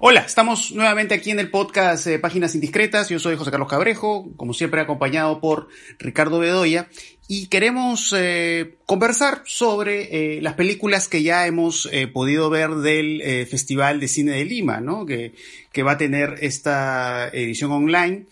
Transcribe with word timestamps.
Hola, 0.00 0.22
estamos 0.22 0.72
nuevamente 0.72 1.14
aquí 1.14 1.30
en 1.30 1.38
el 1.38 1.50
podcast 1.50 2.08
eh, 2.08 2.18
Páginas 2.18 2.56
Indiscretas. 2.56 3.08
Yo 3.10 3.20
soy 3.20 3.36
José 3.36 3.52
Carlos 3.52 3.68
Cabrejo, 3.68 4.28
como 4.36 4.52
siempre 4.52 4.80
acompañado 4.80 5.40
por 5.40 5.68
Ricardo 6.00 6.40
Bedoya, 6.40 6.88
y 7.28 7.46
queremos 7.46 8.12
eh, 8.16 8.76
conversar 8.86 9.42
sobre 9.44 10.36
eh, 10.36 10.42
las 10.42 10.54
películas 10.54 11.06
que 11.06 11.22
ya 11.22 11.46
hemos 11.46 11.88
podido 12.12 12.50
ver 12.50 12.70
del 12.70 13.46
Festival 13.46 14.00
de 14.00 14.08
Cine 14.08 14.32
de 14.32 14.44
Lima, 14.44 14.80
¿no? 14.80 15.06
Que, 15.06 15.34
que 15.70 15.84
va 15.84 15.92
a 15.92 15.98
tener 15.98 16.38
esta 16.40 17.28
edición 17.28 17.70
online 17.70 18.26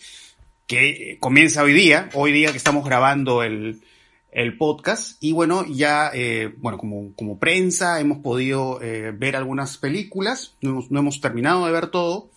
que 0.67 1.17
comienza 1.21 1.63
hoy 1.63 1.75
día, 1.75 2.11
hoy 2.15 2.33
día 2.33 2.51
que 2.51 2.59
estamos 2.59 2.85
grabando 2.85 3.45
el, 3.45 3.83
el 4.33 4.57
podcast. 4.57 5.23
Y 5.23 5.33
bueno, 5.33 5.65
ya, 5.67 6.11
eh, 6.13 6.53
bueno, 6.59 6.79
como, 6.79 7.15
como 7.15 7.39
prensa 7.39 8.01
hemos 8.01 8.19
podido 8.19 8.83
eh, 8.83 9.13
ver 9.13 9.37
algunas 9.37 9.79
películas, 9.79 10.57
no 10.61 10.71
hemos, 10.71 10.91
no 10.91 11.01
hemos 11.01 11.21
terminado 11.21 11.67
de 11.67 11.73
ver 11.73 11.89
todo, 11.89 12.31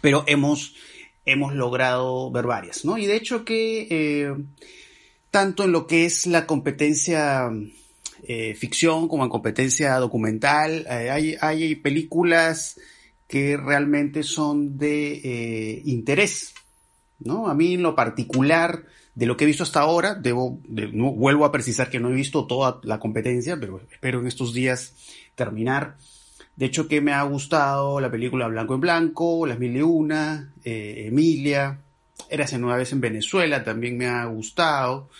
pero 0.00 0.24
hemos, 0.26 0.76
hemos 1.24 1.54
logrado 1.54 2.30
ver 2.30 2.46
varias, 2.46 2.84
¿no? 2.84 2.98
Y 2.98 3.06
de 3.06 3.16
hecho 3.16 3.44
que 3.44 3.88
eh, 3.90 4.34
tanto 5.30 5.64
en 5.64 5.72
lo 5.72 5.86
que 5.86 6.04
es 6.04 6.26
la 6.26 6.46
competencia 6.46 7.50
eh, 8.24 8.54
ficción 8.54 9.08
como 9.08 9.24
en 9.24 9.30
competencia 9.30 9.96
documental, 9.96 10.86
eh, 10.88 11.10
hay, 11.10 11.36
hay 11.40 11.74
películas 11.74 12.78
que 13.26 13.56
realmente 13.56 14.22
son 14.22 14.78
de 14.78 15.14
eh, 15.14 15.82
interés, 15.86 16.54
¿no? 17.18 17.48
A 17.48 17.54
mí 17.54 17.74
en 17.74 17.82
lo 17.82 17.96
particular, 17.96 18.84
de 19.14 19.26
lo 19.26 19.36
que 19.36 19.44
he 19.44 19.46
visto 19.46 19.62
hasta 19.62 19.80
ahora, 19.80 20.14
debo, 20.14 20.58
de, 20.66 20.88
no, 20.88 21.12
vuelvo 21.12 21.44
a 21.44 21.52
precisar 21.52 21.90
que 21.90 22.00
no 22.00 22.10
he 22.10 22.14
visto 22.14 22.46
toda 22.46 22.80
la 22.82 22.98
competencia, 22.98 23.58
pero 23.58 23.80
espero 23.90 24.20
en 24.20 24.26
estos 24.26 24.54
días 24.54 24.94
terminar. 25.34 25.96
De 26.56 26.66
hecho, 26.66 26.88
que 26.88 27.00
me 27.00 27.12
ha 27.12 27.22
gustado 27.22 28.00
la 28.00 28.10
película 28.10 28.46
Blanco 28.48 28.74
en 28.74 28.80
Blanco, 28.80 29.46
Las 29.46 29.58
Mil 29.58 29.76
y 29.76 29.82
Una, 29.82 30.52
eh, 30.64 31.04
Emilia, 31.08 31.78
Érase 32.28 32.56
una 32.56 32.76
vez 32.76 32.92
en 32.92 33.00
Venezuela, 33.00 33.64
también 33.64 33.98
me 33.98 34.06
ha 34.06 34.24
gustado. 34.26 35.10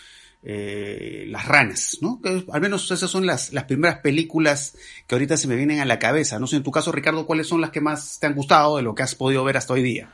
Eh, 0.45 1.23
las 1.29 1.47
ranas, 1.47 1.99
¿no? 2.01 2.19
Al 2.51 2.59
menos 2.59 2.91
esas 2.91 3.09
son 3.09 3.25
las, 3.25 3.53
las 3.53 3.63
primeras 3.63 3.99
películas 3.99 4.75
que 5.07 5.15
ahorita 5.15 5.37
se 5.37 5.47
me 5.47 5.55
vienen 5.55 5.79
a 5.79 5.85
la 5.85 5.99
cabeza. 5.99 6.37
No 6.37 6.47
sé, 6.47 6.57
en 6.57 6.63
tu 6.63 6.71
caso, 6.71 6.91
Ricardo, 6.91 7.25
¿cuáles 7.25 7.47
son 7.47 7.61
las 7.61 7.69
que 7.69 7.79
más 7.79 8.19
te 8.19 8.27
han 8.27 8.35
gustado 8.35 8.75
de 8.75 8.83
lo 8.83 8.93
que 8.93 9.03
has 9.03 9.15
podido 9.15 9.45
ver 9.45 9.55
hasta 9.55 9.71
hoy 9.71 9.81
día? 9.81 10.09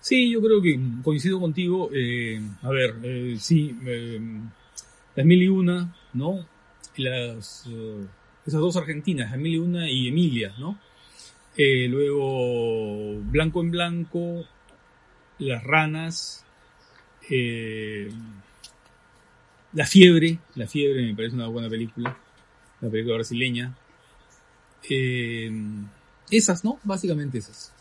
Sí, 0.00 0.30
yo 0.30 0.40
creo 0.40 0.62
que 0.62 0.78
coincido 1.02 1.38
contigo. 1.40 1.90
Eh, 1.92 2.40
a 2.62 2.70
ver, 2.70 2.96
eh, 3.02 3.36
sí, 3.38 3.76
eh, 3.84 4.20
las 5.14 5.26
mil 5.26 5.42
y 5.42 5.48
una, 5.48 5.94
¿no? 6.14 6.46
Las, 6.96 7.66
uh, 7.66 8.06
esas 8.46 8.60
dos 8.60 8.76
argentinas, 8.76 9.30
las 9.30 9.38
mil 9.38 9.54
y 9.54 9.58
una 9.58 9.90
y 9.90 10.08
Emilia, 10.08 10.54
¿no? 10.58 10.78
Eh, 11.56 11.88
luego, 11.88 13.20
Blanco 13.24 13.60
en 13.60 13.70
Blanco, 13.70 14.44
Las 15.38 15.62
Ranas, 15.64 16.44
eh, 17.28 18.10
La 19.74 19.86
Fiebre, 19.86 20.38
La 20.54 20.66
Fiebre 20.66 21.02
me 21.04 21.14
parece 21.14 21.34
una 21.34 21.48
buena 21.48 21.68
película, 21.68 22.16
la 22.80 22.88
película 22.88 23.16
brasileña. 23.16 23.76
Eh, 24.88 25.50
esas, 26.30 26.64
¿no? 26.64 26.78
Básicamente 26.84 27.38
esas. 27.38 27.74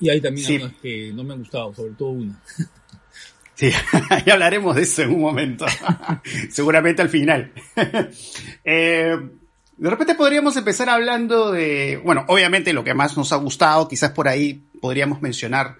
Y 0.00 0.08
hay 0.08 0.20
también 0.20 0.46
Sí. 0.46 0.54
algunas 0.56 0.76
que 0.80 1.12
no 1.14 1.24
me 1.24 1.32
han 1.34 1.38
gustado, 1.40 1.74
sobre 1.74 1.92
todo 1.92 2.10
una. 2.10 2.40
Sí, 3.54 3.70
ya 4.24 4.32
hablaremos 4.32 4.74
de 4.74 4.80
eso 4.82 5.02
en 5.02 5.10
un 5.10 5.20
momento. 5.20 5.66
Seguramente 6.50 7.02
al 7.02 7.10
final. 7.10 7.52
Eh, 8.64 9.14
de 9.76 9.90
repente 9.90 10.14
podríamos 10.14 10.56
empezar 10.56 10.88
hablando 10.88 11.52
de, 11.52 12.00
bueno, 12.02 12.24
obviamente 12.28 12.72
lo 12.72 12.84
que 12.84 12.94
más 12.94 13.18
nos 13.18 13.32
ha 13.34 13.36
gustado, 13.36 13.86
quizás 13.86 14.12
por 14.12 14.28
ahí 14.28 14.62
podríamos 14.80 15.20
mencionar 15.20 15.76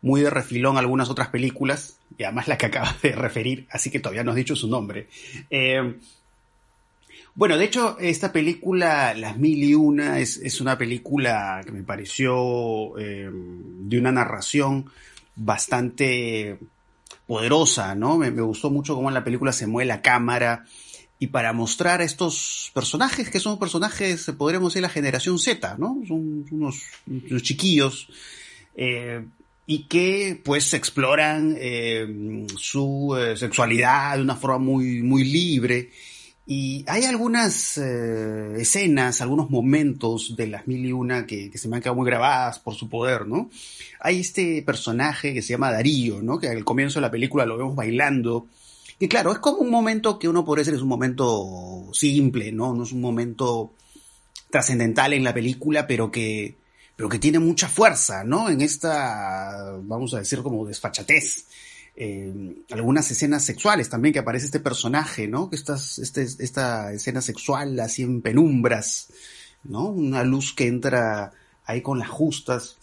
muy 0.00 0.20
de 0.20 0.30
refilón 0.30 0.76
algunas 0.78 1.10
otras 1.10 1.26
películas, 1.28 1.98
y 2.16 2.22
además 2.22 2.46
la 2.46 2.56
que 2.56 2.66
acabas 2.66 3.02
de 3.02 3.10
referir, 3.12 3.66
así 3.70 3.90
que 3.90 3.98
todavía 3.98 4.22
no 4.22 4.30
has 4.30 4.36
dicho 4.36 4.54
su 4.54 4.68
nombre. 4.68 5.08
Eh, 5.50 5.96
bueno, 7.34 7.56
de 7.56 7.64
hecho, 7.64 7.96
esta 7.98 8.32
película, 8.32 9.14
Las 9.14 9.36
Mil 9.38 9.62
y 9.62 9.74
Una, 9.74 10.20
es, 10.20 10.60
una 10.60 10.78
película 10.78 11.60
que 11.64 11.72
me 11.72 11.82
pareció 11.82 12.98
eh, 12.98 13.28
de 13.30 13.98
una 13.98 14.12
narración 14.12 14.90
bastante 15.36 16.58
poderosa, 17.26 17.94
¿no? 17.94 18.18
Me, 18.18 18.30
gustó 18.30 18.70
mucho 18.70 18.94
cómo 18.94 19.08
en 19.08 19.14
la 19.14 19.24
película 19.24 19.52
se 19.52 19.66
mueve 19.66 19.88
la 19.88 20.02
cámara 20.02 20.64
y 21.18 21.28
para 21.28 21.52
mostrar 21.52 22.00
a 22.00 22.04
estos 22.04 22.70
personajes 22.74 23.30
que 23.30 23.40
son 23.40 23.58
personajes, 23.58 24.30
podríamos 24.36 24.72
decir, 24.72 24.82
la 24.82 24.88
generación 24.88 25.38
Z, 25.38 25.76
¿no? 25.78 26.02
Son 26.06 26.44
unos, 26.50 26.82
chiquillos 27.42 28.08
eh, 28.76 29.24
y 29.66 29.84
que 29.84 30.40
pues 30.44 30.74
exploran 30.74 31.56
eh, 31.58 32.46
su 32.58 33.16
eh, 33.18 33.36
sexualidad 33.36 34.16
de 34.16 34.22
una 34.22 34.36
forma 34.36 34.58
muy, 34.58 35.02
muy 35.02 35.24
libre. 35.24 35.90
Y 36.46 36.84
hay 36.88 37.04
algunas 37.04 37.78
eh, 37.78 38.56
escenas, 38.58 39.22
algunos 39.22 39.48
momentos 39.48 40.36
de 40.36 40.46
las 40.46 40.66
mil 40.66 40.84
y 40.84 40.92
una 40.92 41.26
que, 41.26 41.50
se 41.56 41.68
me 41.68 41.76
han 41.76 41.82
quedado 41.82 41.96
muy 41.96 42.04
grabadas 42.06 42.58
por 42.58 42.74
su 42.74 42.90
poder, 42.90 43.26
¿no? 43.26 43.48
Hay 44.00 44.20
este 44.20 44.62
personaje 44.62 45.32
que 45.32 45.40
se 45.40 45.54
llama 45.54 45.72
Darío, 45.72 46.20
¿no? 46.20 46.38
Que 46.38 46.48
al 46.48 46.64
comienzo 46.64 46.98
de 46.98 47.02
la 47.02 47.10
película 47.10 47.46
lo 47.46 47.56
vemos 47.56 47.74
bailando. 47.74 48.46
Y 48.98 49.08
claro, 49.08 49.32
es 49.32 49.38
como 49.38 49.58
un 49.58 49.70
momento 49.70 50.18
que 50.18 50.28
uno 50.28 50.44
podría 50.44 50.60
decir 50.60 50.74
es 50.74 50.82
un 50.82 50.88
momento 50.88 51.88
simple, 51.94 52.52
¿no? 52.52 52.74
No 52.74 52.82
es 52.82 52.92
un 52.92 53.00
momento 53.00 53.72
trascendental 54.50 55.14
en 55.14 55.24
la 55.24 55.32
película, 55.32 55.86
pero 55.86 56.10
que, 56.10 56.56
pero 56.94 57.08
que 57.08 57.18
tiene 57.18 57.38
mucha 57.38 57.68
fuerza, 57.68 58.22
¿no? 58.22 58.50
En 58.50 58.60
esta, 58.60 59.78
vamos 59.82 60.12
a 60.12 60.18
decir, 60.18 60.42
como 60.42 60.66
desfachatez 60.66 61.46
eh, 61.96 62.56
algunas 62.70 63.08
escenas 63.10 63.44
sexuales 63.44 63.88
también 63.88 64.12
que 64.12 64.18
aparece 64.18 64.46
este 64.46 64.60
personaje, 64.60 65.28
¿no? 65.28 65.48
Estas, 65.52 65.98
este, 65.98 66.22
esta 66.22 66.92
escena 66.92 67.20
sexual 67.20 67.78
así 67.78 68.02
en 68.02 68.20
penumbras, 68.20 69.12
¿no? 69.62 69.86
Una 69.86 70.24
luz 70.24 70.52
que 70.54 70.66
entra 70.66 71.32
ahí 71.64 71.82
con 71.82 71.98
las 71.98 72.08
justas. 72.08 72.78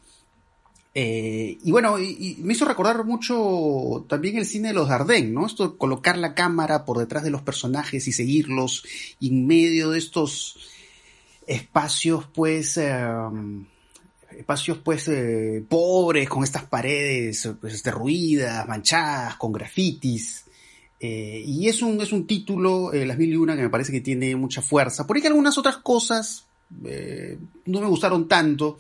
Eh, 0.93 1.57
y 1.63 1.71
bueno, 1.71 1.95
me 1.95 2.53
hizo 2.53 2.65
recordar 2.65 3.05
mucho 3.05 4.05
también 4.09 4.37
el 4.37 4.45
cine 4.45 4.69
de 4.69 4.73
los 4.73 4.89
Dardenne, 4.89 5.31
¿no? 5.31 5.45
Esto 5.45 5.69
de 5.69 5.77
colocar 5.77 6.17
la 6.17 6.33
cámara 6.33 6.85
por 6.85 6.97
detrás 6.97 7.23
de 7.23 7.31
los 7.31 7.41
personajes 7.41 8.07
y 8.07 8.11
seguirlos 8.11 8.85
en 9.19 9.45
medio 9.45 9.91
de 9.91 9.99
estos 9.99 10.57
espacios, 11.47 12.27
pues, 12.33 12.77
eh, 12.77 13.05
espacios 14.37 14.79
pues 14.79 15.07
eh, 15.07 15.63
pobres, 15.67 16.29
con 16.29 16.43
estas 16.43 16.63
paredes 16.63 17.49
pues, 17.59 17.83
derruidas, 17.83 18.67
manchadas, 18.67 19.35
con 19.35 19.51
grafitis. 19.51 20.45
Eh, 21.03 21.43
y 21.47 21.67
es 21.67 21.81
un, 21.81 21.99
es 21.99 22.13
un 22.13 22.27
título, 22.27 22.93
eh, 22.93 23.07
Las 23.07 23.17
Mil 23.17 23.31
y 23.31 23.35
Una, 23.35 23.55
que 23.55 23.63
me 23.63 23.69
parece 23.71 23.91
que 23.91 24.01
tiene 24.01 24.35
mucha 24.35 24.61
fuerza. 24.61 25.07
Por 25.07 25.15
ahí 25.15 25.21
que 25.21 25.29
algunas 25.29 25.57
otras 25.57 25.77
cosas 25.77 26.45
eh, 26.85 27.39
no 27.65 27.81
me 27.81 27.87
gustaron 27.87 28.27
tanto. 28.27 28.77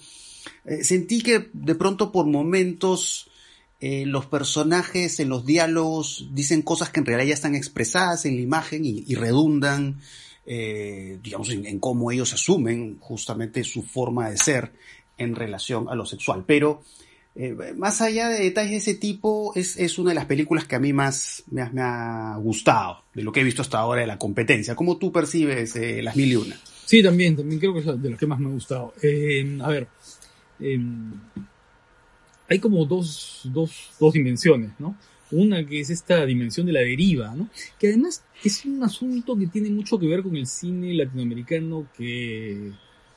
Sentí 0.81 1.21
que 1.21 1.49
de 1.53 1.75
pronto 1.75 2.11
por 2.11 2.25
momentos 2.25 3.27
los 3.79 4.27
personajes 4.27 5.19
en 5.19 5.29
los 5.29 5.45
diálogos 5.45 6.29
dicen 6.33 6.61
cosas 6.61 6.89
que 6.89 6.99
en 6.99 7.05
realidad 7.07 7.29
ya 7.29 7.33
están 7.33 7.55
expresadas 7.55 8.25
en 8.25 8.35
la 8.35 8.41
imagen 8.41 8.85
y, 8.85 9.15
redundan, 9.15 9.99
digamos, 10.45 11.49
en 11.49 11.79
cómo 11.79 12.11
ellos 12.11 12.33
asumen 12.33 12.97
justamente 12.99 13.63
su 13.63 13.83
forma 13.83 14.29
de 14.29 14.37
ser 14.37 14.71
en 15.17 15.35
relación 15.35 15.87
a 15.89 15.95
lo 15.95 16.05
sexual. 16.05 16.43
Pero 16.45 16.83
eh, 17.35 17.73
más 17.77 18.01
allá 18.01 18.29
de 18.29 18.43
detalles 18.43 18.71
de 18.71 18.77
ese 18.77 18.93
tipo, 18.95 19.53
es, 19.55 19.77
es, 19.77 19.97
una 19.97 20.09
de 20.09 20.15
las 20.15 20.25
películas 20.25 20.65
que 20.65 20.75
a 20.75 20.79
mí 20.79 20.91
más 20.91 21.43
me 21.49 21.61
ha, 21.61 22.35
gustado, 22.37 23.03
de 23.13 23.23
lo 23.23 23.31
que 23.31 23.41
he 23.41 23.43
visto 23.43 23.61
hasta 23.61 23.79
ahora 23.79 24.01
de 24.01 24.07
la 24.07 24.17
competencia. 24.17 24.75
¿Cómo 24.75 24.97
tú 24.97 25.11
percibes 25.11 25.75
eh, 25.75 26.01
Las 26.01 26.15
Mil 26.15 26.31
y 26.31 26.35
Una? 26.35 26.59
Sí, 26.85 27.01
también, 27.01 27.37
también 27.37 27.59
creo 27.59 27.73
que 27.73 27.79
es 27.79 27.85
de 27.85 28.09
los 28.09 28.19
que 28.19 28.27
más 28.27 28.39
me 28.39 28.49
ha 28.49 28.51
gustado. 28.51 28.93
Eh, 29.01 29.57
a 29.61 29.69
ver, 29.69 29.87
hay 32.49 32.59
como 32.59 32.83
dos, 32.85 33.43
dos, 33.45 33.91
dos 33.97 34.13
dimensiones, 34.13 34.71
¿no? 34.77 34.97
Una 35.31 35.65
que 35.65 35.79
es 35.79 35.89
esta 35.89 36.25
dimensión 36.25 36.65
de 36.65 36.73
la 36.73 36.81
deriva, 36.81 37.33
¿no? 37.33 37.47
Que 37.79 37.87
además 37.87 38.25
es 38.43 38.65
un 38.65 38.83
asunto 38.83 39.37
que 39.37 39.47
tiene 39.47 39.69
mucho 39.69 39.97
que 39.97 40.07
ver 40.07 40.21
con 40.21 40.35
el 40.35 40.45
cine 40.45 40.93
latinoamericano 40.93 41.87
que 41.97 42.73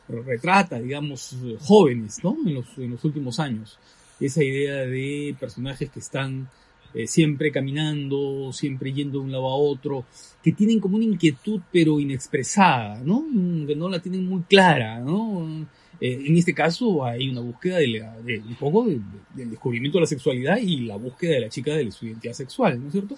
retrata, 0.09 0.79
digamos, 0.79 1.37
jóvenes, 1.61 2.23
¿no? 2.23 2.37
En 2.47 2.55
los, 2.55 3.05
últimos 3.05 3.41
años. 3.41 3.79
Esa 4.21 4.43
idea 4.43 4.77
de 4.87 5.35
personajes 5.39 5.91
que 5.91 6.01
están 6.01 6.49
eh, 6.95 7.06
siempre 7.06 7.51
caminando, 7.51 8.53
siempre 8.53 8.93
yendo 8.93 9.19
de 9.19 9.25
un 9.25 9.33
lado 9.33 9.49
a 9.49 9.56
otro, 9.56 10.05
que 10.43 10.53
tienen 10.53 10.81
como 10.81 10.97
una 10.97 11.05
inquietud 11.05 11.61
pero 11.73 11.99
inexpresada, 11.99 13.01
¿no? 13.05 13.25
Que 13.67 13.75
no 13.75 13.89
la 13.89 14.01
tienen 14.01 14.27
muy 14.27 14.43
clara, 14.43 15.01
¿no? 15.01 15.67
Eh, 16.01 16.23
en 16.27 16.37
este 16.37 16.55
caso 16.55 17.05
hay 17.05 17.29
una 17.29 17.41
búsqueda 17.41 17.79
de, 17.79 17.89
la, 17.89 18.17
un 18.17 18.56
poco 18.56 18.85
de, 18.85 18.95
de, 18.95 19.01
del 19.35 19.51
descubrimiento 19.51 19.99
de 19.99 20.03
la 20.03 20.06
sexualidad 20.09 20.59
y 20.59 20.81
la 20.83 20.97
búsqueda 20.97 21.33
de 21.35 21.41
la 21.41 21.49
chica 21.49 21.73
de 21.75 21.91
su 21.91 22.06
identidad 22.06 22.35
sexual, 22.35 22.81
¿no 22.81 22.87
es 22.87 22.93
cierto? 22.93 23.17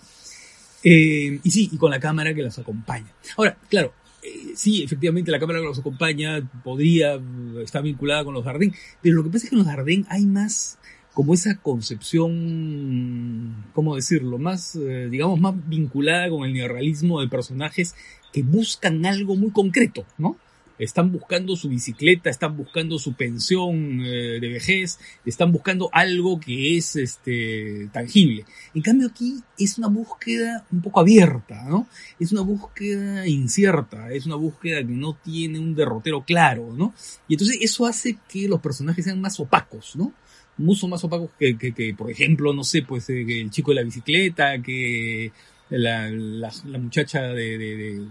Eh, 0.88 1.40
y 1.42 1.50
sí, 1.50 1.68
y 1.72 1.76
con 1.78 1.90
la 1.90 1.98
cámara 1.98 2.32
que 2.32 2.42
las 2.42 2.58
acompaña. 2.58 3.12
Ahora, 3.36 3.56
claro, 3.68 3.92
eh, 4.26 4.52
sí, 4.54 4.82
efectivamente 4.82 5.30
la 5.30 5.38
cámara 5.38 5.60
que 5.60 5.66
los 5.66 5.78
acompaña 5.78 6.48
podría 6.64 7.20
estar 7.62 7.82
vinculada 7.82 8.24
con 8.24 8.34
los 8.34 8.44
Dardenne, 8.44 8.74
pero 9.00 9.16
lo 9.16 9.24
que 9.24 9.30
pasa 9.30 9.44
es 9.44 9.50
que 9.50 9.56
en 9.56 9.58
los 9.58 9.66
Dardenne 9.66 10.06
hay 10.08 10.26
más 10.26 10.78
como 11.14 11.32
esa 11.32 11.56
concepción, 11.56 13.64
¿cómo 13.72 13.96
decirlo? 13.96 14.38
Más, 14.38 14.76
eh, 14.76 15.08
digamos, 15.10 15.40
más 15.40 15.54
vinculada 15.66 16.28
con 16.28 16.44
el 16.44 16.52
neorrealismo 16.52 17.22
de 17.22 17.28
personajes 17.28 17.94
que 18.34 18.42
buscan 18.42 19.06
algo 19.06 19.34
muy 19.34 19.50
concreto, 19.50 20.04
¿no? 20.18 20.36
Están 20.78 21.12
buscando 21.12 21.56
su 21.56 21.68
bicicleta, 21.68 22.30
están 22.30 22.56
buscando 22.56 22.98
su 22.98 23.14
pensión 23.14 24.00
eh, 24.04 24.38
de 24.40 24.48
vejez, 24.48 24.98
están 25.24 25.52
buscando 25.52 25.88
algo 25.92 26.38
que 26.38 26.76
es 26.76 26.96
este, 26.96 27.88
tangible. 27.92 28.44
En 28.74 28.82
cambio 28.82 29.08
aquí 29.08 29.42
es 29.58 29.78
una 29.78 29.88
búsqueda 29.88 30.64
un 30.70 30.82
poco 30.82 31.00
abierta, 31.00 31.64
¿no? 31.64 31.86
Es 32.20 32.32
una 32.32 32.42
búsqueda 32.42 33.26
incierta, 33.26 34.12
es 34.12 34.26
una 34.26 34.36
búsqueda 34.36 34.78
que 34.78 34.92
no 34.92 35.14
tiene 35.14 35.58
un 35.58 35.74
derrotero 35.74 36.24
claro, 36.24 36.72
¿no? 36.76 36.94
Y 37.28 37.34
entonces 37.34 37.58
eso 37.60 37.86
hace 37.86 38.18
que 38.28 38.48
los 38.48 38.60
personajes 38.60 39.04
sean 39.04 39.20
más 39.20 39.40
opacos, 39.40 39.96
¿no? 39.96 40.12
mucho 40.58 40.88
más 40.88 41.04
opacos 41.04 41.30
que, 41.38 41.58
que, 41.58 41.72
que, 41.72 41.94
por 41.94 42.10
ejemplo, 42.10 42.52
no 42.52 42.64
sé, 42.64 42.82
pues 42.82 43.08
eh, 43.10 43.40
el 43.40 43.50
chico 43.50 43.72
de 43.72 43.74
la 43.76 43.82
bicicleta, 43.82 44.60
que 44.62 45.30
la, 45.70 46.08
la, 46.10 46.52
la 46.64 46.78
muchacha 46.78 47.22
de, 47.22 47.58
de, 47.58 47.76
de 47.76 48.06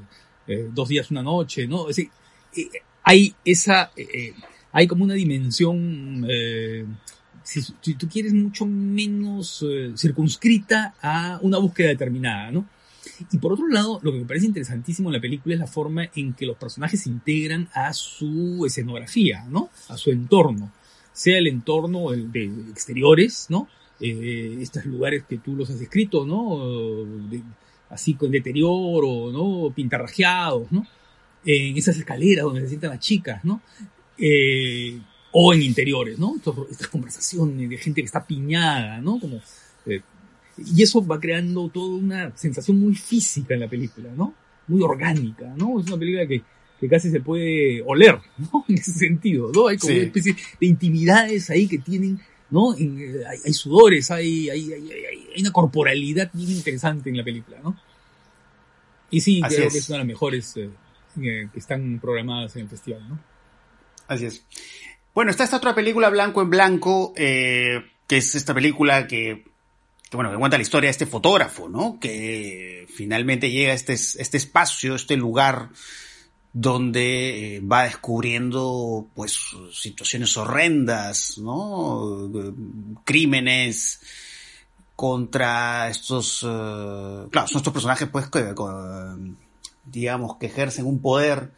eh, 0.47 0.69
dos 0.71 0.89
días, 0.89 1.11
una 1.11 1.23
noche, 1.23 1.67
¿no? 1.67 1.89
Es 1.89 1.95
decir, 1.95 2.11
hay 3.03 3.35
esa, 3.43 3.91
eh, 3.95 4.33
hay 4.71 4.87
como 4.87 5.03
una 5.03 5.13
dimensión, 5.13 6.25
eh, 6.29 6.85
si, 7.43 7.61
si, 7.61 7.95
tú 7.95 8.07
quieres, 8.09 8.33
mucho 8.33 8.65
menos 8.65 9.63
circunscrita 9.95 10.95
a 11.01 11.39
una 11.41 11.57
búsqueda 11.57 11.89
determinada, 11.89 12.51
¿no? 12.51 12.67
Y 13.31 13.37
por 13.37 13.53
otro 13.53 13.67
lado, 13.67 13.99
lo 14.01 14.11
que 14.11 14.19
me 14.19 14.25
parece 14.25 14.47
interesantísimo 14.47 15.09
en 15.09 15.13
la 15.13 15.21
película 15.21 15.53
es 15.53 15.59
la 15.59 15.67
forma 15.67 16.09
en 16.15 16.33
que 16.33 16.45
los 16.45 16.57
personajes 16.57 17.03
se 17.03 17.09
integran 17.09 17.69
a 17.73 17.93
su 17.93 18.65
escenografía, 18.65 19.45
¿no? 19.47 19.69
A 19.89 19.97
su 19.97 20.09
entorno 20.09 20.71
sea 21.15 21.37
el 21.37 21.47
entorno 21.47 22.11
de 22.11 22.43
exteriores, 22.69 23.47
¿no? 23.49 23.69
Eh, 24.01 24.57
estos 24.59 24.85
lugares 24.85 25.23
que 25.27 25.37
tú 25.37 25.55
los 25.55 25.69
has 25.69 25.79
descrito, 25.79 26.25
¿no? 26.25 27.05
De, 27.29 27.41
así 27.89 28.15
con 28.15 28.29
deterioro, 28.29 29.31
¿no? 29.31 29.73
Pintarrajeados, 29.73 30.69
¿no? 30.73 30.85
En 31.45 31.77
esas 31.77 31.97
escaleras 31.97 32.45
donde 32.45 32.61
se 32.61 32.69
sientan 32.69 32.91
las 32.91 32.99
chicas, 32.99 33.43
¿no? 33.45 33.61
Eh, 34.17 34.99
o 35.37 35.53
en 35.53 35.61
interiores, 35.61 36.17
¿no? 36.17 36.35
estas 36.71 36.87
conversaciones 36.87 37.69
de 37.69 37.77
gente 37.77 38.01
que 38.01 38.05
está 38.05 38.25
piñada, 38.25 39.01
¿no? 39.01 39.19
Como, 39.19 39.41
eh, 39.85 40.01
y 40.57 40.81
eso 40.81 41.05
va 41.05 41.19
creando 41.19 41.67
toda 41.67 41.97
una 41.97 42.37
sensación 42.37 42.79
muy 42.79 42.95
física 42.95 43.53
en 43.53 43.59
la 43.59 43.67
película, 43.67 44.11
¿no? 44.15 44.33
Muy 44.69 44.81
orgánica, 44.81 45.53
¿no? 45.57 45.81
Es 45.81 45.87
una 45.87 45.97
película 45.97 46.25
que, 46.25 46.41
que 46.79 46.87
casi 46.87 47.11
se 47.11 47.19
puede 47.19 47.83
oler, 47.85 48.17
¿no? 48.37 48.63
En 48.69 48.75
ese 48.75 48.93
sentido, 48.93 49.51
¿no? 49.53 49.67
Hay 49.67 49.77
como 49.77 49.91
sí. 49.91 49.97
una 49.97 50.07
especie 50.07 50.35
de 50.61 50.65
intimidades 50.65 51.49
ahí 51.49 51.67
que 51.67 51.79
tienen, 51.79 52.17
¿no? 52.49 52.73
En, 52.77 52.97
eh, 52.97 53.25
hay, 53.29 53.39
hay, 53.43 53.53
sudores, 53.53 54.09
hay, 54.11 54.49
hay, 54.49 54.71
hay, 54.71 55.41
una 55.41 55.51
corporalidad 55.51 56.31
bien 56.31 56.51
interesante 56.51 57.09
en 57.09 57.17
la 57.17 57.25
película, 57.25 57.59
¿no? 57.61 57.77
Y 59.11 59.19
sí, 59.19 59.41
Así 59.43 59.57
creo 59.57 59.67
es. 59.67 59.73
que 59.73 59.79
es 59.79 59.89
una 59.89 59.97
de 59.97 60.03
las 60.05 60.07
mejores 60.07 60.55
eh, 60.55 60.69
eh, 61.17 61.49
que 61.51 61.59
están 61.59 61.99
programadas 61.99 62.55
en 62.55 62.63
el 62.63 62.69
festival, 62.69 63.07
¿no? 63.07 63.19
Así 64.07 64.25
es. 64.25 64.45
Bueno, 65.13 65.31
está 65.31 65.43
esta 65.43 65.57
otra 65.57 65.73
película, 65.73 66.09
Blanco 66.09 66.41
en 66.41 66.49
Blanco, 66.49 67.13
eh, 67.15 67.83
que 68.07 68.17
es 68.17 68.35
esta 68.35 68.53
película 68.53 69.07
que, 69.07 69.45
que, 70.09 70.17
bueno, 70.17 70.31
que 70.31 70.37
cuenta 70.37 70.57
la 70.57 70.63
historia 70.63 70.87
de 70.87 70.91
este 70.91 71.05
fotógrafo, 71.05 71.69
¿no? 71.69 71.99
Que 71.99 72.85
finalmente 72.93 73.49
llega 73.49 73.71
a 73.71 73.75
este, 73.75 73.93
este 73.93 74.37
espacio, 74.37 74.95
este 74.95 75.15
lugar 75.15 75.69
donde 76.51 77.57
eh, 77.57 77.59
va 77.61 77.83
descubriendo 77.83 79.07
pues 79.13 79.37
situaciones 79.73 80.35
horrendas, 80.37 81.37
¿no? 81.37 82.31
Crímenes 83.03 84.01
contra 84.95 85.89
estos, 85.89 86.39
claro, 86.41 87.47
son 87.47 87.57
estos 87.57 87.73
personajes 87.73 88.07
pues 88.09 88.27
que, 88.27 88.39
uh, 88.39 89.35
digamos 89.85 90.37
que 90.37 90.47
ejercen 90.47 90.85
un 90.85 91.01
poder 91.01 91.51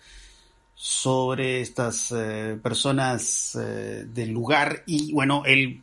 sobre 0.75 1.61
estas 1.61 2.11
uh, 2.11 2.59
personas 2.61 3.57
del 3.57 4.29
lugar 4.29 4.83
y 4.85 5.11
bueno, 5.11 5.43
él 5.45 5.81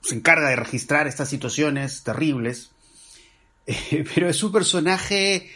se 0.00 0.14
encarga 0.14 0.50
de 0.50 0.56
registrar 0.56 1.06
estas 1.06 1.28
situaciones 1.28 2.02
terribles, 2.04 2.70
pero 4.14 4.28
es 4.28 4.42
un 4.42 4.52
personaje 4.52 5.50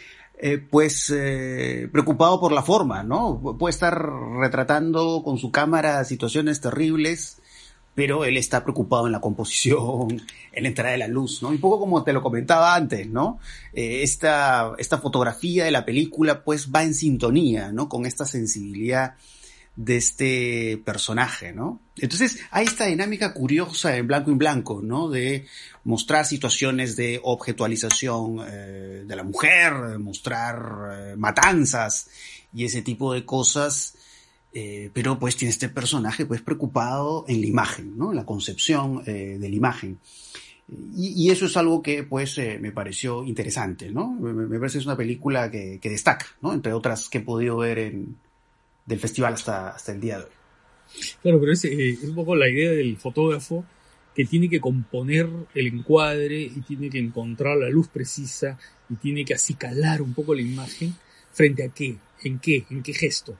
eh, 0.45 0.57
pues 0.57 1.09
eh, 1.15 1.87
preocupado 1.91 2.39
por 2.39 2.51
la 2.51 2.63
forma, 2.63 3.03
¿no? 3.03 3.39
Puede 3.57 3.71
estar 3.71 3.97
retratando 4.39 5.21
con 5.23 5.37
su 5.37 5.51
cámara 5.51 6.03
situaciones 6.03 6.59
terribles, 6.59 7.37
pero 7.95 8.25
él 8.25 8.37
está 8.37 8.63
preocupado 8.63 9.05
en 9.05 9.11
la 9.11 9.21
composición, 9.21 10.21
en 10.51 10.63
la 10.63 10.69
entrada 10.69 10.91
de 10.91 10.97
la 10.97 11.07
luz, 11.07 11.41
¿no? 11.41 11.49
Un 11.49 11.59
poco 11.59 11.79
como 11.79 12.03
te 12.03 12.13
lo 12.13 12.21
comentaba 12.21 12.75
antes, 12.75 13.07
¿no? 13.07 13.39
Eh, 13.73 14.03
esta, 14.03 14.73
esta 14.77 14.97
fotografía 14.97 15.65
de 15.65 15.71
la 15.71 15.85
película 15.85 16.43
pues 16.43 16.71
va 16.71 16.83
en 16.83 16.93
sintonía, 16.93 17.71
¿no? 17.71 17.89
Con 17.89 18.05
esta 18.05 18.25
sensibilidad 18.25 19.15
de 19.75 19.97
este 19.97 20.81
personaje, 20.85 21.51
¿no? 21.51 21.79
Entonces 21.97 22.39
hay 22.51 22.65
esta 22.65 22.85
dinámica 22.85 23.33
curiosa 23.33 23.95
en 23.97 24.07
blanco 24.07 24.31
y 24.31 24.35
blanco, 24.35 24.81
¿no? 24.83 25.09
De 25.09 25.47
mostrar 25.83 26.25
situaciones 26.25 26.95
de 26.95 27.19
objetualización 27.23 28.45
eh, 28.47 29.03
de 29.05 29.15
la 29.15 29.23
mujer, 29.23 29.97
mostrar 29.99 30.57
eh, 30.91 31.15
matanzas 31.17 32.09
y 32.53 32.65
ese 32.65 32.83
tipo 32.83 33.13
de 33.13 33.25
cosas, 33.25 33.95
eh, 34.53 34.89
pero 34.93 35.17
pues 35.19 35.35
tiene 35.35 35.51
este 35.51 35.69
personaje 35.69 36.25
pues 36.25 36.41
preocupado 36.41 37.25
en 37.27 37.41
la 37.41 37.47
imagen, 37.47 37.97
¿no? 37.97 38.13
La 38.13 38.25
concepción 38.25 39.03
de 39.03 39.37
la 39.39 39.55
imagen. 39.55 39.99
Y, 40.95 41.25
y, 41.25 41.29
eso 41.29 41.45
es 41.45 41.57
algo 41.57 41.81
que 41.81 42.03
pues 42.03 42.37
me 42.37 42.71
pareció 42.71 43.25
interesante, 43.25 43.91
¿no? 43.91 44.13
Me, 44.13 44.31
me 44.33 44.57
parece 44.59 44.77
que 44.77 44.79
es 44.79 44.85
una 44.85 44.95
película 44.95 45.51
que, 45.51 45.79
que 45.81 45.89
destaca, 45.89 46.25
¿no? 46.41 46.53
Entre 46.53 46.71
otras 46.71 47.09
que 47.09 47.17
he 47.17 47.21
podido 47.21 47.57
ver 47.57 47.79
en, 47.79 48.15
del 48.85 48.99
festival 48.99 49.33
hasta, 49.33 49.69
hasta 49.69 49.91
el 49.91 50.01
día 50.01 50.17
de 50.17 50.23
hoy. 50.25 50.31
Claro, 51.21 51.39
pero 51.39 51.51
es, 51.51 51.65
eh, 51.65 51.89
es, 51.89 52.03
un 52.03 52.15
poco 52.15 52.35
la 52.35 52.49
idea 52.49 52.71
del 52.71 52.97
fotógrafo 52.97 53.65
que 54.15 54.25
tiene 54.25 54.49
que 54.49 54.59
componer 54.59 55.27
el 55.55 55.67
encuadre 55.67 56.41
y 56.41 56.61
tiene 56.61 56.89
que 56.89 56.99
encontrar 56.99 57.57
la 57.57 57.69
luz 57.69 57.87
precisa 57.87 58.59
y 58.89 58.95
tiene 58.95 59.25
que 59.25 59.33
acicalar 59.33 60.01
un 60.01 60.13
poco 60.13 60.35
la 60.35 60.41
imagen 60.41 60.93
frente 61.31 61.63
a 61.63 61.69
qué, 61.69 61.97
en 62.23 62.39
qué, 62.39 62.65
en 62.69 62.83
qué 62.83 62.93
gesto, 62.93 63.37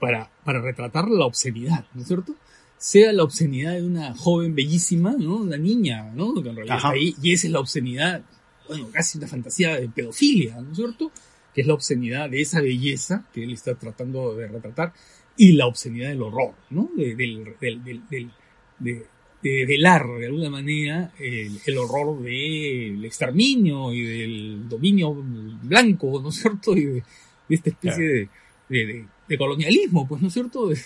para, 0.00 0.30
para 0.44 0.60
retratar 0.60 1.08
la 1.08 1.26
obscenidad, 1.26 1.84
¿no 1.94 2.02
es 2.02 2.08
cierto? 2.08 2.34
Sea 2.78 3.12
la 3.12 3.22
obscenidad 3.22 3.74
de 3.74 3.84
una 3.84 4.14
joven 4.14 4.54
bellísima, 4.54 5.14
¿no? 5.18 5.36
Una 5.36 5.58
niña, 5.58 6.10
¿no? 6.14 6.34
Que 6.42 6.48
en 6.48 6.56
realidad 6.56 6.76
está 6.78 6.90
ahí, 6.90 7.14
y 7.22 7.32
esa 7.32 7.46
es 7.46 7.52
la 7.52 7.60
obscenidad, 7.60 8.22
bueno, 8.66 8.88
casi 8.92 9.18
una 9.18 9.28
fantasía 9.28 9.78
de 9.78 9.88
pedofilia, 9.88 10.60
¿no 10.60 10.70
es 10.70 10.76
cierto? 10.76 11.12
que 11.54 11.62
es 11.62 11.66
la 11.66 11.74
obscenidad 11.74 12.30
de 12.30 12.40
esa 12.40 12.60
belleza 12.60 13.24
que 13.32 13.44
él 13.44 13.52
está 13.52 13.74
tratando 13.74 14.34
de 14.34 14.48
retratar, 14.48 14.92
y 15.36 15.52
la 15.52 15.66
obscenidad 15.66 16.10
del 16.10 16.22
horror, 16.22 16.54
¿no? 16.70 16.90
De, 16.96 17.14
del, 17.14 17.54
del, 17.60 17.82
del, 17.82 18.08
del 18.08 18.30
de, 18.78 19.06
de, 19.42 19.66
velar 19.66 20.06
de 20.18 20.26
alguna 20.26 20.50
manera 20.50 21.12
el, 21.18 21.58
el 21.64 21.78
horror 21.78 22.20
del 22.22 23.02
exterminio 23.04 23.92
y 23.92 24.02
del 24.02 24.68
dominio 24.68 25.14
blanco, 25.14 26.20
¿no 26.20 26.28
es 26.28 26.36
cierto? 26.36 26.76
Y 26.76 26.84
de, 26.84 26.92
de 26.92 27.54
esta 27.54 27.70
especie 27.70 27.96
claro. 27.96 28.30
de, 28.68 28.86
de, 28.86 29.06
colonialismo, 29.38 30.06
pues, 30.06 30.20
¿no 30.22 30.28
es 30.28 30.34
cierto? 30.34 30.68
De, 30.68 30.78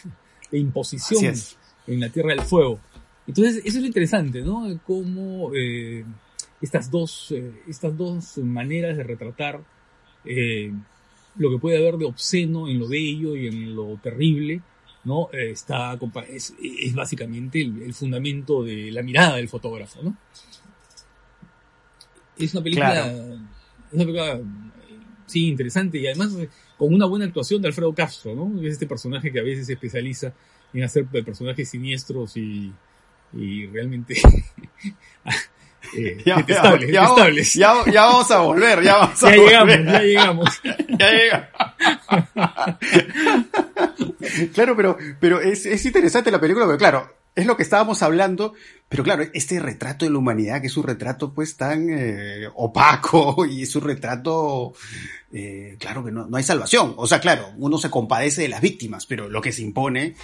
imposición 0.52 1.34
en 1.86 2.00
la 2.00 2.08
Tierra 2.10 2.30
del 2.30 2.42
Fuego. 2.42 2.78
Entonces, 3.26 3.56
eso 3.64 3.78
es 3.78 3.82
lo 3.82 3.86
interesante, 3.86 4.42
¿no? 4.42 4.80
Cómo 4.86 5.50
eh, 5.54 6.04
estas, 6.60 6.90
dos, 6.90 7.32
eh, 7.32 7.62
estas 7.66 7.96
dos 7.96 8.38
maneras 8.38 8.96
de 8.96 9.02
retratar 9.02 9.60
eh, 10.24 10.72
lo 11.36 11.50
que 11.50 11.58
puede 11.58 11.78
haber 11.78 11.96
de 11.96 12.06
obsceno 12.06 12.68
en 12.68 12.78
lo 12.78 12.88
bello 12.88 13.36
y 13.36 13.48
en 13.48 13.74
lo 13.74 13.98
terrible, 14.02 14.60
¿no? 15.04 15.28
Eh, 15.32 15.50
está, 15.50 15.98
es, 16.28 16.54
es 16.60 16.94
básicamente 16.94 17.60
el, 17.60 17.82
el, 17.82 17.94
fundamento 17.94 18.62
de 18.62 18.90
la 18.90 19.02
mirada 19.02 19.36
del 19.36 19.48
fotógrafo, 19.48 20.02
¿no? 20.02 20.16
Es 22.38 22.52
una 22.54 22.62
película, 22.62 22.92
claro. 22.92 23.34
es 23.88 23.92
una 23.92 24.04
película, 24.04 24.40
sí, 25.26 25.48
interesante 25.48 25.98
y 25.98 26.06
además 26.06 26.36
con 26.76 26.93
una 26.93 27.07
buena 27.07 27.25
actuación 27.25 27.62
de 27.62 27.69
Alfredo 27.69 27.95
Castro, 27.95 28.35
¿no? 28.35 28.61
Es 28.62 28.73
este 28.73 28.87
personaje 28.87 29.33
que 29.33 29.40
a 29.40 29.43
veces 29.43 29.66
se 29.66 29.75
especializa 29.75 30.33
en 30.73 30.83
hacer 30.83 31.07
personajes 31.07 31.71
siniestros 31.71 32.37
y, 32.37 32.73
y 33.33 33.66
realmente 33.66 34.14
eh, 35.97 36.23
ya, 36.25 36.37
detestables, 36.37 36.90
ya, 36.90 37.00
detestables. 37.02 37.54
Ya, 37.54 37.75
ya, 37.93 38.07
vamos 38.07 38.31
a 38.31 38.38
volver, 38.40 38.83
ya 38.83 38.97
vamos 38.97 39.23
a 39.23 39.31
ya 39.31 39.37
volver. 39.37 39.81
llegamos, 39.81 39.93
ya 39.93 40.02
llegamos. 40.02 40.61
ya 40.99 41.11
llegamos. 41.11 41.49
claro, 44.54 44.76
pero, 44.76 44.99
pero 45.21 45.40
es, 45.40 45.66
es 45.66 45.85
interesante 45.87 46.31
la 46.31 46.40
película 46.40 46.64
porque, 46.64 46.78
claro, 46.78 47.24
es 47.34 47.46
lo 47.46 47.56
que 47.56 47.64
estábamos 47.64 48.02
hablando, 48.02 48.54
pero 48.88 49.02
claro, 49.02 49.24
este 49.34 49.58
retrato 49.58 50.04
de 50.04 50.12
la 50.12 50.18
humanidad, 50.18 50.60
que 50.60 50.68
es 50.68 50.76
un 50.76 50.84
retrato 50.84 51.32
pues 51.32 51.56
tan 51.56 51.88
eh, 51.90 52.48
opaco 52.54 53.44
y 53.50 53.62
es 53.62 53.74
un 53.74 53.82
retrato, 53.82 54.72
eh, 55.32 55.76
claro 55.78 56.04
que 56.04 56.12
no, 56.12 56.26
no 56.26 56.36
hay 56.36 56.44
salvación. 56.44 56.94
O 56.96 57.06
sea, 57.06 57.20
claro, 57.20 57.52
uno 57.58 57.78
se 57.78 57.90
compadece 57.90 58.42
de 58.42 58.48
las 58.48 58.60
víctimas, 58.60 59.06
pero 59.06 59.28
lo 59.28 59.40
que 59.40 59.52
se 59.52 59.62
impone 59.62 60.14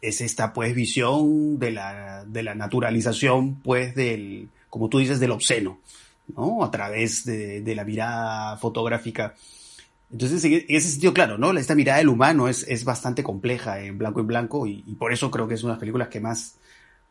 es 0.00 0.20
esta 0.20 0.52
pues 0.52 0.74
visión 0.74 1.58
de 1.58 1.70
la, 1.70 2.24
de 2.26 2.42
la 2.42 2.54
naturalización 2.54 3.60
pues 3.60 3.94
del, 3.94 4.48
como 4.70 4.88
tú 4.88 4.98
dices, 4.98 5.20
del 5.20 5.32
obsceno, 5.32 5.80
¿no? 6.34 6.64
A 6.64 6.70
través 6.70 7.24
de, 7.24 7.60
de 7.60 7.74
la 7.74 7.84
mirada 7.84 8.56
fotográfica. 8.56 9.34
Entonces, 10.10 10.44
en 10.44 10.64
ese 10.68 10.88
sentido, 10.88 11.12
claro, 11.12 11.38
¿no? 11.38 11.52
Esta 11.58 11.74
mirada 11.74 11.98
del 11.98 12.08
humano 12.08 12.48
es, 12.48 12.64
es 12.68 12.84
bastante 12.84 13.22
compleja 13.22 13.80
en 13.80 13.98
blanco 13.98 14.20
y 14.20 14.24
blanco 14.24 14.66
y, 14.66 14.84
y, 14.86 14.94
por 14.94 15.12
eso 15.12 15.30
creo 15.30 15.48
que 15.48 15.54
es 15.54 15.62
una 15.64 15.72
de 15.72 15.76
las 15.76 15.80
películas 15.80 16.08
que 16.08 16.20
más 16.20 16.56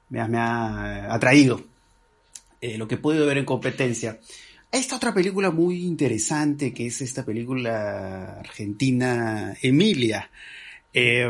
me, 0.10 0.26
me 0.28 0.38
ha 0.38 1.14
atraído. 1.14 1.62
Eh, 2.62 2.78
lo 2.78 2.88
que 2.88 2.96
he 2.96 2.98
podido 2.98 3.26
ver 3.26 3.38
en 3.38 3.46
competencia. 3.46 4.20
Esta 4.72 4.96
otra 4.96 5.14
película 5.14 5.52
muy 5.52 5.84
interesante 5.84 6.74
que 6.74 6.88
es 6.88 7.02
esta 7.02 7.26
película 7.26 8.40
argentina 8.40 9.54
Emilia. 9.62 10.30
Eh, 10.94 11.30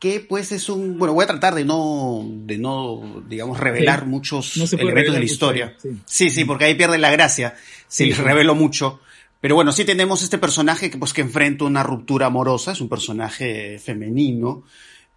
que 0.00 0.18
pues 0.18 0.50
es 0.50 0.68
un, 0.68 0.98
bueno, 0.98 1.14
voy 1.14 1.22
a 1.22 1.28
tratar 1.28 1.54
de 1.54 1.64
no, 1.64 2.28
de 2.28 2.58
no, 2.58 3.22
digamos, 3.28 3.60
revelar 3.60 4.00
sí. 4.00 4.06
muchos 4.06 4.56
no 4.56 4.64
elementos 4.76 5.14
de 5.14 5.20
la 5.20 5.24
historia. 5.24 5.76
sí. 5.80 5.90
sí. 6.04 6.30
sí, 6.30 6.44
porque 6.44 6.64
ahí 6.64 6.74
pierde 6.74 6.98
la 6.98 7.12
gracia, 7.12 7.54
si 7.86 8.06
les 8.06 8.18
revelo 8.18 8.56
mucho. 8.56 9.00
Pero 9.42 9.56
bueno, 9.56 9.72
sí 9.72 9.84
tenemos 9.84 10.22
este 10.22 10.38
personaje 10.38 10.88
que 10.88 10.98
pues 10.98 11.12
que 11.12 11.20
enfrenta 11.20 11.64
una 11.64 11.82
ruptura 11.82 12.26
amorosa, 12.26 12.70
es 12.70 12.80
un 12.80 12.88
personaje 12.88 13.80
femenino, 13.80 14.62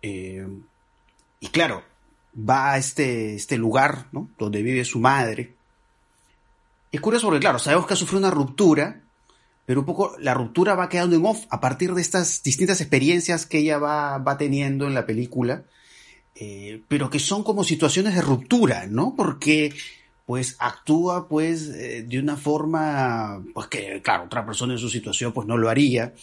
eh, 0.02 0.48
y 1.40 1.48
claro, 1.50 1.84
va 2.38 2.72
a 2.72 2.78
este, 2.80 3.36
este 3.36 3.56
lugar, 3.56 4.08
¿no? 4.12 4.32
Donde 4.40 4.64
vive 4.64 4.84
su 4.84 5.00
madre. 5.00 5.54
Es 6.92 7.00
curioso 7.02 7.28
porque, 7.28 7.40
claro, 7.40 7.60
sabemos 7.60 7.86
que 7.86 7.94
ha 7.94 7.98
sufrido 7.98 8.18
una 8.18 8.32
ruptura, 8.32 9.00
pero 9.68 9.82
un 9.82 9.86
poco 9.86 10.16
la 10.18 10.34
ruptura 10.34 10.74
va 10.74 10.90
quedando 10.90 11.16
en 11.16 11.26
off 11.28 11.46
a 11.52 11.62
partir 11.62 11.94
de 11.94 12.02
estas 12.02 12.42
distintas 12.42 12.82
experiencias 12.82 13.46
que 13.46 13.60
ella 13.60 13.78
va, 13.78 14.18
va 14.18 14.40
teniendo 14.40 14.88
en 14.88 14.96
la 14.96 15.06
película, 15.06 15.66
eh, 16.34 16.82
pero 16.88 17.12
que 17.12 17.20
son 17.20 17.44
como 17.44 17.64
situaciones 17.64 18.16
de 18.16 18.22
ruptura, 18.22 18.88
¿no? 18.88 19.14
Porque 19.16 19.72
pues 20.26 20.56
actúa 20.60 21.28
pues 21.28 21.70
eh, 21.70 22.04
de 22.08 22.20
una 22.20 22.36
forma 22.36 23.44
pues 23.54 23.68
que 23.68 24.02
claro 24.02 24.26
otra 24.26 24.46
persona 24.46 24.74
en 24.74 24.80
su 24.80 24.90
situación 24.90 25.34
pues 25.34 25.48
no 25.48 25.58
lo 25.58 25.70
haría 25.70 26.14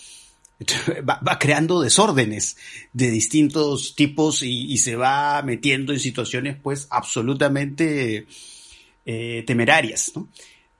va, 1.08 1.38
creando 1.38 1.80
desórdenes 1.80 2.56
de 2.92 3.10
distintos 3.10 3.94
tipos 3.94 4.42
y, 4.42 4.76
se 4.78 4.96
va 4.96 5.42
metiendo 5.42 5.92
en 5.92 6.00
situaciones 6.00 6.56
pues 6.62 6.86
absolutamente 6.90 8.26
eh, 9.04 9.44
temerarias 9.46 10.12
¿no? 10.14 10.28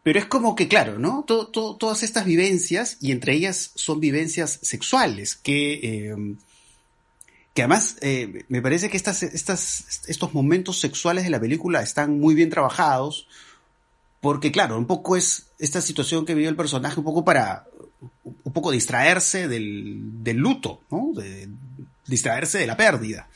Pero 0.03 0.19
es 0.19 0.27
como 0.27 0.57
que, 0.57 0.67
claro, 0.67 0.99
¿no? 0.99 1.25
Todas 1.25 2.03
estas 2.03 2.25
vivencias, 2.25 2.99
y 3.01 3.13
entre 3.13 3.35
ellas 3.35 3.71
son 3.77 4.01
vivencias 4.01 4.59
sexuales, 4.63 5.37
que, 5.37 5.75
eh, 5.75 6.17
que 7.55 7.63
además 7.63 7.97
eh, 8.01 8.45
me 8.49 8.63
parece 8.63 8.89
que 8.89 8.97
estas, 8.97 9.23
estos 9.23 10.35
momentos 10.35 10.81
sexuales 10.81 11.25
de 11.25 11.31
la 11.31 11.41
película 11.41 11.83
están 11.83 12.19
muy 12.19 12.35
bien 12.35 12.51
trabajados, 12.51 13.29
porque, 14.21 14.53
claro, 14.53 14.79
un 14.79 14.87
poco 14.87 15.17
es 15.17 15.49
esta 15.59 15.81
situación 15.81 16.25
que 16.25 16.35
vive 16.35 16.49
el 16.49 16.57
personaje, 16.57 16.99
un 16.99 17.05
poco 17.05 17.25
para, 17.25 17.67
un 18.23 18.53
poco 18.53 18.71
distraerse 18.71 19.49
del, 19.49 20.23
del 20.23 20.37
luto, 20.37 20.81
¿no? 20.91 21.13
Distraerse 22.07 22.59
de 22.59 22.67
la 22.67 22.77
pérdida. 22.77 23.29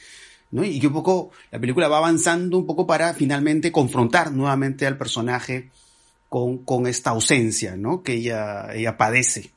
¿no? 0.51 0.65
Y 0.65 0.79
que 0.79 0.87
un 0.87 0.93
poco 0.93 1.31
la 1.51 1.59
película 1.59 1.89
va 1.89 1.99
avanzando 1.99 2.57
un 2.57 2.67
poco 2.67 2.87
para 2.87 3.15
finalmente 3.15 3.73
confrontar 3.73 4.33
nuevamente 4.33 4.87
al 4.87 4.97
personaje 4.97 5.71
con, 6.29 6.59
con 6.59 6.87
esta 6.87 7.11
ausencia, 7.11 7.77
¿no? 7.77 8.03
Que 8.03 8.15
ella, 8.15 8.73
ella 8.73 8.97
padece. 8.97 9.51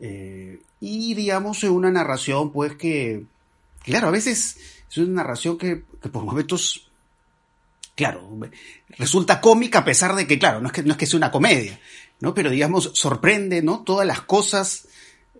Eh, 0.00 0.60
y 0.80 1.14
digamos, 1.14 1.62
una 1.64 1.90
narración, 1.90 2.52
pues 2.52 2.74
que, 2.74 3.24
claro, 3.86 4.08
a 4.08 4.10
veces 4.10 4.58
es 4.90 4.98
una 4.98 5.22
narración 5.22 5.58
que, 5.58 5.76
por 6.12 6.24
momentos, 6.24 6.90
claro, 7.94 8.38
resulta 8.98 9.40
cómica 9.40 9.80
a 9.80 9.84
pesar 9.84 10.14
de 10.14 10.26
que, 10.26 10.38
claro, 10.38 10.60
no 10.60 10.68
es 10.68 10.72
que, 10.72 10.82
no 10.82 10.92
es 10.92 10.98
que 10.98 11.06
sea 11.06 11.16
una 11.16 11.30
comedia, 11.30 11.80
¿no? 12.20 12.34
Pero 12.34 12.50
digamos, 12.50 12.90
sorprende, 12.94 13.62
¿no? 13.62 13.82
Todas 13.82 14.06
las 14.06 14.20
cosas, 14.22 14.88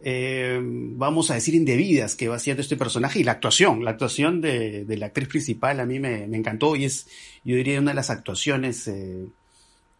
eh, 0.03 0.59
vamos 0.62 1.31
a 1.31 1.35
decir, 1.35 1.55
indebidas 1.55 2.15
que 2.15 2.29
va 2.29 2.37
haciendo 2.37 2.62
este 2.62 2.76
personaje 2.76 3.21
y 3.21 3.25
la 3.25 3.33
actuación, 3.33 3.85
la 3.85 3.91
actuación 3.91 4.41
de, 4.41 4.85
la 4.88 5.07
actriz 5.07 5.29
principal 5.29 5.81
a 5.81 5.87
mí 5.87 5.99
me, 5.99 6.26
me, 6.26 6.37
encantó 6.37 6.76
y 6.76 6.85
es, 6.85 7.07
yo 7.45 7.57
diría, 7.57 7.81
una 7.81 7.91
de 7.91 7.97
las 7.97 8.11
actuaciones, 8.11 8.88
eh, 8.88 9.26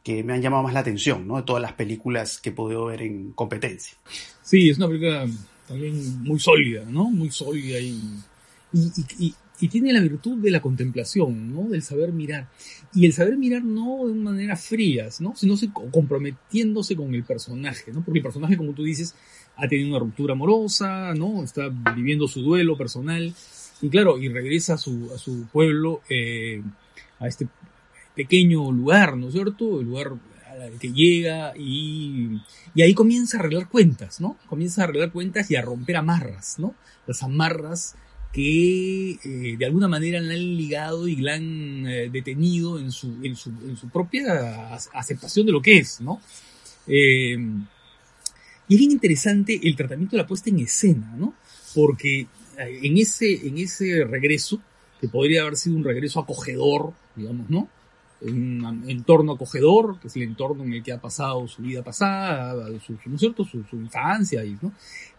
que 0.07 0.23
me 0.23 0.35
han 0.35 0.41
llamado 0.41 0.63
más 0.63 0.73
la 0.73 0.79
atención, 0.79 1.27
¿no? 1.27 1.37
De 1.37 1.43
todas 1.43 1.61
las 1.61 1.73
películas 1.73 2.39
que 2.39 2.51
he 2.51 2.53
podido 2.53 2.85
ver 2.85 3.03
en 3.03 3.33
competencia. 3.33 3.99
Sí, 4.41 4.71
es 4.71 4.79
una 4.79 4.87
película 4.87 5.27
también 5.67 6.23
muy 6.23 6.39
sólida, 6.39 6.85
¿no? 6.89 7.11
Muy 7.11 7.33
sólida 7.33 7.81
y, 7.81 8.01
y, 8.73 8.93
y, 9.19 9.35
y, 9.61 9.69
tiene 9.69 9.93
la 9.93 10.01
virtud 10.01 10.39
de 10.39 10.51
la 10.51 10.61
contemplación, 10.61 11.55
¿no? 11.55 11.69
Del 11.69 11.83
saber 11.83 12.13
mirar. 12.13 12.49
Y 12.95 13.07
el 13.07 13.13
saber 13.13 13.37
mirar 13.37 13.65
no 13.65 14.07
de 14.07 14.15
manera 14.15 14.57
frías, 14.57 15.21
¿no? 15.21 15.35
Sino 15.37 15.55
comprometiéndose 15.91 16.97
con 16.97 17.15
el 17.15 17.25
personaje, 17.25 17.93
¿no? 17.93 18.05
Porque 18.05 18.19
el 18.19 18.25
personaje, 18.25 18.57
como 18.57 18.73
tú 18.73 18.85
dices, 18.85 19.15
ha 19.57 19.69
tenido 19.69 19.91
una 19.91 19.99
ruptura 19.99 20.35
amorosa, 20.35 21.15
¿no? 21.15 21.43
Está 21.43 21.69
viviendo 21.95 22.29
su 22.29 22.43
duelo 22.43 22.77
personal. 22.77 23.35
Y 23.81 23.89
claro, 23.89 24.19
y 24.19 24.29
regresa 24.29 24.75
a 24.75 24.79
su, 24.79 25.11
a 25.15 25.19
su 25.19 25.47
pueblo, 25.53 26.01
eh, 26.09 26.63
a 27.19 27.29
este 27.29 27.49
pequeño 28.15 28.73
lugar, 28.73 29.17
¿no 29.17 29.29
es 29.29 29.35
cierto? 29.35 29.81
El 29.81 29.87
lugar 29.87 30.13
al 30.61 30.79
que 30.79 30.93
llega 30.93 31.53
y, 31.57 32.41
y 32.75 32.83
ahí 32.83 32.95
comienza 32.95 33.37
a 33.37 33.41
arreglar 33.41 33.69
cuentas, 33.69 34.21
¿no? 34.21 34.37
Comienza 34.47 34.81
a 34.81 34.85
arreglar 34.85 35.13
cuentas 35.13 35.51
y 35.51 35.57
a 35.57 35.63
romper 35.63 35.97
amarras, 35.97 36.59
¿no? 36.59 36.75
Las 37.07 37.23
amarras 37.23 37.95
que 38.37 39.13
eh, 39.13 39.57
de 39.57 39.65
alguna 39.65 39.89
manera 39.89 40.21
la 40.21 40.35
han 40.35 40.57
ligado 40.59 41.09
y 41.09 41.17
la 41.17 41.37
han 41.37 41.87
eh, 41.87 42.11
detenido 42.11 42.79
en 42.79 42.93
su, 42.93 43.17
en, 43.23 43.35
su, 43.35 43.49
en 43.49 43.79
su 43.79 43.89
propia 43.89 44.75
aceptación 44.75 45.47
de 45.47 45.53
lo 45.53 45.63
que 45.63 45.79
es, 45.79 46.03
¿no? 46.03 46.21
Eh, 46.87 47.35
y 48.69 48.75
es 48.75 48.79
bien 48.79 48.91
interesante 48.91 49.59
el 49.63 49.75
tratamiento 49.75 50.17
de 50.17 50.23
la 50.23 50.27
puesta 50.27 50.51
en 50.51 50.59
escena, 50.59 51.15
¿no? 51.17 51.33
Porque 51.75 52.27
en 52.59 52.99
ese, 52.99 53.47
en 53.47 53.57
ese 53.57 54.05
regreso, 54.05 54.61
que 55.01 55.09
podría 55.09 55.41
haber 55.41 55.57
sido 55.57 55.77
un 55.77 55.85
regreso 55.85 56.21
acogedor, 56.21 56.93
digamos, 57.15 57.49
¿no? 57.49 57.71
un 58.21 58.85
entorno 58.89 59.33
acogedor, 59.33 60.01
que 60.01 60.09
es 60.09 60.17
el 60.17 60.23
entorno 60.23 60.65
en 60.65 60.73
el 60.73 60.83
que 60.83 60.91
ha 60.93 61.01
pasado 61.01 61.47
su 61.49 61.63
vida 61.63 61.83
pasada, 61.85 62.67
su, 62.81 62.99
¿no 63.05 63.15
es 63.15 63.21
cierto? 63.21 63.45
Su, 63.45 63.63
infancia, 63.73 64.43
¿no? 64.63 64.73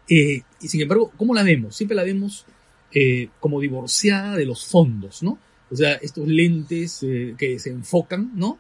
Y 0.08 0.44
sin 0.60 0.82
embargo, 0.82 1.12
¿cómo 1.16 1.36
la 1.36 1.44
vemos? 1.44 1.76
Siempre 1.76 1.96
la 1.96 2.04
vemos 2.04 2.46
eh, 2.94 3.30
como 3.40 3.60
divorciada 3.60 4.36
de 4.36 4.46
los 4.46 4.66
fondos, 4.66 5.24
¿no? 5.24 5.38
O 5.70 5.76
sea, 5.76 5.94
estos 5.96 6.28
lentes 6.28 7.04
eh, 7.04 7.36
que 7.38 7.60
se 7.60 7.72
enfocan, 7.72 8.32
¿no? 8.36 8.58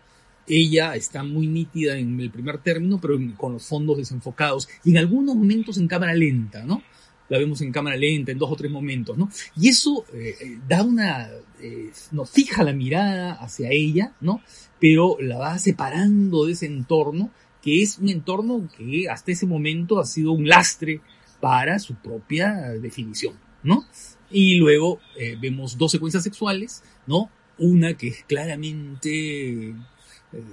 Ella 0.48 0.96
está 0.96 1.24
muy 1.24 1.48
nítida 1.48 1.98
en 1.98 2.20
el 2.20 2.32
primer 2.32 2.60
término, 2.60 3.00
pero 3.02 3.18
con 3.36 3.54
los 3.54 3.66
fondos 3.68 3.98
desenfocados, 3.98 4.70
y 4.84 4.92
en 4.92 4.98
algunos 4.98 5.36
momentos 5.36 5.78
en 5.78 5.88
cámara 5.88 6.14
lenta, 6.14 6.64
¿no? 6.64 6.82
la 7.30 7.38
vemos 7.38 7.62
en 7.62 7.72
cámara 7.72 7.96
lenta 7.96 8.32
en 8.32 8.38
dos 8.38 8.52
o 8.52 8.56
tres 8.56 8.72
momentos, 8.72 9.18
¿no? 9.18 9.30
Y 9.56 9.70
eso 9.70 10.06
eh, 10.14 10.60
da 10.68 10.84
una, 10.84 11.30
eh, 11.60 11.92
nos 12.12 12.30
fija 12.30 12.64
la 12.64 12.74
mirada 12.74 13.34
hacia 13.34 13.70
ella, 13.70 14.14
¿no? 14.22 14.42
Pero 14.80 15.18
la 15.20 15.38
va 15.38 15.60
separando 15.60 16.46
de 16.46 16.54
ese 16.54 16.68
entorno, 16.68 17.32
que 17.62 17.82
es 17.82 17.98
un 17.98 18.10
entorno 18.10 18.70
que 18.78 19.10
hasta 19.10 19.32
ese 19.32 19.46
momento 19.46 20.00
ha 20.00 20.06
sido 20.06 20.32
un 20.32 20.48
lastre 20.48 21.02
para 21.42 21.80
su 21.80 21.96
propia 21.96 22.54
definición, 22.82 23.36
¿no? 23.64 23.86
Y 24.30 24.56
luego 24.56 25.00
eh, 25.18 25.38
vemos 25.40 25.78
dos 25.78 25.92
secuencias 25.92 26.24
sexuales, 26.24 26.84
¿no? 27.06 27.30
Una 27.58 27.96
que 27.96 28.10
es 28.10 28.24
claramente 28.28 29.74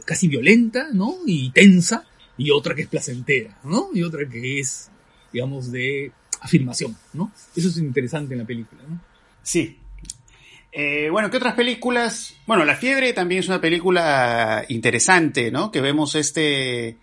casi 0.04 0.28
violenta, 0.28 0.88
¿no? 0.92 1.16
Y 1.26 1.50
tensa, 1.50 2.04
y 2.36 2.50
otra 2.50 2.74
que 2.74 2.82
es 2.82 2.88
placentera, 2.88 3.58
¿no? 3.64 3.88
Y 3.92 4.02
otra 4.02 4.28
que 4.28 4.60
es, 4.60 4.90
digamos, 5.32 5.70
de 5.70 6.12
afirmación, 6.40 6.96
¿no? 7.12 7.32
Eso 7.56 7.68
es 7.68 7.78
interesante 7.78 8.34
en 8.34 8.40
la 8.40 8.46
película, 8.46 8.82
¿no? 8.88 9.00
Sí. 9.42 9.78
Eh, 10.72 11.08
bueno, 11.10 11.30
¿qué 11.30 11.36
otras 11.36 11.54
películas? 11.54 12.34
Bueno, 12.46 12.64
La 12.64 12.76
Fiebre 12.76 13.12
también 13.12 13.40
es 13.40 13.48
una 13.48 13.60
película 13.60 14.64
interesante, 14.68 15.50
¿no? 15.50 15.70
Que 15.70 15.80
vemos 15.80 16.14
este... 16.14 16.98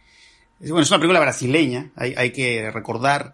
Bueno, 0.59 0.81
es 0.81 0.91
una 0.91 0.99
película 0.99 1.19
brasileña, 1.19 1.91
hay, 1.95 2.13
hay 2.15 2.31
que 2.31 2.69
recordar. 2.69 3.33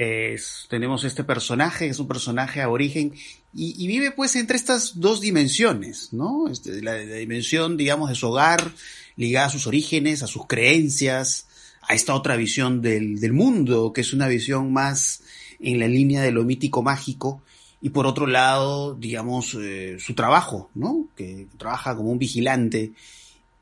Es, 0.00 0.66
tenemos 0.70 1.02
este 1.02 1.24
personaje, 1.24 1.88
es 1.88 1.98
un 1.98 2.06
personaje 2.06 2.62
aborigen, 2.62 3.14
y, 3.52 3.74
y, 3.82 3.88
vive 3.88 4.12
pues 4.12 4.36
entre 4.36 4.56
estas 4.56 5.00
dos 5.00 5.20
dimensiones, 5.20 6.12
¿no? 6.12 6.48
Este, 6.48 6.80
la, 6.82 6.92
la, 6.92 7.16
dimensión, 7.16 7.76
digamos, 7.76 8.08
de 8.08 8.14
su 8.14 8.28
hogar, 8.28 8.72
ligada 9.16 9.46
a 9.46 9.50
sus 9.50 9.66
orígenes, 9.66 10.22
a 10.22 10.28
sus 10.28 10.46
creencias, 10.46 11.48
a 11.82 11.94
esta 11.94 12.14
otra 12.14 12.36
visión 12.36 12.80
del, 12.80 13.18
del 13.18 13.32
mundo, 13.32 13.92
que 13.92 14.02
es 14.02 14.12
una 14.12 14.28
visión 14.28 14.72
más 14.72 15.22
en 15.58 15.80
la 15.80 15.88
línea 15.88 16.22
de 16.22 16.30
lo 16.30 16.44
mítico 16.44 16.84
mágico 16.84 17.42
y 17.80 17.90
por 17.90 18.06
otro 18.06 18.28
lado, 18.28 18.94
digamos, 18.94 19.56
eh, 19.58 19.96
su 19.98 20.14
trabajo, 20.14 20.70
¿no? 20.74 21.08
Que 21.16 21.48
trabaja 21.58 21.96
como 21.96 22.10
un 22.10 22.18
vigilante 22.18 22.92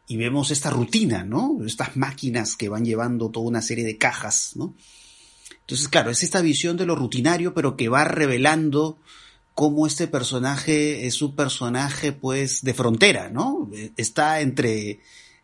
y 0.07 0.17
vemos 0.17 0.51
esta 0.51 0.69
rutina, 0.69 1.25
¿no? 1.25 1.59
Estas 1.67 1.97
máquinas 1.97 2.57
que 2.57 2.69
van 2.69 2.85
llevando 2.85 3.31
toda 3.31 3.47
una 3.47 3.63
serie 3.63 3.85
de 3.85 3.97
cajas, 3.97 4.53
¿no? 4.55 4.75
Entonces, 5.67 5.89
claro, 5.89 6.13
es 6.13 6.23
esta 6.23 6.43
visión 6.43 6.77
de 6.77 6.87
lo 6.87 6.95
rutinario, 6.95 7.53
pero 7.53 7.77
que 7.77 7.89
va 7.89 8.05
revelando 8.05 8.99
cómo 9.53 9.89
este 9.89 10.07
personaje 10.07 11.09
es 11.09 11.23
un 11.23 11.35
personaje, 11.35 12.13
pues, 12.13 12.63
de 12.63 12.73
frontera, 12.73 13.31
¿no? 13.31 13.69
Está 13.97 14.43
entre, 14.43 15.01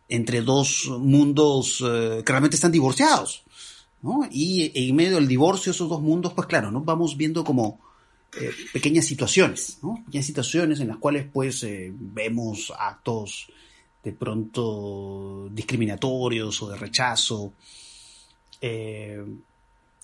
entre 0.07 0.41
dos 0.41 0.85
mundos 0.97 1.83
eh, 1.85 2.21
que 2.25 2.31
realmente 2.31 2.55
están 2.55 2.71
divorciados, 2.71 3.43
¿no? 4.01 4.25
Y 4.31 4.71
en 4.73 4.95
medio 4.95 5.15
del 5.15 5.27
divorcio, 5.27 5.73
esos 5.73 5.89
dos 5.89 6.01
mundos, 6.01 6.31
pues 6.31 6.47
claro, 6.47 6.71
¿no? 6.71 6.79
Vamos 6.79 7.17
viendo 7.17 7.43
como 7.43 7.81
eh, 8.39 8.49
pequeñas 8.71 9.03
situaciones, 9.03 9.79
¿no? 9.83 10.01
Pequeñas 10.05 10.25
situaciones 10.25 10.79
en 10.79 10.87
las 10.87 10.97
cuales, 10.99 11.25
pues, 11.33 11.63
eh, 11.63 11.91
vemos 11.93 12.71
actos 12.79 13.47
de 14.01 14.13
pronto 14.13 15.49
discriminatorios 15.51 16.61
o 16.61 16.69
de 16.69 16.77
rechazo. 16.77 17.51
Eh, 18.61 19.21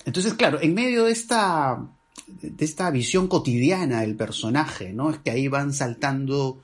entonces, 0.09 0.33
claro, 0.33 0.59
en 0.59 0.73
medio 0.73 1.05
de 1.05 1.11
esta, 1.11 1.85
de 2.27 2.65
esta 2.65 2.89
visión 2.89 3.27
cotidiana 3.27 4.01
del 4.01 4.15
personaje, 4.15 4.91
¿no? 4.91 5.11
Es 5.11 5.19
que 5.19 5.29
ahí 5.29 5.47
van 5.47 5.71
saltando 5.71 6.63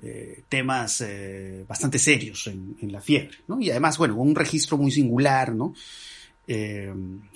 eh, 0.00 0.44
temas 0.48 1.00
eh, 1.00 1.64
bastante 1.66 1.98
serios 1.98 2.46
en, 2.46 2.76
en, 2.80 2.92
la 2.92 3.00
fiebre, 3.00 3.38
¿no? 3.48 3.60
Y 3.60 3.68
además, 3.70 3.98
bueno, 3.98 4.14
un 4.14 4.36
registro 4.36 4.78
muy 4.78 4.92
singular, 4.92 5.54
¿no? 5.54 5.74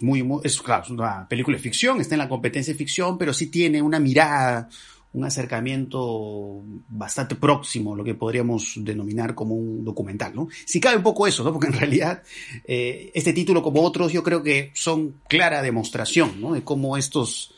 muy, 0.00 0.22
muy, 0.22 0.40
es, 0.44 0.60
claro, 0.60 0.84
es 0.84 0.90
una 0.90 1.26
película 1.26 1.56
de 1.56 1.62
ficción, 1.62 2.00
está 2.00 2.14
en 2.14 2.20
la 2.20 2.28
competencia 2.28 2.72
de 2.72 2.78
ficción, 2.78 3.18
pero 3.18 3.32
sí 3.32 3.46
tiene 3.46 3.82
una 3.82 3.98
mirada 3.98 4.68
un 5.12 5.24
acercamiento 5.24 6.62
bastante 6.88 7.34
próximo, 7.34 7.96
lo 7.96 8.04
que 8.04 8.14
podríamos 8.14 8.74
denominar 8.76 9.34
como 9.34 9.54
un 9.54 9.84
documental, 9.84 10.34
¿no? 10.34 10.48
Si 10.66 10.80
cabe 10.80 10.98
un 10.98 11.02
poco 11.02 11.26
eso, 11.26 11.44
¿no? 11.44 11.52
Porque 11.54 11.68
en 11.68 11.74
realidad 11.74 12.22
eh, 12.66 13.10
este 13.14 13.32
título, 13.32 13.62
como 13.62 13.82
otros, 13.82 14.12
yo 14.12 14.22
creo 14.22 14.42
que 14.42 14.70
son 14.74 15.14
clara 15.28 15.62
demostración, 15.62 16.40
¿no? 16.40 16.52
De 16.52 16.62
cómo 16.62 16.96
estos 16.96 17.54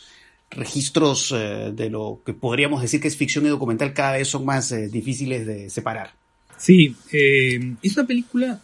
registros 0.51 1.33
eh, 1.37 1.73
de 1.75 1.91
lo 1.91 2.23
que 2.25 2.35
podríamos 2.35 2.83
decir 2.83 3.01
que 3.01 3.09
es 3.09 3.17
ficción 3.17 3.47
y 3.47 3.49
documental 3.49 3.93
cada 3.93 4.13
vez 4.13 4.29
son 4.29 4.45
más 4.45 4.73
eh, 4.73 4.89
difíciles 4.89 5.47
de 5.47 5.71
separar. 5.71 6.13
Sí, 6.57 6.95
es 7.11 7.97
una 7.97 8.07
película 8.07 8.61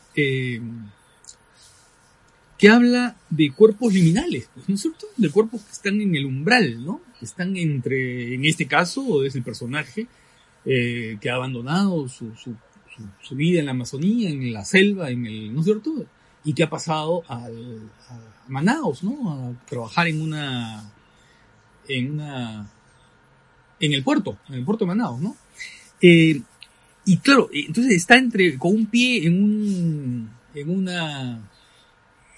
que 2.58 2.68
habla 2.68 3.16
de 3.28 3.52
cuerpos 3.52 3.92
liminales, 3.92 4.48
pues, 4.54 4.68
¿no 4.68 4.74
es 4.74 4.80
cierto? 4.80 5.06
De 5.16 5.30
cuerpos 5.30 5.62
que 5.62 5.72
están 5.72 6.00
en 6.00 6.14
el 6.14 6.24
umbral, 6.24 6.84
¿no? 6.84 7.00
Que 7.18 7.26
están 7.26 7.56
entre, 7.56 8.34
en 8.34 8.44
este 8.44 8.66
caso, 8.66 9.24
es 9.24 9.34
el 9.34 9.42
personaje 9.42 10.06
eh, 10.64 11.18
que 11.20 11.30
ha 11.30 11.34
abandonado 11.34 12.08
su, 12.08 12.34
su, 12.36 12.54
su, 13.20 13.34
vida 13.34 13.60
en 13.60 13.66
la 13.66 13.72
Amazonía, 13.72 14.30
en 14.30 14.52
la 14.52 14.64
selva, 14.64 15.10
en 15.10 15.26
el, 15.26 15.52
¿no 15.52 15.60
es 15.60 15.66
cierto? 15.66 16.06
Y 16.44 16.54
que 16.54 16.62
ha 16.62 16.70
pasado 16.70 17.24
al, 17.28 17.90
a 18.08 18.48
Manaus, 18.48 19.04
¿no? 19.04 19.32
A 19.32 19.66
trabajar 19.66 20.08
en 20.08 20.22
una, 20.22 20.90
en 21.88 22.12
una, 22.12 22.70
en 23.80 23.92
el 23.92 24.02
puerto, 24.02 24.38
en 24.48 24.54
el 24.54 24.64
puerto 24.64 24.84
de 24.84 24.88
Manaus, 24.88 25.20
¿no? 25.20 25.36
Eh, 26.00 26.40
y 27.04 27.18
claro, 27.18 27.50
entonces 27.52 27.94
está 27.94 28.16
entre, 28.16 28.58
con 28.58 28.74
un 28.74 28.86
pie 28.86 29.26
en 29.26 29.42
un, 29.42 30.30
en 30.54 30.70
una, 30.70 31.48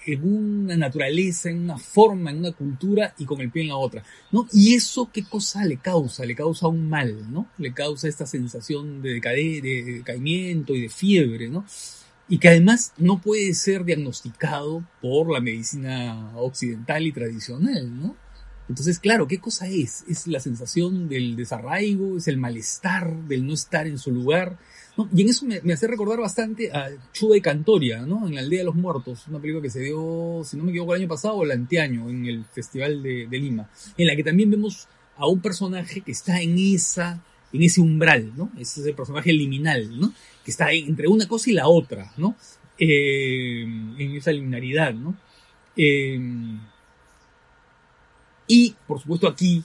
en 0.05 0.23
una 0.23 0.77
naturaleza, 0.77 1.49
en 1.49 1.63
una 1.63 1.77
forma, 1.77 2.31
en 2.31 2.39
una 2.39 2.51
cultura 2.51 3.13
y 3.17 3.25
con 3.25 3.41
el 3.41 3.51
pie 3.51 3.63
en 3.63 3.69
la 3.69 3.77
otra, 3.77 4.03
¿no? 4.31 4.47
Y 4.53 4.75
eso 4.75 5.09
qué 5.11 5.23
cosa 5.23 5.65
le 5.65 5.77
causa, 5.77 6.25
le 6.25 6.35
causa 6.35 6.67
un 6.67 6.89
mal, 6.89 7.31
¿no? 7.31 7.47
Le 7.57 7.73
causa 7.73 8.07
esta 8.07 8.25
sensación 8.25 9.01
de, 9.01 9.19
de 9.19 9.93
decaimiento 9.97 10.75
y 10.75 10.81
de 10.81 10.89
fiebre, 10.89 11.49
¿no? 11.49 11.65
Y 12.27 12.37
que 12.37 12.49
además 12.49 12.93
no 12.97 13.19
puede 13.21 13.53
ser 13.53 13.85
diagnosticado 13.85 14.83
por 15.01 15.31
la 15.31 15.41
medicina 15.41 16.31
occidental 16.35 17.05
y 17.05 17.11
tradicional, 17.11 17.99
¿no? 17.99 18.15
Entonces, 18.69 18.99
claro, 18.99 19.27
¿qué 19.27 19.39
cosa 19.39 19.67
es? 19.67 20.05
Es 20.07 20.27
la 20.27 20.39
sensación 20.39 21.09
del 21.09 21.35
desarraigo, 21.35 22.17
es 22.17 22.27
el 22.27 22.37
malestar 22.37 23.23
del 23.23 23.47
no 23.47 23.53
estar 23.55 23.87
en 23.87 23.97
su 23.97 24.11
lugar, 24.11 24.59
Y 25.13 25.21
en 25.21 25.29
eso 25.29 25.45
me, 25.45 25.61
me, 25.61 25.73
hace 25.73 25.87
recordar 25.87 26.19
bastante 26.19 26.71
a 26.71 26.89
Chuda 27.13 27.37
y 27.37 27.41
Cantoria, 27.41 28.01
¿no? 28.01 28.27
En 28.27 28.35
la 28.35 28.41
Aldea 28.41 28.59
de 28.59 28.65
los 28.65 28.75
Muertos, 28.75 29.27
una 29.27 29.39
película 29.39 29.61
que 29.61 29.69
se 29.69 29.81
dio, 29.81 30.41
si 30.43 30.57
no 30.57 30.63
me 30.63 30.71
equivoco, 30.71 30.95
el 30.95 31.01
año 31.01 31.09
pasado 31.09 31.35
o 31.35 31.43
el 31.43 31.51
anteaño, 31.51 32.09
en 32.09 32.25
el 32.25 32.45
Festival 32.45 33.03
de, 33.03 33.27
Lima, 33.31 33.69
en 33.97 34.07
la 34.07 34.15
que 34.15 34.23
también 34.23 34.49
vemos 34.49 34.87
a 35.15 35.27
un 35.27 35.39
personaje 35.41 36.01
que 36.01 36.11
está 36.11 36.41
en 36.41 36.57
esa, 36.57 37.23
en 37.53 37.63
ese 37.63 37.81
umbral, 37.81 38.33
¿no? 38.35 38.51
Es 38.57 38.77
ese 38.77 38.93
personaje 38.93 39.31
liminal, 39.31 39.99
¿no? 39.99 40.13
Que 40.43 40.51
está 40.51 40.71
entre 40.71 41.07
una 41.07 41.27
cosa 41.27 41.49
y 41.51 41.53
la 41.53 41.67
otra, 41.67 42.11
¿no? 42.17 42.35
Eh, 42.77 43.61
en 43.61 44.15
esa 44.15 44.31
liminaridad, 44.31 44.93
¿no? 44.93 45.15
Eh, 45.75 46.19
y, 48.47 48.75
por 48.87 48.99
supuesto, 48.99 49.27
aquí, 49.27 49.63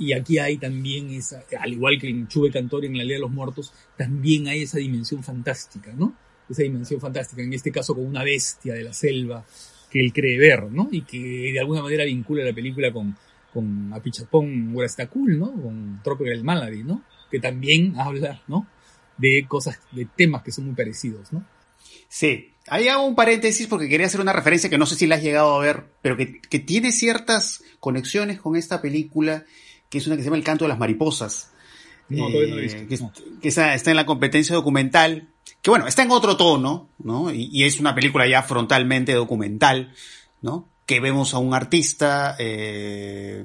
y 0.00 0.14
aquí 0.14 0.38
hay 0.38 0.56
también 0.56 1.10
esa, 1.10 1.44
al 1.60 1.74
igual 1.74 2.00
que 2.00 2.08
en 2.08 2.26
Chuve 2.26 2.50
Cantor 2.50 2.86
en 2.86 2.96
la 2.96 3.04
Ley 3.04 3.16
de 3.16 3.20
los 3.20 3.30
Muertos, 3.30 3.70
también 3.98 4.48
hay 4.48 4.62
esa 4.62 4.78
dimensión 4.78 5.22
fantástica, 5.22 5.92
¿no? 5.92 6.14
Esa 6.48 6.62
dimensión 6.62 7.00
fantástica, 7.00 7.42
en 7.42 7.52
este 7.52 7.70
caso 7.70 7.94
con 7.94 8.06
una 8.06 8.24
bestia 8.24 8.72
de 8.72 8.82
la 8.82 8.94
selva 8.94 9.44
que 9.90 10.00
él 10.00 10.12
cree 10.14 10.38
ver, 10.38 10.72
¿no? 10.72 10.88
Y 10.90 11.02
que 11.02 11.52
de 11.52 11.60
alguna 11.60 11.82
manera 11.82 12.04
vincula 12.04 12.42
la 12.42 12.54
película 12.54 12.90
con, 12.90 13.14
con 13.52 13.92
Apichapón 13.92 14.74
Huastacul, 14.74 15.38
¿no? 15.38 15.52
Con 15.52 16.00
Tropical 16.02 16.42
Malady, 16.44 16.82
¿no? 16.82 17.04
Que 17.30 17.38
también 17.38 17.92
habla, 17.98 18.42
¿no? 18.48 18.66
De 19.18 19.44
cosas, 19.46 19.78
de 19.92 20.06
temas 20.06 20.42
que 20.42 20.50
son 20.50 20.64
muy 20.64 20.74
parecidos, 20.74 21.30
¿no? 21.30 21.44
Sí, 22.08 22.54
ahí 22.68 22.88
hago 22.88 23.04
un 23.04 23.14
paréntesis 23.14 23.66
porque 23.66 23.88
quería 23.88 24.06
hacer 24.06 24.22
una 24.22 24.32
referencia 24.32 24.70
que 24.70 24.78
no 24.78 24.86
sé 24.86 24.96
si 24.96 25.06
la 25.06 25.16
has 25.16 25.22
llegado 25.22 25.54
a 25.54 25.62
ver, 25.62 25.84
pero 26.00 26.16
que, 26.16 26.40
que, 26.40 26.58
tiene 26.58 26.90
ciertas 26.90 27.62
conexiones 27.80 28.40
con 28.40 28.56
esta 28.56 28.80
película, 28.80 29.44
que 29.90 29.98
es 29.98 30.06
una 30.06 30.16
que 30.16 30.22
se 30.22 30.26
llama 30.26 30.38
El 30.38 30.44
canto 30.44 30.64
de 30.64 30.70
las 30.70 30.78
mariposas. 30.78 31.50
No, 32.08 32.28
eh, 32.28 32.46
no 32.48 32.58
he 32.58 32.60
visto. 32.62 32.86
Que, 32.88 32.96
no. 32.96 33.12
que 33.40 33.48
está, 33.48 33.74
está, 33.74 33.90
en 33.90 33.96
la 33.96 34.06
competencia 34.06 34.54
documental, 34.54 35.28
que 35.60 35.70
bueno, 35.70 35.86
está 35.86 36.02
en 36.02 36.10
otro 36.10 36.36
tono, 36.36 36.88
¿no? 36.98 37.32
Y, 37.32 37.50
y, 37.52 37.64
es 37.64 37.78
una 37.78 37.94
película 37.94 38.26
ya 38.26 38.42
frontalmente 38.42 39.12
documental, 39.12 39.92
¿no? 40.40 40.68
Que 40.86 41.00
vemos 41.00 41.34
a 41.34 41.38
un 41.38 41.54
artista, 41.54 42.36
eh, 42.38 43.44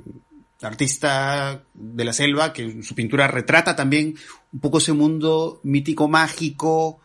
artista 0.62 1.63
de 1.73 2.05
la 2.05 2.13
selva, 2.13 2.53
que 2.53 2.81
su 2.81 2.95
pintura 2.95 3.27
retrata 3.27 3.75
también 3.75 4.15
un 4.53 4.60
poco 4.60 4.77
ese 4.77 4.93
mundo 4.93 5.60
mítico 5.63 6.08
mágico, 6.08 7.01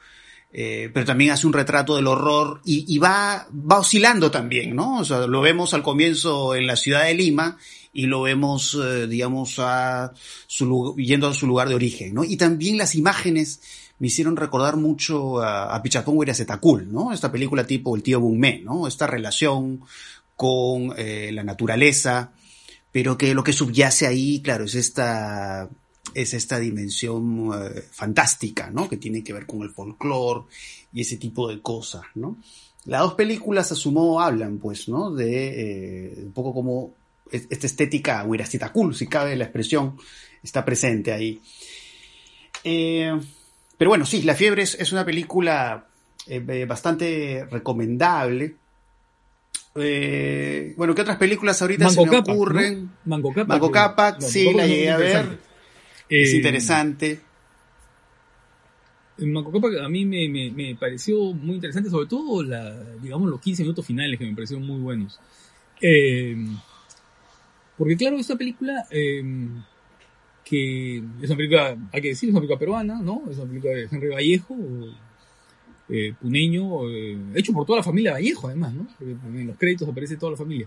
eh, 0.53 0.91
pero 0.93 1.07
también 1.07 1.31
hace 1.31 1.47
un 1.47 1.53
retrato 1.53 1.97
del 1.97 2.07
horror 2.07 2.61
y, 2.65 2.93
y, 2.93 2.99
va, 2.99 3.47
va 3.53 3.79
oscilando 3.79 4.31
también, 4.31 4.75
¿no? 4.75 4.99
O 4.99 5.05
sea, 5.05 5.27
lo 5.27 5.41
vemos 5.41 5.75
al 5.75 5.83
comienzo 5.83 6.55
en 6.55 6.67
la 6.67 6.77
ciudad 6.77 7.05
de 7.05 7.15
Lima 7.15 7.57
y 7.93 8.07
lo 8.07 8.23
vemos, 8.23 8.77
eh, 8.83 9.07
digamos, 9.07 9.59
a 9.59 10.13
su, 10.47 10.97
yendo 10.97 11.29
a 11.29 11.35
su 11.35 11.47
lugar 11.47 11.69
de 11.69 11.75
origen, 11.75 12.15
¿no? 12.15 12.25
Y 12.25 12.37
también 12.37 12.79
las 12.79 12.95
imágenes 12.95 13.61
me 13.99 14.07
hicieron 14.07 14.37
recordar 14.37 14.77
mucho 14.77 15.41
a, 15.41 15.75
a 15.75 15.83
Pichapón 15.83 16.17
Huirazetacul, 16.17 16.93
¿no? 16.93 17.13
Esta 17.13 17.31
película 17.31 17.67
tipo 17.67 17.95
El 17.95 18.03
tío 18.03 18.21
Bunmé, 18.21 18.63
¿no? 18.65 18.87
Esta 18.87 19.07
relación 19.07 19.83
con 20.41 20.95
eh, 20.97 21.31
la 21.35 21.45
naturaleza, 21.45 22.33
pero 22.91 23.19
que 23.19 23.35
lo 23.35 23.45
que 23.45 23.53
subyace 23.53 24.07
ahí, 24.07 24.41
claro, 24.41 24.65
es 24.65 24.75
esta 24.75 25.69
es 26.15 26.35
esta 26.35 26.59
dimensión 26.59 27.51
eh, 27.55 27.83
fantástica, 27.91 28.71
¿no? 28.71 28.89
Que 28.89 28.97
tiene 28.97 29.23
que 29.23 29.33
ver 29.33 29.47
con 29.47 29.63
el 29.63 29.71
folclore 29.71 30.45
y 30.93 31.03
ese 31.03 31.17
tipo 31.17 31.49
de 31.49 31.61
cosas, 31.61 32.03
¿no? 32.15 32.39
Las 32.87 33.03
dos 33.03 33.15
películas 33.15 33.71
a 33.73 33.75
su 33.75 33.93
modo 33.93 34.21
hablan, 34.21 34.59
pues, 34.59 34.89
¿no? 34.89 35.11
De 35.11 36.13
eh, 36.13 36.15
un 36.25 36.33
poco 36.33 36.55
como 36.55 36.95
esta 37.31 37.67
estética 37.67 38.27
cool, 38.73 38.95
si 38.95 39.07
cabe 39.07 39.37
la 39.37 39.45
expresión, 39.45 39.97
está 40.43 40.65
presente 40.65 41.13
ahí. 41.13 41.41
Eh, 42.65 43.19
pero 43.79 43.91
bueno, 43.91 44.05
sí, 44.05 44.23
La 44.23 44.35
Fiebre 44.35 44.63
es, 44.63 44.75
es 44.75 44.93
una 44.93 45.05
película 45.05 45.87
bastante 46.67 47.47
recomendable. 47.51 48.57
Eh, 49.77 50.75
bueno, 50.77 50.95
¿qué 50.95 51.03
otras 51.03 51.17
películas 51.17 51.61
ahorita 51.63 51.85
Mango 51.87 52.05
se 52.05 52.11
me 52.11 52.19
ocurren? 52.19 52.85
¿no? 52.85 52.91
Mango 53.05 53.33
Capa. 53.33 53.47
Mango 53.47 53.71
Capa, 53.71 54.17
que, 54.17 54.27
sí, 54.27 54.53
la 54.53 54.67
llegué 54.67 54.91
a 54.91 54.97
ver. 54.97 55.50
Es 56.11 56.33
Eh, 56.33 56.37
interesante. 56.37 57.21
Mango 59.19 59.53
Capa 59.53 59.69
a 59.85 59.89
mí 59.89 60.05
me, 60.05 60.29
me, 60.29 60.51
me, 60.51 60.75
pareció 60.75 61.33
muy 61.33 61.57
interesante, 61.57 61.91
sobre 61.91 62.07
todo 62.07 62.43
la, 62.43 62.83
digamos, 63.03 63.29
los 63.29 63.41
15 63.41 63.63
minutos 63.63 63.87
finales 63.87 64.19
que 64.19 64.27
me 64.27 64.35
parecieron 64.35 64.67
muy 64.67 64.81
buenos. 64.81 65.21
Eh, 65.81 66.37
porque 67.77 67.97
claro, 67.97 68.17
esta 68.17 68.37
película, 68.37 68.87
eh, 68.91 69.23
que 70.45 70.97
es 70.97 71.29
una 71.29 71.37
película, 71.37 71.77
hay 71.93 72.03
que 72.03 72.09
decir, 72.09 72.29
es 72.29 72.33
una 72.33 72.41
película 72.41 72.59
peruana, 72.59 73.01
¿no? 73.01 73.23
Es 73.31 73.37
una 73.37 73.47
película 73.47 73.75
de 73.75 73.89
Henry 73.91 74.09
Vallejo, 74.09 74.57
eh, 75.89 76.15
puneño, 76.21 76.89
hecho 77.35 77.53
por 77.53 77.67
toda 77.67 77.79
la 77.79 77.85
familia 77.85 78.13
Vallejo 78.13 78.49
además, 78.49 78.73
¿no? 78.73 78.87
Porque 78.99 79.41
en 79.41 79.47
los 79.47 79.57
créditos 79.57 79.89
aparece 79.89 80.17
toda 80.17 80.33
la 80.33 80.39
familia. 80.39 80.67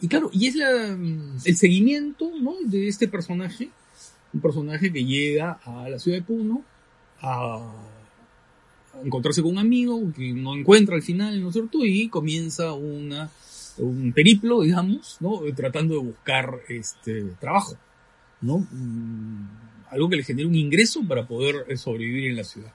Y 0.00 0.08
claro, 0.08 0.30
y 0.32 0.48
es 0.48 0.56
la, 0.56 0.70
el 0.88 1.56
seguimiento 1.56 2.30
¿no? 2.40 2.54
de 2.64 2.88
este 2.88 3.08
personaje, 3.08 3.70
un 4.32 4.40
personaje 4.40 4.92
que 4.92 5.04
llega 5.04 5.60
a 5.64 5.88
la 5.88 5.98
ciudad 5.98 6.18
de 6.18 6.24
Puno 6.24 6.62
a 7.20 7.72
encontrarse 9.02 9.42
con 9.42 9.52
un 9.52 9.58
amigo 9.58 10.00
que 10.14 10.32
no 10.32 10.54
encuentra 10.54 10.94
al 10.94 11.02
final, 11.02 11.40
¿no 11.40 11.48
es 11.48 11.54
cierto? 11.54 11.84
Y 11.84 12.08
comienza 12.08 12.72
una, 12.72 13.30
un 13.78 14.12
periplo, 14.12 14.62
digamos, 14.62 15.16
¿no? 15.20 15.40
Tratando 15.54 15.94
de 15.94 16.00
buscar 16.00 16.60
este 16.68 17.22
trabajo, 17.40 17.76
¿no? 18.40 18.58
Mm, 18.70 19.48
algo 19.90 20.08
que 20.08 20.16
le 20.16 20.24
genere 20.24 20.46
un 20.46 20.54
ingreso 20.54 21.02
para 21.06 21.26
poder 21.26 21.66
eh, 21.68 21.76
sobrevivir 21.76 22.30
en 22.30 22.36
la 22.36 22.44
ciudad, 22.44 22.72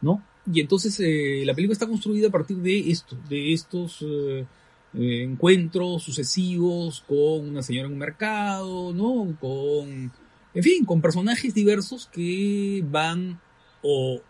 ¿no? 0.00 0.22
Y 0.50 0.60
entonces 0.60 0.98
eh, 1.00 1.42
la 1.44 1.54
película 1.54 1.72
está 1.74 1.86
construida 1.86 2.28
a 2.28 2.32
partir 2.32 2.58
de 2.58 2.90
esto, 2.90 3.16
de 3.28 3.52
estos 3.52 3.98
eh, 4.02 4.46
eh, 4.94 5.22
encuentros 5.22 6.02
sucesivos 6.02 7.04
con 7.06 7.48
una 7.48 7.62
señora 7.62 7.86
en 7.86 7.92
un 7.92 7.98
mercado, 7.98 8.92
¿no? 8.92 9.36
Con, 9.40 10.12
en 10.54 10.62
fin, 10.62 10.84
con 10.84 11.00
personajes 11.00 11.54
diversos 11.54 12.08
que 12.12 12.84
van 12.90 13.40
o 13.82 14.20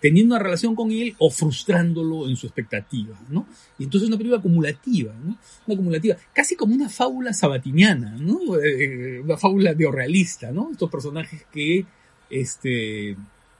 teniendo 0.00 0.34
una 0.34 0.42
relación 0.42 0.74
con 0.74 0.90
él 0.90 1.14
o 1.18 1.30
frustrándolo 1.30 2.28
en 2.28 2.36
su 2.36 2.46
expectativa, 2.46 3.18
¿no? 3.28 3.46
Y 3.78 3.84
entonces 3.84 4.04
es 4.04 4.08
una 4.08 4.18
película 4.18 4.38
acumulativa, 4.38 5.12
¿no? 5.14 5.36
Una 5.66 5.74
acumulativa, 5.74 6.16
casi 6.32 6.56
como 6.56 6.74
una 6.74 6.88
fábula 6.88 7.32
sabatiniana, 7.32 8.16
¿no? 8.18 8.56
Eh, 8.56 9.20
una 9.20 9.36
fábula 9.36 9.74
neorrealista, 9.74 10.52
¿no? 10.52 10.70
Estos 10.72 10.90
personajes 10.90 11.46
que, 11.52 11.84
este, 12.30 13.16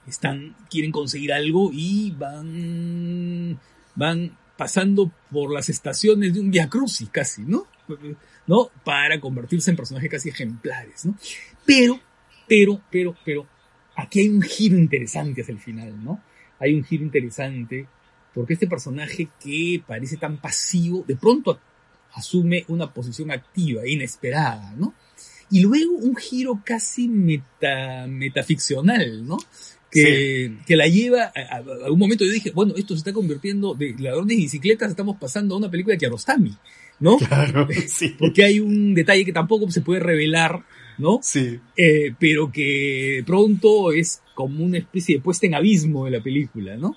están, 0.07 0.57
quieren 0.71 0.93
conseguir 0.93 1.33
algo 1.33 1.71
y 1.73 2.13
van, 2.13 3.59
van 3.95 4.37
pasando 4.59 5.13
por 5.31 5.53
las 5.53 5.69
estaciones 5.69 6.35
de 6.35 6.41
un 6.41 6.51
Via 6.51 6.69
Crucis 6.69 7.09
casi, 7.11 7.43
¿no? 7.43 7.69
¿No? 8.47 8.71
Para 8.85 9.21
convertirse 9.21 9.71
en 9.71 9.77
personajes 9.77 10.11
casi 10.11 10.31
ejemplares, 10.31 11.07
¿no? 11.07 11.15
Pero, 11.65 12.01
pero, 12.47 12.83
pero, 12.91 13.17
pero, 13.25 13.47
aquí 13.95 14.19
hay 14.21 14.29
un 14.29 14.43
giro 14.43 14.77
interesante 14.77 15.43
hacia 15.43 15.53
el 15.53 15.61
final, 15.61 16.05
¿no? 16.05 16.21
Hay 16.59 16.75
un 16.75 16.83
giro 16.85 17.05
interesante 17.05 17.87
porque 18.35 18.55
este 18.55 18.67
personaje 18.67 19.29
que 19.41 19.81
parece 19.87 20.17
tan 20.17 20.39
pasivo, 20.39 21.05
de 21.07 21.15
pronto 21.15 21.61
asume 22.15 22.65
una 22.67 22.93
posición 22.93 23.31
activa, 23.31 23.87
inesperada, 23.87 24.75
¿no? 24.77 24.93
Y 25.51 25.61
luego 25.61 25.93
un 25.93 26.17
giro 26.17 26.61
casi 26.65 27.07
meta, 27.07 28.07
metaficcional, 28.09 29.25
¿no? 29.25 29.39
Que, 29.91 30.49
sí. 30.51 30.65
que 30.67 30.77
la 30.77 30.87
lleva 30.87 31.33
a, 31.35 31.57
a, 31.57 31.91
un 31.91 31.99
momento 31.99 32.25
yo 32.25 32.31
dije, 32.31 32.51
bueno, 32.51 32.75
esto 32.77 32.95
se 32.95 32.99
está 32.99 33.13
convirtiendo 33.13 33.75
de 33.75 33.95
ladrones 33.99 34.37
de 34.37 34.43
bicicletas, 34.43 34.91
estamos 34.91 35.17
pasando 35.17 35.55
a 35.55 35.59
una 35.59 35.71
película 35.71 35.95
de 35.95 35.99
Kiarostami, 35.99 36.55
¿no? 37.01 37.17
Claro, 37.17 37.67
sí. 37.87 38.15
Porque 38.19 38.45
hay 38.45 38.61
un 38.61 38.95
detalle 38.95 39.25
que 39.25 39.33
tampoco 39.33 39.71
se 39.71 39.81
puede 39.81 40.01
revelar, 40.01 40.63
¿no? 40.99 41.21
Sí. 41.23 41.59
Eh, 41.77 42.13
pero 42.19 42.53
que 42.53 43.23
pronto 43.27 43.93
es 43.93 44.21
como 44.35 44.65
una 44.65 44.79
especie 44.79 45.17
de 45.17 45.23
puesta 45.23 45.47
en 45.47 45.55
abismo 45.55 46.05
de 46.05 46.11
la 46.11 46.21
película, 46.23 46.77
¿no? 46.77 46.97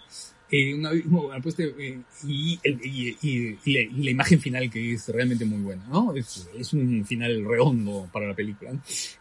Eh, 0.51 0.73
un 0.73 0.85
abismo, 0.85 1.27
una 1.27 1.39
puesta, 1.39 1.63
eh, 1.63 1.99
y, 2.27 2.59
y, 2.61 3.17
y, 3.21 3.57
y, 3.63 3.73
la, 3.73 3.79
y, 3.79 4.03
la, 4.03 4.11
imagen 4.11 4.41
final 4.41 4.69
que 4.69 4.93
es 4.93 5.07
realmente 5.07 5.45
muy 5.45 5.61
buena, 5.61 5.87
¿no? 5.87 6.13
Es, 6.13 6.49
es 6.57 6.73
un 6.73 7.05
final 7.05 7.45
redondo 7.45 8.09
para 8.11 8.27
la 8.27 8.33
película. 8.33 8.71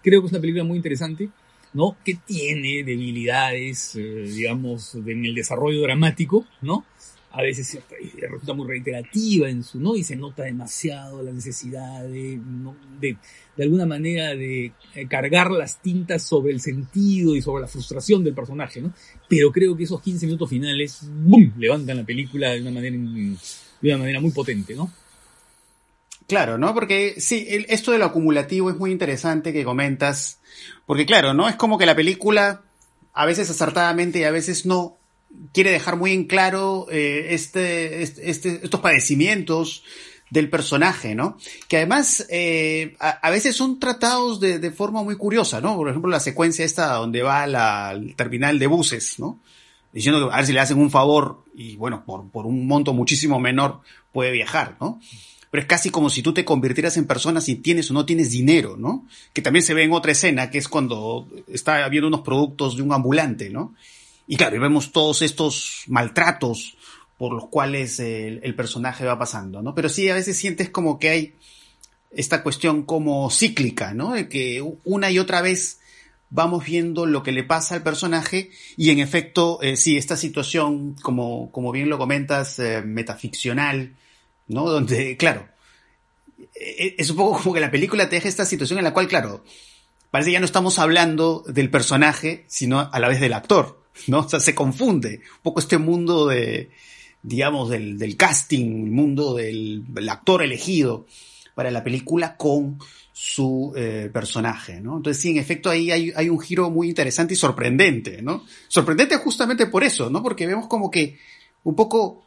Creo 0.03 0.21
que 0.21 0.27
es 0.27 0.33
una 0.33 0.41
película 0.41 0.65
muy 0.65 0.77
interesante, 0.77 1.29
¿no? 1.73 1.97
Que 2.05 2.15
tiene 2.15 2.83
debilidades, 2.85 3.97
eh, 3.97 4.25
digamos, 4.27 4.95
en 4.95 5.25
el 5.25 5.35
desarrollo 5.35 5.83
dramático, 5.83 6.47
¿no? 6.63 6.85
a 7.33 7.43
veces 7.43 7.79
resulta 8.21 8.55
muy 8.55 8.67
reiterativa 8.67 9.49
en 9.49 9.63
su, 9.63 9.79
¿no? 9.79 9.95
Y 9.95 10.03
se 10.03 10.17
nota 10.17 10.43
demasiado 10.43 11.23
la 11.23 11.33
necesidad 11.33 12.03
de, 12.03 12.41
de, 13.01 13.17
alguna 13.63 13.87
manera 13.87 14.35
de 14.35 14.73
cargar 15.09 15.51
las 15.53 15.81
tintas 15.81 16.25
sobre 16.25 16.53
el 16.53 16.61
sentido 16.61 17.37
y 17.37 17.43
sobre 17.43 17.63
la 17.63 17.69
frustración 17.69 18.25
del 18.25 18.35
personaje, 18.35 18.81
¿no? 18.81 18.93
Pero 19.29 19.53
creo 19.53 19.77
que 19.77 19.85
esos 19.85 20.03
15 20.03 20.27
minutos 20.27 20.51
finales, 20.51 21.03
¡boom!, 21.25 21.55
levantan 21.57 21.99
la 21.99 22.05
película 22.05 22.51
de 22.51 22.63
una 22.63 22.73
manera, 22.73 22.97
de 22.97 23.89
una 23.89 23.99
manera 23.99 24.21
muy 24.21 24.33
potente, 24.33 24.75
¿no? 24.75 24.91
Claro, 26.31 26.59
¿no? 26.59 26.75
Porque 26.75 27.17
sí, 27.19 27.45
esto 27.69 27.91
de 27.91 27.99
lo 27.99 28.05
acumulativo 28.05 28.71
es 28.71 28.77
muy 28.77 28.93
interesante 28.93 29.53
que 29.53 29.65
comentas, 29.65 30.39
porque 30.87 31.05
claro, 31.05 31.35
¿no? 31.35 31.49
Es 31.49 31.57
como 31.57 31.77
que 31.77 31.87
la 31.87 31.97
película, 31.97 32.63
a 33.13 33.27
veces 33.27 33.51
acertadamente 33.51 34.21
y 34.21 34.23
a 34.23 34.31
veces 34.31 34.65
no, 34.65 34.97
quiere 35.53 35.73
dejar 35.73 35.97
muy 35.97 36.13
en 36.13 36.27
claro 36.27 36.87
eh, 36.89 37.31
este, 37.31 38.03
este, 38.03 38.61
estos 38.63 38.79
padecimientos 38.79 39.83
del 40.31 40.49
personaje, 40.49 41.17
¿no? 41.17 41.37
Que 41.67 41.79
además 41.79 42.25
eh, 42.31 42.95
a, 43.01 43.29
veces 43.31 43.57
son 43.57 43.81
tratados 43.81 44.39
de, 44.39 44.61
de, 44.61 44.71
forma 44.71 45.03
muy 45.03 45.17
curiosa, 45.17 45.61
¿no? 45.61 45.75
Por 45.75 45.89
ejemplo, 45.89 46.13
la 46.13 46.21
secuencia 46.21 46.65
esta 46.65 46.93
donde 46.93 47.23
va 47.23 47.49
la, 47.49 47.89
al 47.89 48.15
terminal 48.15 48.61
de 48.61 48.69
buses, 48.69 49.19
¿no? 49.19 49.41
Diciendo 49.93 50.29
que 50.29 50.33
a 50.33 50.37
ver 50.37 50.47
si 50.47 50.53
le 50.53 50.61
hacen 50.61 50.79
un 50.79 50.93
favor 50.93 51.43
y 51.57 51.75
bueno, 51.75 52.05
por, 52.07 52.31
por 52.31 52.47
un 52.47 52.69
monto 52.69 52.95
muchísimo 52.95 53.41
menor 53.41 53.81
puede 54.13 54.31
viajar, 54.31 54.77
¿no? 54.81 55.01
Pero 55.51 55.63
es 55.63 55.67
casi 55.67 55.91
como 55.91 56.11
si 56.11 56.23
tú 56.23 56.33
te 56.33 56.45
convirtieras 56.45 56.97
en 56.97 57.07
persona 57.07 57.41
si 57.41 57.57
tienes 57.57 57.91
o 57.91 57.95
no 57.95 58.07
tienes 58.07 58.31
dinero, 58.31 58.77
¿no? 58.77 59.07
Que 59.33 59.43
también 59.43 59.65
se 59.65 59.75
ve 59.75 59.83
en 59.83 59.93
otra 59.93 60.13
escena, 60.13 60.51
que 60.51 60.59
es 60.59 60.69
cuando 60.69 61.29
está 61.49 61.89
viendo 61.89 62.09
unos 62.09 62.21
productos 62.21 62.77
de 62.77 62.83
un 62.83 62.93
ambulante, 62.93 63.51
¿no? 63.51 63.75
Y 64.27 64.37
claro, 64.37 64.57
y 64.57 64.61
vemos 64.61 64.93
todos 64.93 65.23
estos 65.23 65.83
maltratos 65.89 66.77
por 67.19 67.35
los 67.35 67.49
cuales 67.49 67.99
el, 67.99 68.41
el, 68.43 68.55
personaje 68.55 69.05
va 69.05 69.19
pasando, 69.19 69.61
¿no? 69.61 69.75
Pero 69.75 69.89
sí, 69.89 70.09
a 70.09 70.15
veces 70.15 70.37
sientes 70.37 70.71
como 70.71 70.99
que 70.99 71.09
hay 71.09 71.35
esta 72.11 72.43
cuestión 72.43 72.85
como 72.85 73.31
cíclica, 73.31 73.93
¿no? 73.93 74.13
De 74.13 74.29
que 74.29 74.65
una 74.85 75.11
y 75.11 75.19
otra 75.19 75.43
vez 75.43 75.81
vamos 76.31 76.65
viendo 76.65 77.07
lo 77.07 77.23
que 77.23 77.33
le 77.33 77.45
pasa 77.45 77.75
al 77.75 77.83
personaje 77.83 78.51
y 78.77 78.91
en 78.91 79.01
efecto, 79.01 79.61
eh, 79.63 79.77
sí, 79.77 79.97
esta 79.97 80.17
situación, 80.17 80.95
como, 81.03 81.51
como 81.51 81.73
bien 81.73 81.89
lo 81.89 81.99
comentas, 81.99 82.59
eh, 82.59 82.83
metaficcional, 82.83 83.97
¿no? 84.51 84.69
Donde, 84.69 85.17
claro, 85.17 85.49
es 86.55 87.09
un 87.11 87.17
poco 87.17 87.41
como 87.41 87.55
que 87.55 87.61
la 87.61 87.71
película 87.71 88.09
te 88.09 88.17
deja 88.17 88.29
esta 88.29 88.45
situación 88.45 88.79
en 88.79 88.85
la 88.85 88.93
cual, 88.93 89.09
claro, 89.09 89.45
parece 90.11 90.31
que 90.31 90.35
ya 90.35 90.41
no 90.41 90.47
estamos 90.47 90.79
hablando 90.79 91.45
del 91.47 91.71
personaje, 91.71 92.45
sino 92.49 92.81
a 92.93 92.99
la 92.99 93.09
vez 93.09 93.21
del 93.21 93.33
actor. 93.33 93.81
¿no? 94.09 94.21
O 94.21 94.29
sea, 94.29 94.41
se 94.41 94.55
confunde 94.55 95.21
un 95.37 95.43
poco 95.43 95.61
este 95.61 95.79
mundo 95.79 96.27
de, 96.27 96.71
digamos, 97.23 97.71
del, 97.71 97.99
del 97.99 98.17
casting, 98.17 98.85
el 98.85 98.91
mundo 98.91 99.35
del, 99.35 99.85
actor 100.09 100.43
elegido 100.43 101.07
para 101.55 101.71
la 101.71 101.85
película 101.85 102.37
con 102.37 102.79
su 103.13 103.73
eh, 103.77 104.09
personaje, 104.13 104.81
¿no? 104.81 104.97
Entonces, 104.97 105.21
sí, 105.21 105.31
en 105.31 105.37
efecto, 105.37 105.69
ahí 105.69 105.91
hay, 105.91 106.11
hay, 106.17 106.29
un 106.31 106.41
giro 106.41 106.71
muy 106.71 106.89
interesante 106.89 107.35
y 107.35 107.37
sorprendente, 107.37 108.23
¿no? 108.23 108.45
Sorprendente 108.67 109.17
justamente 109.17 109.67
por 109.67 109.85
eso, 109.85 110.09
¿no? 110.09 110.23
Porque 110.23 110.47
vemos 110.47 110.69
como 110.69 110.91
que 110.91 111.19
un 111.65 111.77
poco 111.77 112.25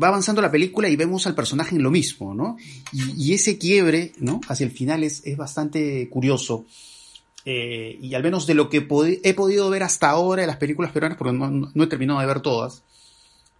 va 0.00 0.08
avanzando 0.08 0.42
la 0.42 0.50
película 0.50 0.88
y 0.88 0.96
vemos 0.96 1.26
al 1.26 1.34
personaje 1.34 1.76
en 1.76 1.82
lo 1.82 1.90
mismo, 1.90 2.34
¿no? 2.34 2.56
Y, 2.92 3.32
ese 3.32 3.58
quiebre, 3.58 4.12
¿no? 4.18 4.40
Hacia 4.48 4.66
el 4.66 4.72
final 4.72 5.04
es, 5.04 5.22
es 5.24 5.36
bastante 5.36 6.08
curioso. 6.08 6.66
Eh, 7.44 7.98
y 8.00 8.14
al 8.14 8.22
menos 8.22 8.46
de 8.46 8.54
lo 8.54 8.68
que 8.68 8.86
he 9.22 9.34
podido 9.34 9.70
ver 9.70 9.82
hasta 9.82 10.10
ahora 10.10 10.42
de 10.42 10.46
las 10.46 10.58
películas 10.58 10.92
peruanas, 10.92 11.16
porque 11.16 11.32
no, 11.32 11.84
he 11.84 11.86
terminado 11.86 12.20
de 12.20 12.26
ver 12.26 12.40
todas, 12.40 12.82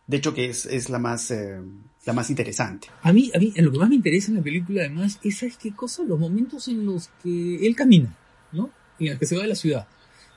de 0.07 0.19
hecho 0.19 0.35
que 0.35 0.51
es, 0.51 0.67
es 0.67 0.91
la, 0.91 0.99
más, 0.99 1.31
eh, 1.31 1.61
la 2.05 2.13
más 2.13 2.29
interesante. 2.29 2.89
A 3.03 3.13
mí, 3.13 3.31
a 3.35 3.39
mí, 3.39 3.53
lo 3.57 3.73
que 3.73 3.79
más 3.79 3.89
me 3.89 3.95
interesa 3.95 4.31
en 4.31 4.37
la 4.37 4.43
película 4.43 4.83
además 4.83 5.19
es, 5.23 5.39
¿sabes 5.39 5.57
qué 5.57 5.73
cosa? 5.73 6.03
Los 6.03 6.19
momentos 6.19 6.69
en 6.69 6.85
los 6.85 7.09
que 7.23 7.67
él 7.67 7.75
camina, 7.75 8.15
¿no? 8.53 8.71
En 8.99 9.11
los 9.11 9.19
que 9.19 9.27
se 9.27 9.37
va 9.37 9.43
de 9.43 9.49
la 9.49 9.55
ciudad. 9.55 9.87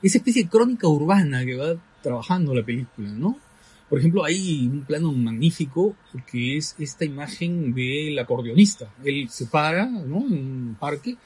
Esa 0.02 0.18
especie 0.18 0.44
de 0.44 0.48
crónica 0.48 0.88
urbana 0.88 1.44
que 1.44 1.56
va 1.56 1.74
trabajando 2.02 2.54
la 2.54 2.64
película, 2.64 3.10
¿no? 3.10 3.38
Por 3.88 3.98
ejemplo, 3.98 4.24
hay 4.24 4.66
un 4.66 4.82
plano 4.82 5.12
magnífico 5.12 5.94
que 6.30 6.56
es 6.56 6.74
esta 6.78 7.04
imagen 7.04 7.74
del 7.74 8.18
acordeonista. 8.18 8.92
Él 9.04 9.28
se 9.28 9.46
para, 9.46 9.86
¿no? 9.86 10.26
En 10.26 10.32
un 10.32 10.76
parque 10.80 11.16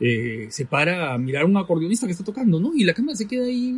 eh, 0.00 0.48
se 0.50 0.66
para 0.66 1.14
a 1.14 1.18
mirar 1.18 1.44
a 1.44 1.46
un 1.46 1.56
acordeonista 1.56 2.06
que 2.06 2.12
está 2.12 2.24
tocando, 2.24 2.58
¿no? 2.58 2.72
Y 2.74 2.84
la 2.84 2.94
cámara 2.94 3.16
se 3.16 3.26
queda 3.26 3.46
ahí 3.46 3.74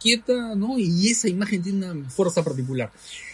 quieta, 0.00 0.54
¿no? 0.54 0.78
Y 0.78 1.08
esa 1.08 1.28
imagen 1.28 1.62
tiene 1.62 1.90
una 1.90 2.08
fuerza 2.10 2.44
particular. 2.44 2.90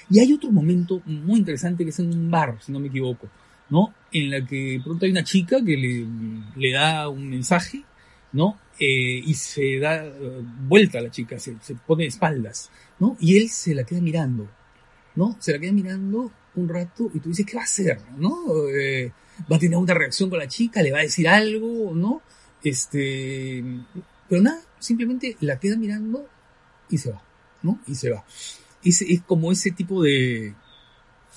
Y 0.08 0.20
hay 0.20 0.32
otro 0.32 0.50
momento 0.50 1.02
muy 1.06 1.38
interesante 1.38 1.84
que 1.84 1.90
es 1.90 1.98
en 1.98 2.12
un 2.12 2.30
bar, 2.30 2.58
si 2.60 2.70
no 2.70 2.78
me 2.78 2.88
equivoco, 2.88 3.28
¿no? 3.68 3.92
En 4.12 4.30
la 4.30 4.46
que 4.46 4.80
pronto 4.84 5.04
hay 5.04 5.10
una 5.10 5.24
chica 5.24 5.64
que 5.64 5.76
le, 5.76 6.06
le 6.56 6.72
da 6.72 7.08
un 7.08 7.28
mensaje, 7.28 7.82
¿no? 8.32 8.58
Eh, 8.78 9.22
y 9.24 9.34
se 9.34 9.78
da 9.78 10.04
uh, 10.04 10.42
vuelta 10.66 10.98
a 10.98 11.02
la 11.02 11.10
chica, 11.10 11.38
se, 11.38 11.56
se 11.62 11.74
pone 11.76 12.06
espaldas, 12.06 12.70
¿no? 12.98 13.16
Y 13.20 13.36
él 13.36 13.48
se 13.48 13.74
la 13.74 13.84
queda 13.84 14.00
mirando, 14.00 14.48
¿no? 15.14 15.36
Se 15.38 15.52
la 15.52 15.60
queda 15.60 15.72
mirando 15.72 16.32
un 16.56 16.68
rato 16.68 17.10
y 17.14 17.20
tú 17.20 17.28
dices, 17.28 17.46
¿qué 17.46 17.54
va 17.54 17.62
a 17.62 17.64
hacer? 17.64 18.00
¿No? 18.16 18.68
Eh, 18.68 19.12
va 19.50 19.56
a 19.56 19.58
tener 19.58 19.78
una 19.78 19.94
reacción 19.94 20.30
con 20.30 20.38
la 20.38 20.48
chica, 20.48 20.82
le 20.82 20.92
va 20.92 20.98
a 20.98 21.02
decir 21.02 21.28
algo, 21.28 21.94
¿no? 21.94 22.22
Este, 22.62 23.62
pero 24.28 24.42
nada, 24.42 24.60
simplemente 24.78 25.36
la 25.40 25.58
queda 25.58 25.76
mirando 25.76 26.28
y 26.90 26.98
se 26.98 27.10
va, 27.12 27.22
¿no? 27.62 27.80
Y 27.86 27.94
se 27.94 28.10
va. 28.10 28.24
Es, 28.82 29.02
es 29.02 29.22
como 29.22 29.52
ese 29.52 29.70
tipo 29.70 30.02
de, 30.02 30.54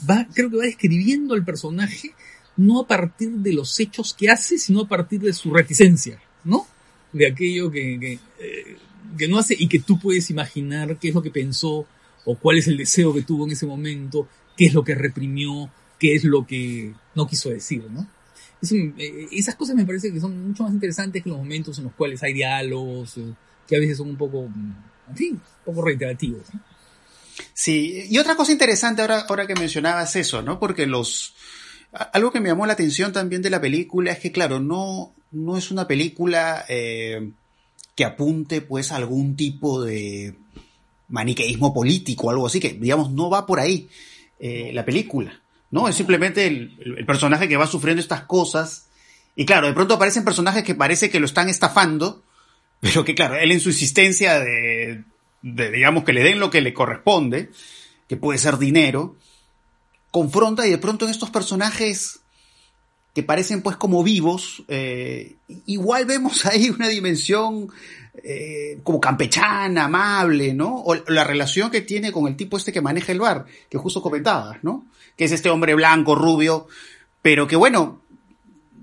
va, 0.09 0.27
creo 0.33 0.49
que 0.49 0.57
va 0.57 0.63
describiendo 0.63 1.33
al 1.33 1.45
personaje 1.45 2.13
no 2.55 2.81
a 2.81 2.87
partir 2.87 3.29
de 3.29 3.53
los 3.53 3.79
hechos 3.79 4.15
que 4.15 4.29
hace, 4.29 4.57
sino 4.57 4.81
a 4.81 4.87
partir 4.87 5.21
de 5.21 5.33
su 5.33 5.53
reticencia, 5.53 6.19
¿no? 6.43 6.65
De 7.17 7.27
aquello 7.27 7.71
que, 7.71 8.19
eh, 8.39 8.77
que 9.17 9.27
no 9.27 9.37
hace 9.37 9.55
y 9.57 9.67
que 9.67 9.79
tú 9.79 9.99
puedes 9.99 10.29
imaginar 10.29 10.97
qué 10.97 11.09
es 11.09 11.15
lo 11.15 11.21
que 11.21 11.31
pensó 11.31 11.85
o 12.25 12.35
cuál 12.35 12.57
es 12.57 12.67
el 12.67 12.77
deseo 12.77 13.13
que 13.13 13.21
tuvo 13.21 13.45
en 13.45 13.53
ese 13.53 13.65
momento, 13.65 14.27
qué 14.55 14.65
es 14.65 14.73
lo 14.73 14.83
que 14.83 14.95
reprimió, 14.95 15.69
qué 15.99 16.15
es 16.15 16.23
lo 16.23 16.45
que 16.45 16.93
no 17.15 17.27
quiso 17.27 17.49
decir, 17.49 17.83
¿no? 17.89 18.07
Eh, 18.71 19.27
esas 19.31 19.55
cosas 19.55 19.75
me 19.75 19.85
parece 19.85 20.11
que 20.11 20.19
son 20.19 20.47
mucho 20.47 20.63
más 20.63 20.73
interesantes 20.73 21.23
que 21.23 21.29
los 21.29 21.37
momentos 21.37 21.77
en 21.77 21.85
los 21.85 21.93
cuales 21.93 22.21
hay 22.23 22.33
diálogos, 22.33 23.17
eh, 23.17 23.33
que 23.67 23.75
a 23.75 23.79
veces 23.79 23.97
son 23.97 24.09
un 24.09 24.17
poco, 24.17 24.49
en 25.09 25.15
fin, 25.15 25.33
un 25.33 25.65
poco 25.65 25.85
reiterativos. 25.85 26.47
Sí, 27.53 28.07
y 28.09 28.17
otra 28.17 28.35
cosa 28.35 28.51
interesante 28.51 29.01
ahora, 29.01 29.21
ahora 29.29 29.45
que 29.45 29.55
mencionabas 29.55 30.15
eso, 30.15 30.41
¿no? 30.41 30.59
Porque 30.59 30.87
los, 30.87 31.35
algo 31.91 32.31
que 32.31 32.39
me 32.39 32.49
llamó 32.49 32.65
la 32.65 32.73
atención 32.73 33.13
también 33.13 33.41
de 33.41 33.51
la 33.51 33.61
película 33.61 34.11
es 34.11 34.19
que, 34.19 34.31
claro, 34.31 34.59
no, 34.59 35.13
no 35.45 35.57
es 35.57 35.71
una 35.71 35.87
película 35.87 36.65
eh, 36.67 37.31
que 37.95 38.05
apunte 38.05 38.61
pues 38.61 38.91
a 38.91 38.95
algún 38.95 39.35
tipo 39.35 39.83
de 39.83 40.35
maniqueísmo 41.09 41.73
político 41.73 42.29
algo 42.29 42.47
así, 42.47 42.59
que 42.59 42.73
digamos 42.73 43.11
no 43.11 43.29
va 43.29 43.45
por 43.45 43.59
ahí 43.59 43.89
la 44.39 44.85
película. 44.85 45.41
¿no? 45.71 45.87
Es 45.87 45.95
simplemente 45.95 46.47
el, 46.47 47.05
personaje 47.05 47.47
que 47.47 47.57
va 47.57 47.67
sufriendo 47.67 48.01
estas 48.01 48.21
cosas. 48.21 48.87
Y 49.35 49.45
claro, 49.45 49.67
de 49.67 49.73
pronto 49.73 49.93
aparecen 49.93 50.23
personajes 50.25 50.63
que 50.63 50.75
parece 50.75 51.09
que 51.09 51.19
lo 51.19 51.25
están 51.25 51.49
estafando, 51.49 52.23
pero 52.79 53.03
que 53.03 53.15
claro, 53.15 53.35
él 53.35 53.51
en 53.51 53.59
su 53.59 53.69
insistencia 53.69 54.39
de, 54.39 55.03
digamos, 55.41 56.03
que 56.03 56.13
le 56.13 56.23
den 56.23 56.39
lo 56.39 56.49
que 56.49 56.61
le 56.61 56.73
corresponde, 56.73 57.49
que 58.07 58.17
puede 58.17 58.39
ser 58.39 58.57
dinero, 58.57 59.15
confronta 60.11 60.65
y 60.65 60.71
de 60.71 60.77
pronto 60.77 61.05
en 61.05 61.11
estos 61.11 61.29
personajes 61.29 62.21
que 63.17 63.23
parecen 63.23 63.63
pues 63.63 63.77
como 63.77 64.03
vivos, 64.03 64.63
eh, 64.67 65.37
igual 65.65 66.05
vemos 66.05 66.45
ahí 66.45 66.69
una 66.69 66.87
dimensión 66.87 67.67
eh, 68.23 68.77
como 68.83 69.01
campechana, 69.01 69.85
amable, 69.85 70.53
¿no? 70.53 70.83
O 70.85 70.93
la 70.93 71.23
relación 71.23 71.71
que 71.71 71.81
tiene 71.81 72.11
con 72.11 72.27
el 72.27 72.35
tipo 72.35 72.57
este 72.57 72.71
que 72.71 72.79
maneja 72.79 73.11
el 73.11 73.19
bar, 73.19 73.47
que 73.71 73.79
justo 73.79 74.03
comentabas, 74.03 74.63
¿no? 74.63 74.85
Que 75.15 75.25
es 75.25 75.31
este 75.31 75.49
hombre 75.49 75.73
blanco, 75.73 76.13
rubio, 76.13 76.67
pero 77.23 77.47
que 77.47 77.55
bueno, 77.55 78.03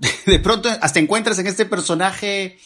de 0.25 0.39
pronto 0.39 0.67
hasta 0.81 0.99
encuentras 0.99 1.39
en 1.39 1.47
este 1.47 1.65
personaje 1.65 2.57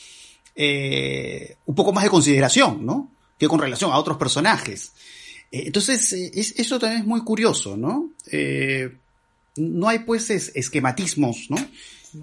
eh, 0.55 1.55
un 1.67 1.75
poco 1.75 1.93
más 1.93 2.03
de 2.03 2.09
consideración, 2.09 2.83
¿no? 2.83 3.11
Que 3.37 3.47
con 3.47 3.59
relación 3.59 3.91
a 3.91 3.99
otros 3.99 4.17
personajes. 4.17 4.91
Entonces, 5.51 6.13
eso 6.13 6.79
también 6.79 7.03
es 7.03 7.07
muy 7.07 7.21
curioso, 7.23 7.77
¿no? 7.77 8.09
No 9.59 9.89
hay 9.89 9.99
pues 9.99 10.29
esquematismos, 10.29 11.47
¿no? 11.49 11.57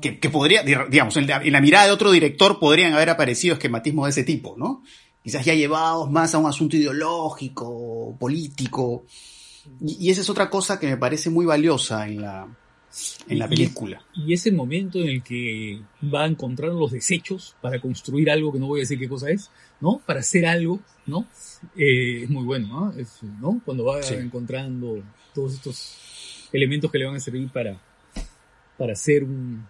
que, 0.01 0.31
podría, 0.31 0.62
digamos, 0.62 1.16
en 1.16 1.27
la, 1.27 1.61
mirada 1.61 1.87
de 1.87 1.92
otro 1.92 2.11
director 2.11 2.59
podrían 2.59 2.92
haber 2.94 3.11
aparecido 3.11 3.55
esquematismos 3.55 4.07
de 4.07 4.11
ese 4.11 4.25
tipo, 4.25 4.55
¿no? 4.59 4.83
Quizás 5.22 5.44
ya 5.44 5.55
llevados 5.55 6.11
más 6.11 6.35
a 6.35 6.38
un 6.38 6.46
asunto 6.46 6.77
ideológico, 6.77 8.16
político. 8.18 9.05
Y, 9.81 10.11
esa 10.11 10.20
es 10.20 10.31
otra 10.31 10.51
cosa 10.51 10.79
que 10.79 10.87
me 10.87 10.96
parece 10.96 11.31
muy 11.31 11.46
valiosa 11.46 12.07
en 12.07 12.20
la, 12.20 12.49
en 13.29 13.38
la 13.38 13.49
película. 13.49 14.05
Y, 14.14 14.33
es 14.33 14.46
el 14.46 14.55
momento 14.55 14.99
en 15.01 15.09
el 15.09 15.22
que 15.22 15.81
va 16.03 16.25
a 16.25 16.27
encontrar 16.27 16.72
los 16.72 16.92
desechos 16.92 17.57
para 17.61 17.81
construir 17.81 18.31
algo 18.31 18.53
que 18.53 18.59
no 18.59 18.66
voy 18.66 18.81
a 18.81 18.83
decir 18.83 18.99
qué 18.99 19.09
cosa 19.09 19.31
es, 19.31 19.51
¿no? 19.81 20.01
Para 20.05 20.20
hacer 20.20 20.46
algo, 20.46 20.81
¿no? 21.07 21.27
Eh, 21.77 22.25
es 22.25 22.31
muy 22.31 22.44
bueno, 22.44 22.68
¿no? 22.68 22.94
¿no? 23.40 23.61
Cuando 23.64 23.85
va 23.85 24.01
encontrando 24.01 25.03
todos 25.35 25.55
estos 25.55 25.96
elementos 26.52 26.90
que 26.90 26.98
le 26.98 27.06
van 27.06 27.16
a 27.16 27.20
servir 27.20 27.48
para, 27.50 27.80
para 28.76 28.92
hacer 28.92 29.24
un, 29.24 29.66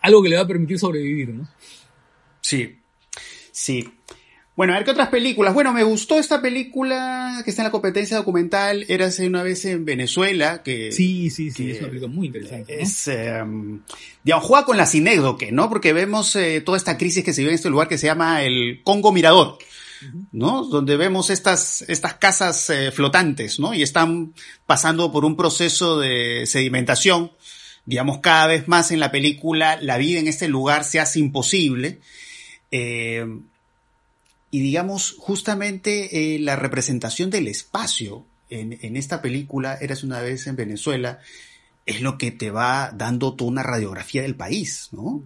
algo 0.00 0.22
que 0.22 0.28
le 0.28 0.36
va 0.36 0.42
a 0.42 0.46
permitir 0.46 0.78
sobrevivir, 0.78 1.30
¿no? 1.30 1.48
Sí, 2.40 2.78
sí. 3.50 3.88
Bueno, 4.54 4.72
a 4.72 4.76
ver 4.76 4.86
qué 4.86 4.92
otras 4.92 5.10
películas. 5.10 5.52
Bueno, 5.52 5.74
me 5.74 5.82
gustó 5.82 6.18
esta 6.18 6.40
película 6.40 7.42
que 7.44 7.50
está 7.50 7.62
en 7.62 7.66
la 7.66 7.72
competencia 7.72 8.16
documental, 8.16 8.86
Érase 8.88 9.26
una 9.26 9.42
vez 9.42 9.66
en 9.66 9.84
Venezuela, 9.84 10.62
que... 10.62 10.92
Sí, 10.92 11.28
sí, 11.28 11.50
sí, 11.50 11.72
es 11.72 11.80
una 11.80 11.88
película 11.88 12.10
muy 12.10 12.28
interesante. 12.28 12.80
Es, 12.80 13.06
em, 13.08 13.82
digamos, 14.24 14.46
juega 14.46 14.64
con 14.64 14.78
la 14.78 14.86
sinécdoque, 14.86 15.52
¿no? 15.52 15.68
Porque 15.68 15.92
vemos 15.92 16.34
eh, 16.36 16.62
toda 16.62 16.78
esta 16.78 16.96
crisis 16.96 17.22
que 17.22 17.34
se 17.34 17.42
vive 17.42 17.50
en 17.50 17.56
este 17.56 17.68
lugar 17.68 17.86
que 17.86 17.98
se 17.98 18.06
llama 18.06 18.44
el 18.44 18.80
Congo 18.82 19.12
Mirador, 19.12 19.58
¿no? 20.32 20.64
Donde 20.64 20.96
vemos 20.96 21.30
estas, 21.30 21.82
estas 21.88 22.14
casas 22.14 22.70
eh, 22.70 22.90
flotantes, 22.90 23.58
¿no? 23.58 23.74
Y 23.74 23.82
están 23.82 24.34
pasando 24.66 25.12
por 25.12 25.24
un 25.24 25.36
proceso 25.36 25.98
de 25.98 26.44
sedimentación 26.46 27.30
digamos, 27.86 28.18
cada 28.18 28.48
vez 28.48 28.68
más 28.68 28.90
en 28.90 29.00
la 29.00 29.12
película 29.12 29.78
la 29.80 29.96
vida 29.96 30.18
en 30.18 30.28
este 30.28 30.48
lugar 30.48 30.84
se 30.84 31.00
hace 31.00 31.20
imposible. 31.20 32.00
Eh, 32.70 33.24
y 34.50 34.60
digamos, 34.60 35.16
justamente 35.18 36.34
eh, 36.34 36.38
la 36.38 36.56
representación 36.56 37.30
del 37.30 37.48
espacio 37.48 38.26
en, 38.48 38.96
esta 38.96 39.22
película, 39.22 39.76
Eras 39.80 40.04
una 40.04 40.20
vez 40.20 40.46
en 40.46 40.56
Venezuela, 40.56 41.20
es 41.84 42.00
lo 42.00 42.16
que 42.16 42.30
te 42.30 42.50
va 42.50 42.92
dando 42.94 43.34
toda 43.34 43.50
una 43.50 43.62
radiografía 43.62 44.22
del 44.22 44.36
país, 44.36 44.88
¿no? 44.92 45.22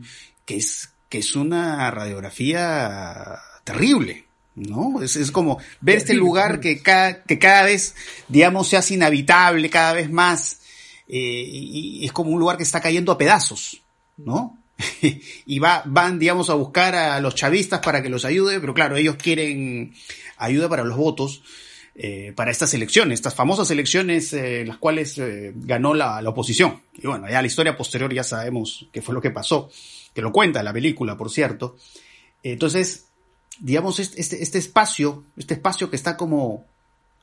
Que 0.47 0.57
es, 0.57 0.95
que 1.09 1.19
es 1.19 1.37
una 1.37 1.91
radiografía 1.91 3.39
terrible, 3.65 4.25
¿no? 4.61 5.03
Es, 5.03 5.17
es 5.17 5.31
como 5.31 5.59
ver 5.81 5.99
este 5.99 6.15
lugar 6.15 6.61
que 6.61 6.83
cada, 6.83 7.23
que 7.23 7.39
cada 7.39 7.65
vez, 7.65 7.95
digamos, 8.29 8.69
se 8.69 8.77
hace 8.77 8.95
inhabitable, 8.95 9.71
cada 9.71 9.93
vez 9.93 10.11
más, 10.11 10.61
eh, 11.09 11.45
y, 11.51 12.05
es 12.05 12.13
como 12.13 12.31
un 12.31 12.41
lugar 12.41 12.57
que 12.57 12.63
está 12.63 12.81
cayendo 12.81 13.13
a 13.13 13.19
pedazos, 13.19 13.83
¿no? 14.17 14.59
y 15.47 15.59
va, 15.59 15.83
van, 15.87 16.19
digamos, 16.19 16.51
a 16.51 16.55
buscar 16.55 16.95
a 16.95 17.21
los 17.21 17.35
chavistas 17.35 17.81
para 17.81 18.03
que 18.03 18.09
los 18.09 18.25
ayude, 18.25 18.61
pero 18.61 18.75
claro, 18.75 18.97
ellos 18.97 19.17
quieren 19.17 19.95
ayuda 20.37 20.69
para 20.69 20.85
los 20.85 20.97
votos, 20.97 21.43
eh, 21.95 22.33
para 22.35 22.51
estas 22.51 22.73
elecciones, 22.73 23.19
estas 23.19 23.35
famosas 23.35 23.71
elecciones 23.71 24.33
eh, 24.33 24.65
las 24.65 24.79
cuales 24.79 25.21
ganó 25.55 25.93
la, 25.93 26.23
la, 26.23 26.31
oposición. 26.31 26.81
Y 26.95 27.07
bueno, 27.07 27.29
ya 27.29 27.43
la 27.43 27.47
historia 27.47 27.77
posterior 27.77 28.13
ya 28.15 28.25
sabemos 28.25 28.89
qué 28.93 29.03
fue 29.03 29.15
lo 29.15 29.21
que 29.21 29.31
pasó, 29.31 29.71
que 30.15 30.23
lo 30.23 30.33
cuenta 30.33 30.63
la 30.63 30.73
película, 30.73 31.17
por 31.17 31.31
cierto. 31.31 31.77
Entonces, 32.43 33.10
digamos, 33.61 34.01
este, 34.01 34.21
este, 34.21 34.43
este 34.43 34.59
espacio, 34.59 35.25
este 35.37 35.55
espacio 35.55 35.91
que 35.91 35.97
está 35.97 36.17
como 36.17 36.67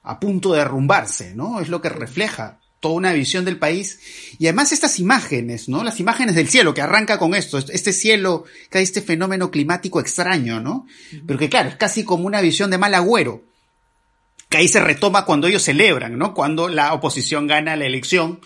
a 0.03 0.19
punto 0.19 0.53
de 0.53 0.59
derrumbarse, 0.59 1.35
¿no? 1.35 1.59
Es 1.59 1.67
lo 1.67 1.81
que 1.81 1.89
refleja 1.89 2.59
toda 2.79 2.95
una 2.95 3.13
visión 3.13 3.43
del 3.43 3.57
país. 3.57 3.99
Y 4.39 4.45
además 4.47 4.71
estas 4.71 4.99
imágenes, 4.99 5.67
¿no? 5.67 5.83
Las 5.83 5.99
imágenes 5.99 6.35
del 6.35 6.47
cielo, 6.47 6.73
que 6.73 6.81
arranca 6.81 7.17
con 7.17 7.35
esto, 7.35 7.57
este 7.57 7.91
cielo, 7.91 8.45
que 8.69 8.77
hay 8.77 8.83
este 8.83 9.01
fenómeno 9.01 9.51
climático 9.51 9.99
extraño, 9.99 10.59
¿no? 10.61 10.85
Pero 11.25 11.39
que 11.39 11.49
claro, 11.49 11.69
es 11.69 11.75
casi 11.75 12.03
como 12.03 12.25
una 12.25 12.41
visión 12.41 12.69
de 12.69 12.77
mal 12.77 12.93
agüero, 12.93 13.43
que 14.49 14.57
ahí 14.57 14.67
se 14.67 14.79
retoma 14.79 15.25
cuando 15.25 15.47
ellos 15.47 15.63
celebran, 15.63 16.17
¿no? 16.17 16.33
Cuando 16.33 16.69
la 16.69 16.93
oposición 16.93 17.47
gana 17.47 17.75
la 17.75 17.85
elección. 17.85 18.39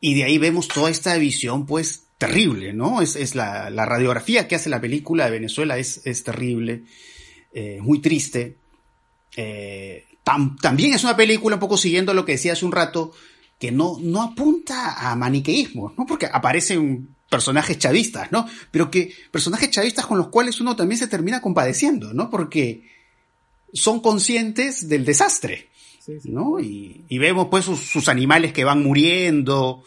Y 0.00 0.14
de 0.14 0.24
ahí 0.24 0.38
vemos 0.38 0.68
toda 0.68 0.90
esta 0.90 1.16
visión, 1.16 1.66
pues, 1.66 2.03
terrible, 2.18 2.72
¿no? 2.72 3.02
Es, 3.02 3.16
es 3.16 3.34
la, 3.34 3.70
la, 3.70 3.84
radiografía 3.84 4.48
que 4.48 4.54
hace 4.54 4.70
la 4.70 4.80
película 4.80 5.24
de 5.24 5.32
Venezuela 5.32 5.78
es, 5.78 6.00
es 6.04 6.24
terrible, 6.24 6.84
eh, 7.52 7.78
muy 7.80 8.00
triste. 8.00 8.56
Eh, 9.36 10.04
también 10.60 10.94
es 10.94 11.04
una 11.04 11.16
película, 11.16 11.56
un 11.56 11.60
poco 11.60 11.76
siguiendo 11.76 12.14
lo 12.14 12.24
que 12.24 12.32
decía 12.32 12.54
hace 12.54 12.64
un 12.64 12.72
rato, 12.72 13.12
que 13.58 13.70
no, 13.70 13.98
no 14.00 14.22
apunta 14.22 15.10
a 15.10 15.14
maniqueísmo, 15.16 15.92
¿no? 15.96 16.06
Porque 16.06 16.26
aparecen 16.26 17.14
personajes 17.28 17.78
chavistas, 17.78 18.30
¿no? 18.32 18.46
Pero 18.70 18.90
que 18.90 19.12
personajes 19.30 19.70
chavistas 19.70 20.06
con 20.06 20.18
los 20.18 20.28
cuales 20.28 20.60
uno 20.60 20.76
también 20.76 20.98
se 20.98 21.08
termina 21.08 21.42
compadeciendo, 21.42 22.14
¿no? 22.14 22.30
Porque 22.30 22.88
son 23.72 24.00
conscientes 24.00 24.88
del 24.88 25.04
desastre, 25.04 25.68
¿no? 26.24 26.60
Y, 26.60 27.04
vemos 27.18 27.48
pues 27.50 27.64
sus, 27.64 28.08
animales 28.08 28.52
que 28.52 28.64
van 28.64 28.82
muriendo, 28.82 29.82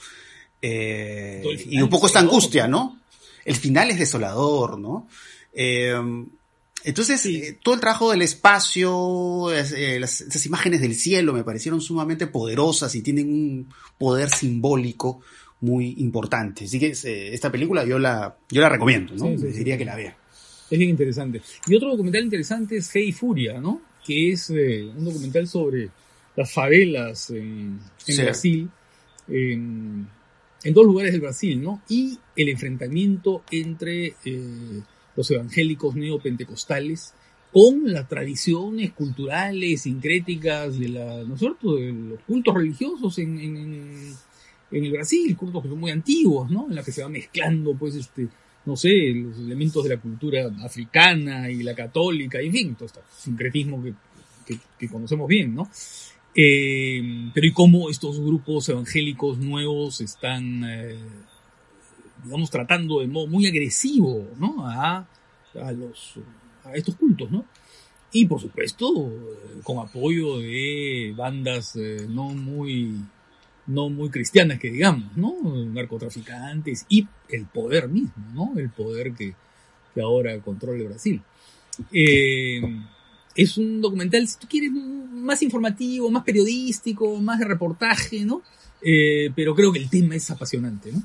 eh, 0.62 1.44
y 1.70 1.82
un 1.82 1.90
poco 1.90 2.08
esta 2.08 2.20
angustia, 2.20 2.68
¿no? 2.68 3.00
El 3.46 3.56
final 3.56 3.90
es 3.92 4.00
desolador, 4.00 4.78
¿no? 4.80 5.08
Eh, 5.54 5.94
entonces, 6.88 7.26
eh, 7.26 7.58
todo 7.62 7.76
el 7.76 7.82
trabajo 7.82 8.12
del 8.12 8.22
espacio, 8.22 9.52
eh, 9.52 10.00
las, 10.00 10.22
esas 10.22 10.46
imágenes 10.46 10.80
del 10.80 10.96
cielo 10.96 11.34
me 11.34 11.44
parecieron 11.44 11.82
sumamente 11.82 12.28
poderosas 12.28 12.96
y 12.96 13.02
tienen 13.02 13.30
un 13.30 13.74
poder 13.98 14.30
simbólico 14.30 15.20
muy 15.60 15.96
importante. 15.98 16.64
Así 16.64 16.80
que 16.80 16.94
eh, 17.04 17.34
esta 17.34 17.52
película 17.52 17.84
yo 17.84 18.00
la, 18.00 18.38
yo 18.50 18.62
la 18.62 18.70
recomiendo, 18.70 19.14
¿no? 19.16 19.30
Diría 19.36 19.78
que 19.78 19.84
la 19.84 19.98
vea. 19.98 20.16
Es 20.70 20.78
bien 20.78 20.92
interesante. 20.92 21.42
Y 21.68 21.76
otro 21.76 21.90
documental 21.90 22.24
interesante 22.24 22.78
es 22.78 22.90
Hey 22.94 23.12
Furia, 23.12 23.60
¿no? 23.60 23.82
Que 24.06 24.32
es 24.32 24.50
un 24.50 25.04
documental 25.04 25.46
sobre 25.46 25.90
las 26.38 26.50
favelas 26.50 27.32
en, 27.32 27.82
Brasil, 28.16 28.70
en, 29.28 30.08
en, 30.64 30.74
dos 30.74 30.86
lugares 30.86 31.12
del 31.12 31.22
Brasil, 31.22 31.62
¿no? 31.62 31.82
Y 31.90 32.18
el 32.36 32.50
enfrentamiento 32.50 33.44
entre 33.52 34.16
los 35.16 35.32
evangélicos 35.32 35.96
neopentecostales 35.96 37.14
con 37.52 37.92
las 37.92 38.08
tradiciones 38.08 38.92
culturales, 38.92 39.82
sincréticas 39.82 40.78
de, 40.78 40.90
la, 40.90 41.24
¿no 41.24 41.36
es 41.36 41.40
cierto? 41.40 41.76
de 41.76 41.92
los 41.92 42.20
cultos 42.22 42.54
religiosos 42.54 43.18
en, 43.20 44.18
en 44.72 44.84
el 44.84 44.92
Brasil, 44.92 45.36
cultos 45.36 45.64
que 45.64 45.70
son 45.70 45.80
muy 45.80 45.92
antiguos, 45.92 46.50
¿no? 46.50 46.68
En 46.70 46.76
la 46.76 46.84
que 46.84 46.92
se 46.92 47.02
va 47.02 47.10
mezclando, 47.10 47.74
pues, 47.76 47.96
este, 47.96 48.28
no 48.66 48.76
sé, 48.76 49.12
los 49.14 49.38
elementos 49.38 49.84
de 49.84 49.96
la 49.96 50.02
cultura 50.02 50.52
africana 50.64 51.50
y 51.50 51.64
la 51.64 51.74
católica, 51.74 52.42
y 52.42 52.48
en 52.48 52.52
fin, 52.52 52.76
todo 52.76 52.86
este 52.86 53.00
sincretismo 53.18 53.82
que, 53.82 53.94
que, 54.46 54.60
que 54.78 54.90
conocemos 54.90 55.28
bien, 55.28 55.56
¿no? 55.56 55.70
Eh, 56.40 57.32
pero 57.34 57.48
y 57.48 57.52
cómo 57.52 57.90
estos 57.90 58.20
grupos 58.20 58.70
evangélicos 58.70 59.40
nuevos 59.40 60.02
están, 60.02 60.64
eh, 60.64 60.96
digamos, 62.24 62.52
tratando 62.52 63.00
de 63.00 63.08
modo 63.08 63.26
muy 63.26 63.48
agresivo, 63.48 64.28
¿no? 64.38 64.68
A, 64.68 65.08
a 65.60 65.72
los, 65.72 66.14
a 66.64 66.76
estos 66.76 66.96
cultos, 66.96 67.32
¿no? 67.32 67.44
Y 68.12 68.28
por 68.28 68.40
supuesto, 68.40 69.12
con 69.64 69.80
apoyo 69.80 70.38
de 70.38 71.14
bandas 71.18 71.76
eh, 71.76 72.06
no 72.08 72.30
muy 72.30 72.96
no 73.66 73.90
muy 73.90 74.10
cristianas 74.10 74.60
que 74.60 74.72
digamos, 74.72 75.18
¿no? 75.18 75.36
Narcotraficantes 75.74 76.86
y 76.88 77.08
el 77.30 77.48
poder 77.48 77.90
mismo, 77.90 78.24
¿no? 78.34 78.60
El 78.60 78.70
poder 78.70 79.14
que, 79.14 79.34
que 79.94 80.02
ahora 80.02 80.40
controla 80.40 80.84
Brasil. 80.86 81.22
Eh, 81.92 82.62
es 83.38 83.58
un 83.58 83.80
documental, 83.82 84.28
si 84.28 84.38
tú 84.40 84.48
quieres, 84.50 84.72
más 84.72 85.42
informativo, 85.44 86.10
más 86.12 86.24
periodístico, 86.24 87.16
más 87.22 87.40
de 87.40 87.46
reportaje, 87.46 88.26
¿no? 88.26 88.42
Eh, 88.82 89.30
pero 89.36 89.56
creo 89.56 89.72
que 89.72 89.80
el 89.80 89.90
tema 89.90 90.16
es 90.16 90.30
apasionante, 90.30 90.92
¿no? 90.92 91.04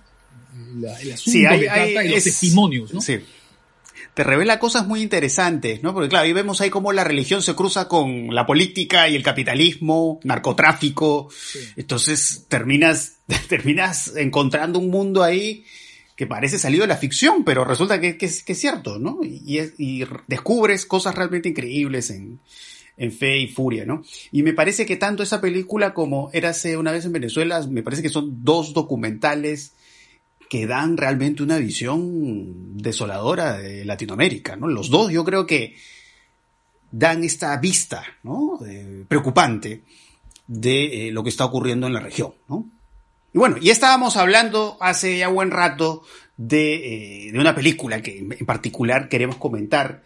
La, 0.81 0.99
el 1.01 1.13
asunto 1.13 1.31
Sí, 1.31 1.47
hay- 1.47 1.61
que 1.61 1.65
trata 1.67 1.81
hay- 2.01 2.07
y 2.07 2.09
los 2.11 2.19
es- 2.19 2.25
testimonios, 2.25 2.93
¿no? 2.93 3.01
Sí. 3.01 3.19
Te 4.15 4.25
revela 4.25 4.59
cosas 4.59 4.87
muy 4.87 5.01
interesantes, 5.01 5.83
¿no? 5.83 5.95
Porque 5.95 6.11
claro, 6.11 6.25
ahí 6.27 6.35
vemos 6.35 6.61
ahí 6.61 6.69
cómo 6.69 6.93
la 6.93 7.03
religión 7.05 7.41
se 7.41 7.55
cruza 7.55 7.89
con 7.89 8.35
la 8.35 8.45
política 8.45 9.09
y 9.09 9.17
el 9.17 9.23
capitalismo, 9.23 10.21
narcotráfico. 10.23 11.31
Sí. 11.35 11.61
Entonces 11.77 12.45
terminas, 12.49 13.15
terminas 13.49 14.15
encontrando 14.17 14.79
un 14.79 14.91
mundo 14.91 15.23
ahí 15.23 15.65
que 16.17 16.27
parece 16.27 16.59
salido 16.59 16.83
de 16.83 16.89
la 16.89 16.97
ficción, 16.97 17.45
pero 17.45 17.65
resulta 17.65 18.01
que, 18.01 18.17
que 18.17 18.31
que 18.45 18.53
es 18.53 18.59
cierto, 18.59 18.99
¿no? 18.99 19.21
Y 19.23 20.05
descubres 20.27 20.87
cosas 20.87 21.15
realmente 21.15 21.49
increíbles 21.49 22.11
en, 22.11 22.41
en 22.97 23.13
Fe 23.13 23.39
y 23.39 23.49
Furia, 23.49 23.85
¿no? 23.85 24.03
Y 24.31 24.43
me 24.43 24.53
parece 24.53 24.87
que 24.87 24.97
tanto 24.97 25.23
esa 25.23 25.41
película 25.41 25.95
como 25.95 26.31
Érase 26.33 26.77
una 26.77 26.93
vez 26.93 27.05
en 27.05 27.13
Venezuela, 27.13 27.67
me 27.67 27.83
parece 27.83 28.03
que 28.03 28.09
son 28.09 28.45
dos 28.45 28.75
documentales 28.75 29.73
que 30.49 30.67
dan 30.67 30.97
realmente 30.97 31.43
una 31.43 31.57
visión 31.57 32.77
desoladora 32.77 33.59
de 33.59 33.85
Latinoamérica, 33.85 34.57
¿no? 34.57 34.69
Los 34.69 34.91
dos 34.91 35.11
yo 35.11 35.25
creo 35.25 35.47
que 35.47 35.75
dan 36.91 37.25
esta 37.25 37.57
vista, 37.57 38.05
¿no? 38.23 38.59
Eh, 38.67 39.05
preocupante 39.09 39.83
de 40.47 41.09
eh, 41.09 41.11
lo 41.13 41.23
que 41.23 41.31
está 41.31 41.47
ocurriendo 41.47 41.87
en 41.87 41.95
la 41.95 42.01
región, 42.01 42.35
¿no? 42.49 42.69
Y 43.35 43.39
bueno, 43.39 43.57
ya 43.59 43.73
estábamos 43.73 44.17
hablando 44.17 44.77
hace 44.81 45.19
ya 45.19 45.29
buen 45.29 45.51
rato 45.51 46.03
de, 46.37 47.29
eh, 47.29 47.33
de 47.33 47.39
una 47.39 47.55
película 47.55 48.03
que 48.03 48.19
en 48.19 48.47
particular 48.47 49.09
queremos 49.09 49.37
comentar, 49.37 50.03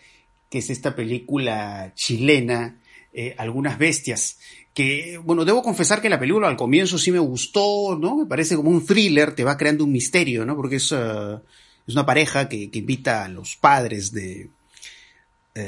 que 0.48 0.58
es 0.58 0.70
esta 0.70 0.94
película 0.94 1.92
chilena, 1.94 2.78
eh, 3.12 3.34
Algunas 3.38 3.78
Bestias, 3.78 4.38
que, 4.74 5.18
bueno, 5.24 5.46
debo 5.46 5.62
confesar 5.62 6.02
que 6.02 6.10
la 6.10 6.20
película 6.20 6.48
al 6.48 6.56
comienzo 6.56 6.98
sí 6.98 7.10
me 7.10 7.18
gustó, 7.18 7.98
¿no? 7.98 8.16
Me 8.16 8.26
parece 8.26 8.56
como 8.56 8.70
un 8.70 8.84
thriller, 8.84 9.34
te 9.34 9.42
va 9.42 9.56
creando 9.56 9.84
un 9.84 9.92
misterio, 9.92 10.44
¿no? 10.44 10.54
Porque 10.54 10.76
es, 10.76 10.92
eh, 10.92 11.38
es 11.86 11.94
una 11.94 12.04
pareja 12.04 12.48
que, 12.48 12.68
invita 12.70 13.24
a 13.24 13.28
los 13.28 13.56
padres 13.56 14.12
de, 14.12 14.50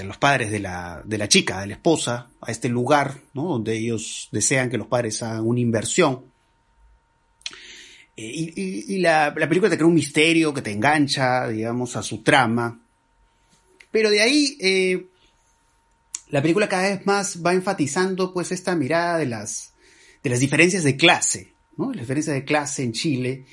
los 0.04 0.18
padres 0.18 0.50
de 0.50 0.60
la, 0.60 1.02
de 1.06 1.16
la 1.16 1.26
chica, 1.26 1.62
de 1.62 1.68
la 1.68 1.72
esposa, 1.72 2.28
a 2.42 2.50
este 2.50 2.68
lugar, 2.68 3.14
¿no? 3.32 3.44
Donde 3.44 3.78
ellos 3.78 4.28
desean 4.30 4.68
que 4.68 4.76
los 4.76 4.86
padres 4.86 5.22
hagan 5.22 5.46
una 5.46 5.60
inversión. 5.60 6.24
Eh, 8.20 8.52
y 8.88 8.98
la, 8.98 9.32
la 9.36 9.48
película 9.48 9.70
te 9.70 9.76
crea 9.76 9.86
un 9.86 9.94
misterio 9.94 10.52
que 10.52 10.60
te 10.60 10.72
engancha, 10.72 11.46
digamos, 11.46 11.94
a 11.94 12.02
su 12.02 12.24
trama. 12.24 12.80
Pero 13.92 14.10
de 14.10 14.20
ahí, 14.20 14.56
eh, 14.60 15.06
la 16.30 16.42
película 16.42 16.68
cada 16.68 16.88
vez 16.88 17.06
más 17.06 17.40
va 17.46 17.54
enfatizando, 17.54 18.34
pues, 18.34 18.50
esta 18.50 18.74
mirada 18.74 19.18
de 19.18 19.26
las, 19.26 19.72
de 20.24 20.30
las 20.30 20.40
diferencias 20.40 20.82
de 20.82 20.96
clase, 20.96 21.52
¿no? 21.76 21.92
Las 21.92 22.00
diferencias 22.00 22.34
de 22.34 22.44
clase 22.44 22.82
en 22.82 22.92
Chile. 22.92 23.44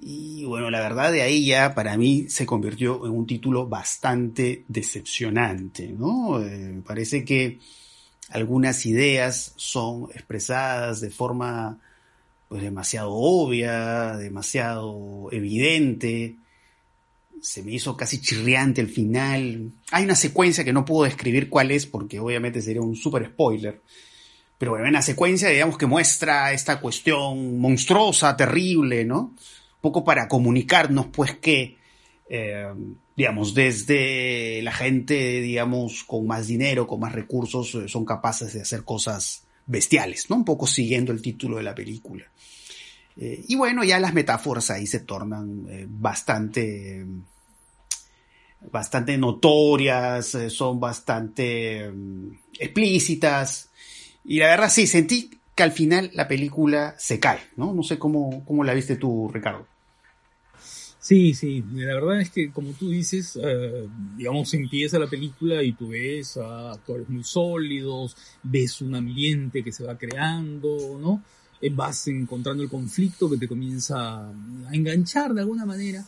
Y 0.00 0.44
bueno, 0.46 0.68
la 0.68 0.80
verdad 0.80 1.12
de 1.12 1.22
ahí 1.22 1.46
ya 1.46 1.72
para 1.72 1.96
mí 1.96 2.26
se 2.28 2.44
convirtió 2.44 3.06
en 3.06 3.12
un 3.12 3.24
título 3.24 3.68
bastante 3.68 4.64
decepcionante, 4.66 5.86
¿no? 5.96 6.42
Eh, 6.42 6.82
parece 6.84 7.24
que 7.24 7.60
algunas 8.30 8.84
ideas 8.84 9.52
son 9.54 10.08
expresadas 10.12 11.00
de 11.00 11.10
forma 11.10 11.78
pues 12.52 12.64
demasiado 12.64 13.12
obvia, 13.14 14.14
demasiado 14.18 15.28
evidente. 15.32 16.36
Se 17.40 17.62
me 17.62 17.72
hizo 17.72 17.96
casi 17.96 18.20
chirriante 18.20 18.82
el 18.82 18.88
final. 18.88 19.72
Hay 19.90 20.04
una 20.04 20.14
secuencia 20.14 20.62
que 20.62 20.74
no 20.74 20.84
puedo 20.84 21.04
describir 21.04 21.48
cuál 21.48 21.70
es 21.70 21.86
porque 21.86 22.20
obviamente 22.20 22.60
sería 22.60 22.82
un 22.82 22.94
super 22.94 23.24
spoiler. 23.24 23.80
Pero 24.58 24.72
bueno, 24.72 24.86
en 24.86 24.92
la 24.92 25.00
secuencia 25.00 25.48
digamos 25.48 25.78
que 25.78 25.86
muestra 25.86 26.52
esta 26.52 26.78
cuestión 26.78 27.58
monstruosa, 27.58 28.36
terrible, 28.36 29.06
¿no? 29.06 29.18
Un 29.20 29.80
poco 29.80 30.04
para 30.04 30.28
comunicarnos 30.28 31.06
pues 31.06 31.34
que, 31.36 31.78
eh, 32.28 32.66
digamos, 33.16 33.54
desde 33.54 34.60
la 34.60 34.72
gente, 34.72 35.40
digamos, 35.40 36.04
con 36.04 36.26
más 36.26 36.48
dinero, 36.48 36.86
con 36.86 37.00
más 37.00 37.12
recursos, 37.12 37.74
eh, 37.76 37.88
son 37.88 38.04
capaces 38.04 38.52
de 38.52 38.60
hacer 38.60 38.84
cosas 38.84 39.46
bestiales, 39.72 40.30
¿no? 40.30 40.36
Un 40.36 40.44
poco 40.44 40.66
siguiendo 40.66 41.10
el 41.10 41.20
título 41.20 41.56
de 41.56 41.64
la 41.64 41.74
película. 41.74 42.24
Eh, 43.16 43.44
y 43.48 43.56
bueno, 43.56 43.82
ya 43.82 43.98
las 43.98 44.14
metáforas 44.14 44.70
ahí 44.70 44.86
se 44.86 45.00
tornan 45.00 45.66
eh, 45.68 45.86
bastante, 45.88 47.04
bastante 48.70 49.18
notorias, 49.18 50.34
eh, 50.34 50.50
son 50.50 50.78
bastante 50.78 51.90
mm, 51.90 52.38
explícitas. 52.58 53.70
Y 54.24 54.38
la 54.38 54.46
verdad 54.46 54.70
sí, 54.70 54.86
sentí 54.86 55.30
que 55.54 55.62
al 55.62 55.72
final 55.72 56.10
la 56.14 56.28
película 56.28 56.94
se 56.98 57.18
cae, 57.18 57.40
¿no? 57.56 57.74
No 57.74 57.82
sé 57.82 57.98
cómo, 57.98 58.44
cómo 58.44 58.62
la 58.64 58.74
viste 58.74 58.96
tú, 58.96 59.28
Ricardo. 59.32 59.66
Sí, 61.04 61.34
sí, 61.34 61.64
la 61.74 61.94
verdad 61.94 62.20
es 62.20 62.30
que 62.30 62.52
como 62.52 62.74
tú 62.74 62.88
dices, 62.90 63.36
eh, 63.42 63.88
digamos, 64.16 64.54
empieza 64.54 65.00
la 65.00 65.08
película 65.08 65.60
y 65.64 65.72
tú 65.72 65.88
ves 65.88 66.36
a 66.36 66.70
actores 66.72 67.08
muy 67.08 67.24
sólidos, 67.24 68.16
ves 68.44 68.80
un 68.82 68.94
ambiente 68.94 69.64
que 69.64 69.72
se 69.72 69.82
va 69.82 69.98
creando, 69.98 70.98
¿no? 71.00 71.20
Eh, 71.60 71.70
vas 71.74 72.06
encontrando 72.06 72.62
el 72.62 72.68
conflicto 72.68 73.28
que 73.28 73.36
te 73.36 73.48
comienza 73.48 74.28
a 74.28 74.32
enganchar 74.70 75.34
de 75.34 75.40
alguna 75.40 75.66
manera, 75.66 76.04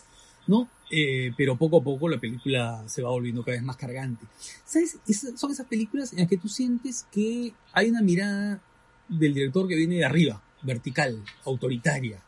¿no? 0.47 0.69
Eh, 0.93 1.33
pero 1.37 1.57
poco 1.57 1.79
a 1.79 1.83
poco 1.83 2.09
la 2.09 2.21
película 2.21 2.85
se 2.87 3.03
va 3.03 3.11
volviendo 3.11 3.43
cada 3.43 3.57
vez 3.57 3.65
más 3.65 3.77
cargante. 3.77 4.25
¿Sabes? 4.65 4.99
Es- 5.09 5.33
son 5.35 5.51
esas 5.51 5.67
películas 5.67 6.13
en 6.13 6.21
las 6.21 6.29
que 6.29 6.37
tú 6.37 6.49
sientes 6.49 7.05
que 7.11 7.53
hay 7.73 7.91
una 7.91 8.01
mirada 8.01 8.61
del 9.09 9.35
director 9.35 9.67
que 9.67 9.75
viene 9.75 9.97
de 9.97 10.05
arriba, 10.05 10.41
vertical, 10.63 11.21
autoritaria, 11.45 12.21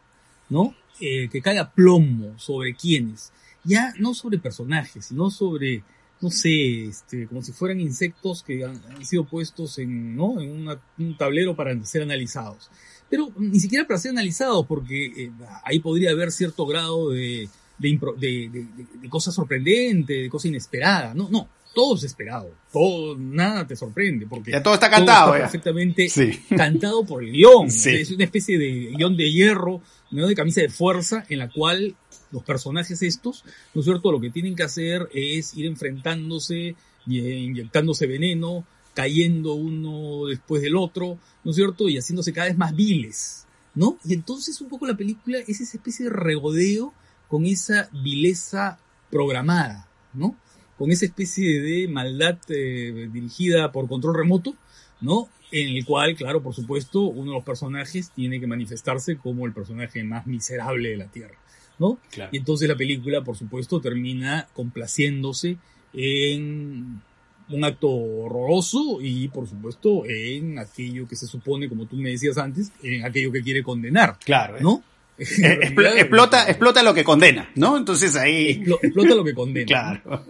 ¿no? 0.48 0.74
Eh, 1.00 1.28
que 1.30 1.42
cae 1.42 1.58
a 1.58 1.70
plomo 1.70 2.38
sobre 2.38 2.74
quiénes. 2.74 3.32
Ya 3.64 3.92
no 3.98 4.14
sobre 4.14 4.38
personajes, 4.38 5.06
sino 5.06 5.28
sobre, 5.30 5.82
no 6.20 6.30
sé, 6.30 6.84
este, 6.84 7.26
como 7.26 7.42
si 7.42 7.52
fueran 7.52 7.80
insectos 7.80 8.42
que 8.42 8.64
han, 8.64 8.80
han 8.94 9.04
sido 9.04 9.24
puestos 9.24 9.78
en, 9.78 10.16
¿no? 10.16 10.40
en 10.40 10.50
una- 10.52 10.80
un 10.98 11.16
tablero 11.18 11.54
para 11.54 11.78
ser 11.84 12.02
analizados. 12.02 12.70
Pero 13.10 13.30
ni 13.36 13.60
siquiera 13.60 13.86
para 13.86 13.98
ser 13.98 14.12
analizados, 14.12 14.64
porque 14.66 15.06
eh, 15.24 15.30
ahí 15.64 15.80
podría 15.80 16.10
haber 16.10 16.32
cierto 16.32 16.64
grado 16.66 17.10
de, 17.10 17.48
de, 17.78 18.00
de, 18.18 18.48
de- 18.48 18.66
de 19.02 19.08
cosa 19.08 19.30
sorprendente, 19.30 20.12
de 20.14 20.30
cosa 20.30 20.48
inesperada. 20.48 21.12
No, 21.14 21.28
no, 21.28 21.48
todo 21.76 21.94
es 21.94 22.04
esperado. 22.04 22.50
Todo, 22.72 23.18
nada 23.18 23.66
te 23.66 23.76
sorprende, 23.76 24.26
porque 24.26 24.50
Ya 24.50 24.62
todo 24.62 24.72
está 24.72 24.88
cantado, 24.88 25.34
está 25.34 25.44
perfectamente 25.44 26.08
Sí. 26.08 26.30
cantado 26.56 27.04
por 27.04 27.22
el 27.22 27.32
guion. 27.32 27.70
Sí. 27.70 27.90
Es 27.90 28.10
una 28.10 28.24
especie 28.24 28.58
de 28.58 28.94
guion 28.96 29.14
de 29.14 29.30
hierro, 29.30 29.82
¿no? 30.10 30.26
de 30.26 30.34
camisa 30.34 30.62
de 30.62 30.70
fuerza, 30.70 31.26
en 31.28 31.38
la 31.38 31.50
cual 31.50 31.94
los 32.32 32.42
personajes 32.44 33.02
estos, 33.02 33.44
¿no 33.74 33.82
es 33.82 33.84
cierto? 33.84 34.10
Lo 34.10 34.22
que 34.22 34.30
tienen 34.30 34.56
que 34.56 34.62
hacer 34.62 35.06
es 35.12 35.54
ir 35.54 35.66
enfrentándose, 35.66 36.74
y, 37.06 37.20
eh, 37.20 37.38
inyectándose 37.40 38.06
veneno, 38.06 38.64
cayendo 38.94 39.52
uno 39.52 40.26
después 40.26 40.62
del 40.62 40.76
otro, 40.76 41.18
¿no 41.44 41.50
es 41.50 41.56
cierto? 41.56 41.90
Y 41.90 41.98
haciéndose 41.98 42.32
cada 42.32 42.48
vez 42.48 42.56
más 42.56 42.74
viles, 42.74 43.44
¿no? 43.74 43.98
Y 44.02 44.14
entonces 44.14 44.58
un 44.62 44.70
poco 44.70 44.86
la 44.86 44.96
película 44.96 45.38
es 45.46 45.60
esa 45.60 45.76
especie 45.76 46.06
de 46.06 46.10
regodeo 46.10 46.94
con 47.28 47.44
esa 47.44 47.90
vileza 47.92 48.78
programada, 49.10 49.86
¿no? 50.14 50.36
Con 50.78 50.90
esa 50.90 51.06
especie 51.06 51.60
de 51.60 51.88
maldad 51.88 52.38
eh, 52.48 53.08
dirigida 53.12 53.72
por 53.72 53.88
control 53.88 54.16
remoto, 54.16 54.54
¿no? 55.00 55.28
En 55.52 55.76
el 55.76 55.84
cual, 55.84 56.16
claro, 56.16 56.42
por 56.42 56.54
supuesto, 56.54 57.02
uno 57.02 57.30
de 57.30 57.36
los 57.36 57.44
personajes 57.44 58.10
tiene 58.10 58.40
que 58.40 58.46
manifestarse 58.46 59.16
como 59.16 59.46
el 59.46 59.52
personaje 59.52 60.02
más 60.04 60.26
miserable 60.26 60.90
de 60.90 60.96
la 60.96 61.06
Tierra, 61.06 61.36
¿no? 61.78 61.98
Claro. 62.10 62.30
Y 62.32 62.38
entonces 62.38 62.68
la 62.68 62.76
película, 62.76 63.22
por 63.22 63.36
supuesto, 63.36 63.80
termina 63.80 64.48
complaciéndose 64.54 65.56
en 65.94 67.00
un 67.48 67.64
acto 67.64 67.88
horroroso 67.88 68.98
y, 69.00 69.28
por 69.28 69.48
supuesto, 69.48 70.04
en 70.04 70.58
aquello 70.58 71.06
que 71.06 71.14
se 71.16 71.26
supone, 71.28 71.68
como 71.68 71.86
tú 71.86 71.96
me 71.96 72.10
decías 72.10 72.38
antes, 72.38 72.72
en 72.82 73.04
aquello 73.04 73.30
que 73.30 73.42
quiere 73.42 73.62
condenar, 73.62 74.18
Claro. 74.24 74.56
¿eh? 74.56 74.60
¿no? 74.62 74.82
Eh, 75.18 75.58
explota, 75.98 76.48
explota 76.48 76.82
lo 76.82 76.94
que 76.94 77.04
condena, 77.04 77.50
¿no? 77.54 77.76
Entonces 77.76 78.16
ahí... 78.16 78.62
explota 78.82 79.14
lo 79.14 79.24
que 79.24 79.34
condena. 79.34 79.66
claro. 79.66 80.24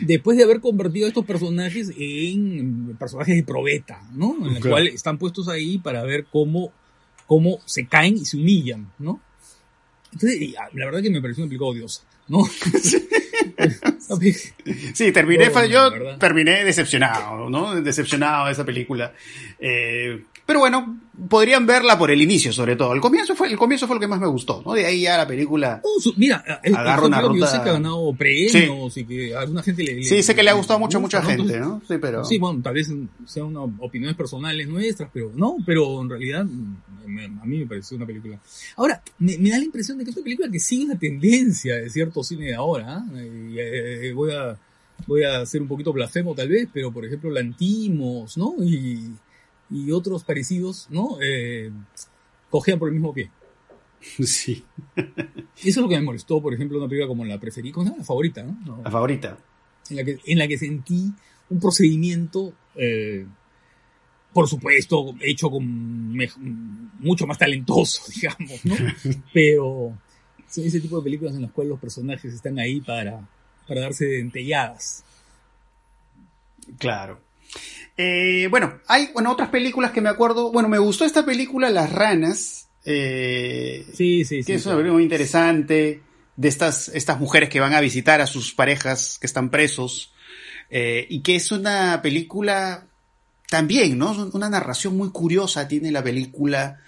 Después 0.00 0.36
de 0.36 0.44
haber 0.44 0.60
convertido 0.60 1.06
a 1.06 1.08
estos 1.08 1.24
personajes 1.24 1.92
en 1.96 2.96
personajes 2.98 3.36
de 3.36 3.44
probeta, 3.44 4.02
¿no? 4.12 4.36
En 4.46 4.56
el 4.56 4.62
cual 4.62 4.88
están 4.88 5.18
puestos 5.18 5.48
ahí 5.48 5.78
para 5.78 6.02
ver 6.02 6.26
cómo, 6.30 6.72
cómo 7.26 7.60
se 7.64 7.86
caen 7.86 8.16
y 8.16 8.24
se 8.24 8.36
humillan, 8.36 8.90
¿no? 8.98 9.20
Entonces, 10.12 10.52
la 10.72 10.84
verdad 10.84 11.00
que 11.00 11.10
me 11.10 11.20
pareció 11.20 11.44
una 11.44 11.48
película 11.48 11.70
odiosa, 11.70 12.02
¿no? 12.28 12.38
sí, 14.94 15.12
terminé, 15.12 15.50
yo 15.70 15.90
terminé 16.18 16.64
decepcionado, 16.64 17.48
¿no? 17.50 17.80
Decepcionado 17.80 18.46
de 18.46 18.52
esa 18.52 18.64
película. 18.64 19.12
Eh, 19.58 20.22
pero 20.46 20.58
bueno, 20.58 21.00
podrían 21.28 21.64
verla 21.64 21.98
por 21.98 22.10
el 22.10 22.20
inicio, 22.20 22.52
sobre 22.52 22.76
todo. 22.76 22.92
El 22.92 23.00
comienzo 23.00 23.34
fue, 23.34 23.48
el 23.48 23.56
comienzo 23.56 23.86
fue 23.86 23.96
lo 23.96 24.00
que 24.00 24.06
más 24.06 24.20
me 24.20 24.26
gustó, 24.26 24.62
¿no? 24.64 24.74
De 24.74 24.84
ahí 24.84 25.02
ya 25.02 25.16
la 25.16 25.26
película. 25.26 25.80
mira, 26.16 26.44
el, 26.62 26.76
agarra 26.76 27.06
una 27.06 27.20
ruta... 27.22 27.38
yo 27.38 27.46
sé 27.46 27.62
que 27.62 27.70
ha 27.70 27.72
ganado 27.72 28.14
premios 28.14 28.96
y 28.96 29.04
que 29.04 29.34
a 29.34 29.40
alguna 29.40 29.62
gente 29.62 29.82
le, 29.82 30.04
Sí, 30.04 30.22
sé 30.22 30.34
que 30.34 30.42
le 30.42 30.50
ha 30.50 30.54
gustado 30.54 30.78
mucho 30.78 30.98
a 30.98 31.00
mucha 31.00 31.22
gente, 31.22 31.58
¿no? 31.58 31.80
Sí, 31.88 31.94
pero. 31.98 32.24
Sí, 32.26 32.38
bueno, 32.38 32.60
tal 32.62 32.74
vez 32.74 32.92
sean 33.24 33.56
opiniones 33.56 34.16
personales 34.16 34.68
nuestras, 34.68 35.08
pero 35.12 35.32
no, 35.34 35.56
pero 35.64 36.02
en 36.02 36.10
realidad 36.10 36.40
a 36.42 37.46
mí 37.46 37.58
me 37.58 37.66
pareció 37.66 37.96
una 37.96 38.06
película. 38.06 38.38
Ahora, 38.76 39.02
me, 39.18 39.36
da 39.36 39.58
la 39.58 39.64
impresión 39.64 39.96
de 39.96 40.04
que 40.04 40.10
es 40.10 40.16
una 40.16 40.24
película 40.24 40.50
que 40.50 40.60
sigue 40.60 40.84
una 40.84 40.98
tendencia 40.98 41.76
de 41.76 41.88
cierto 41.88 42.22
cine 42.22 42.46
de 42.46 42.54
ahora. 42.54 43.02
¿eh? 43.14 43.23
Y, 43.24 43.56
eh, 43.58 44.12
voy 44.12 44.32
a 44.32 44.58
voy 45.06 45.24
a 45.24 45.44
ser 45.44 45.60
un 45.60 45.68
poquito 45.68 45.92
blasfemo 45.92 46.34
tal 46.34 46.48
vez, 46.48 46.68
pero 46.72 46.92
por 46.92 47.04
ejemplo 47.04 47.30
Lantimos, 47.30 48.36
¿no? 48.38 48.54
Y 48.62 49.12
y 49.70 49.90
otros 49.90 50.24
parecidos, 50.24 50.86
¿no? 50.90 51.18
Eh, 51.22 51.70
cogían 52.50 52.78
por 52.78 52.88
el 52.88 52.94
mismo 52.94 53.12
pie. 53.12 53.30
Sí. 54.24 54.64
Eso 54.96 55.46
es 55.56 55.76
lo 55.76 55.88
que 55.88 55.96
me 55.96 56.02
molestó, 56.02 56.40
por 56.42 56.52
ejemplo, 56.52 56.78
una 56.78 56.88
película 56.88 57.08
como 57.08 57.24
la 57.24 57.40
preferí, 57.40 57.72
como 57.72 57.96
la 57.96 58.04
favorita, 58.04 58.42
¿no? 58.42 58.82
La 58.84 58.90
favorita. 58.90 59.38
En 59.88 59.96
la 59.96 60.04
que, 60.04 60.18
en 60.26 60.38
la 60.38 60.46
que 60.46 60.58
sentí 60.58 61.10
un 61.48 61.60
procedimiento, 61.60 62.52
eh, 62.74 63.26
por 64.32 64.46
supuesto, 64.46 65.14
hecho 65.20 65.50
con 65.50 66.16
mucho 66.98 67.26
más 67.26 67.38
talentoso, 67.38 68.02
digamos, 68.14 68.64
¿no? 68.64 68.74
Pero 69.32 69.96
son 70.54 70.64
ese 70.64 70.80
tipo 70.80 70.98
de 70.98 71.04
películas 71.04 71.34
en 71.34 71.42
las 71.42 71.50
cuales 71.50 71.70
los 71.70 71.80
personajes 71.80 72.32
están 72.32 72.58
ahí 72.58 72.80
para, 72.80 73.26
para 73.66 73.80
darse 73.80 74.06
dentelladas. 74.06 75.02
Claro. 76.78 77.20
Eh, 77.96 78.46
bueno, 78.50 78.80
hay 78.86 79.10
bueno, 79.12 79.32
otras 79.32 79.48
películas 79.48 79.90
que 79.90 80.00
me 80.00 80.08
acuerdo. 80.08 80.52
Bueno, 80.52 80.68
me 80.68 80.78
gustó 80.78 81.04
esta 81.04 81.24
película, 81.24 81.70
Las 81.70 81.92
Ranas. 81.92 82.68
Eh, 82.84 83.84
sí, 83.94 84.24
sí, 84.24 84.42
sí. 84.42 84.44
Que 84.44 84.54
es 84.54 84.66
una 84.66 84.76
película 84.76 84.94
muy 84.94 85.02
interesante 85.02 86.02
de 86.36 86.48
estas, 86.48 86.88
estas 86.88 87.18
mujeres 87.18 87.48
que 87.48 87.60
van 87.60 87.72
a 87.72 87.80
visitar 87.80 88.20
a 88.20 88.26
sus 88.26 88.54
parejas 88.54 89.18
que 89.20 89.26
están 89.26 89.50
presos. 89.50 90.12
Eh, 90.70 91.06
y 91.08 91.20
que 91.20 91.36
es 91.36 91.52
una 91.52 92.00
película 92.00 92.86
también, 93.48 93.98
¿no? 93.98 94.30
Una 94.32 94.48
narración 94.48 94.96
muy 94.96 95.10
curiosa 95.10 95.68
tiene 95.68 95.90
la 95.90 96.02
película. 96.02 96.80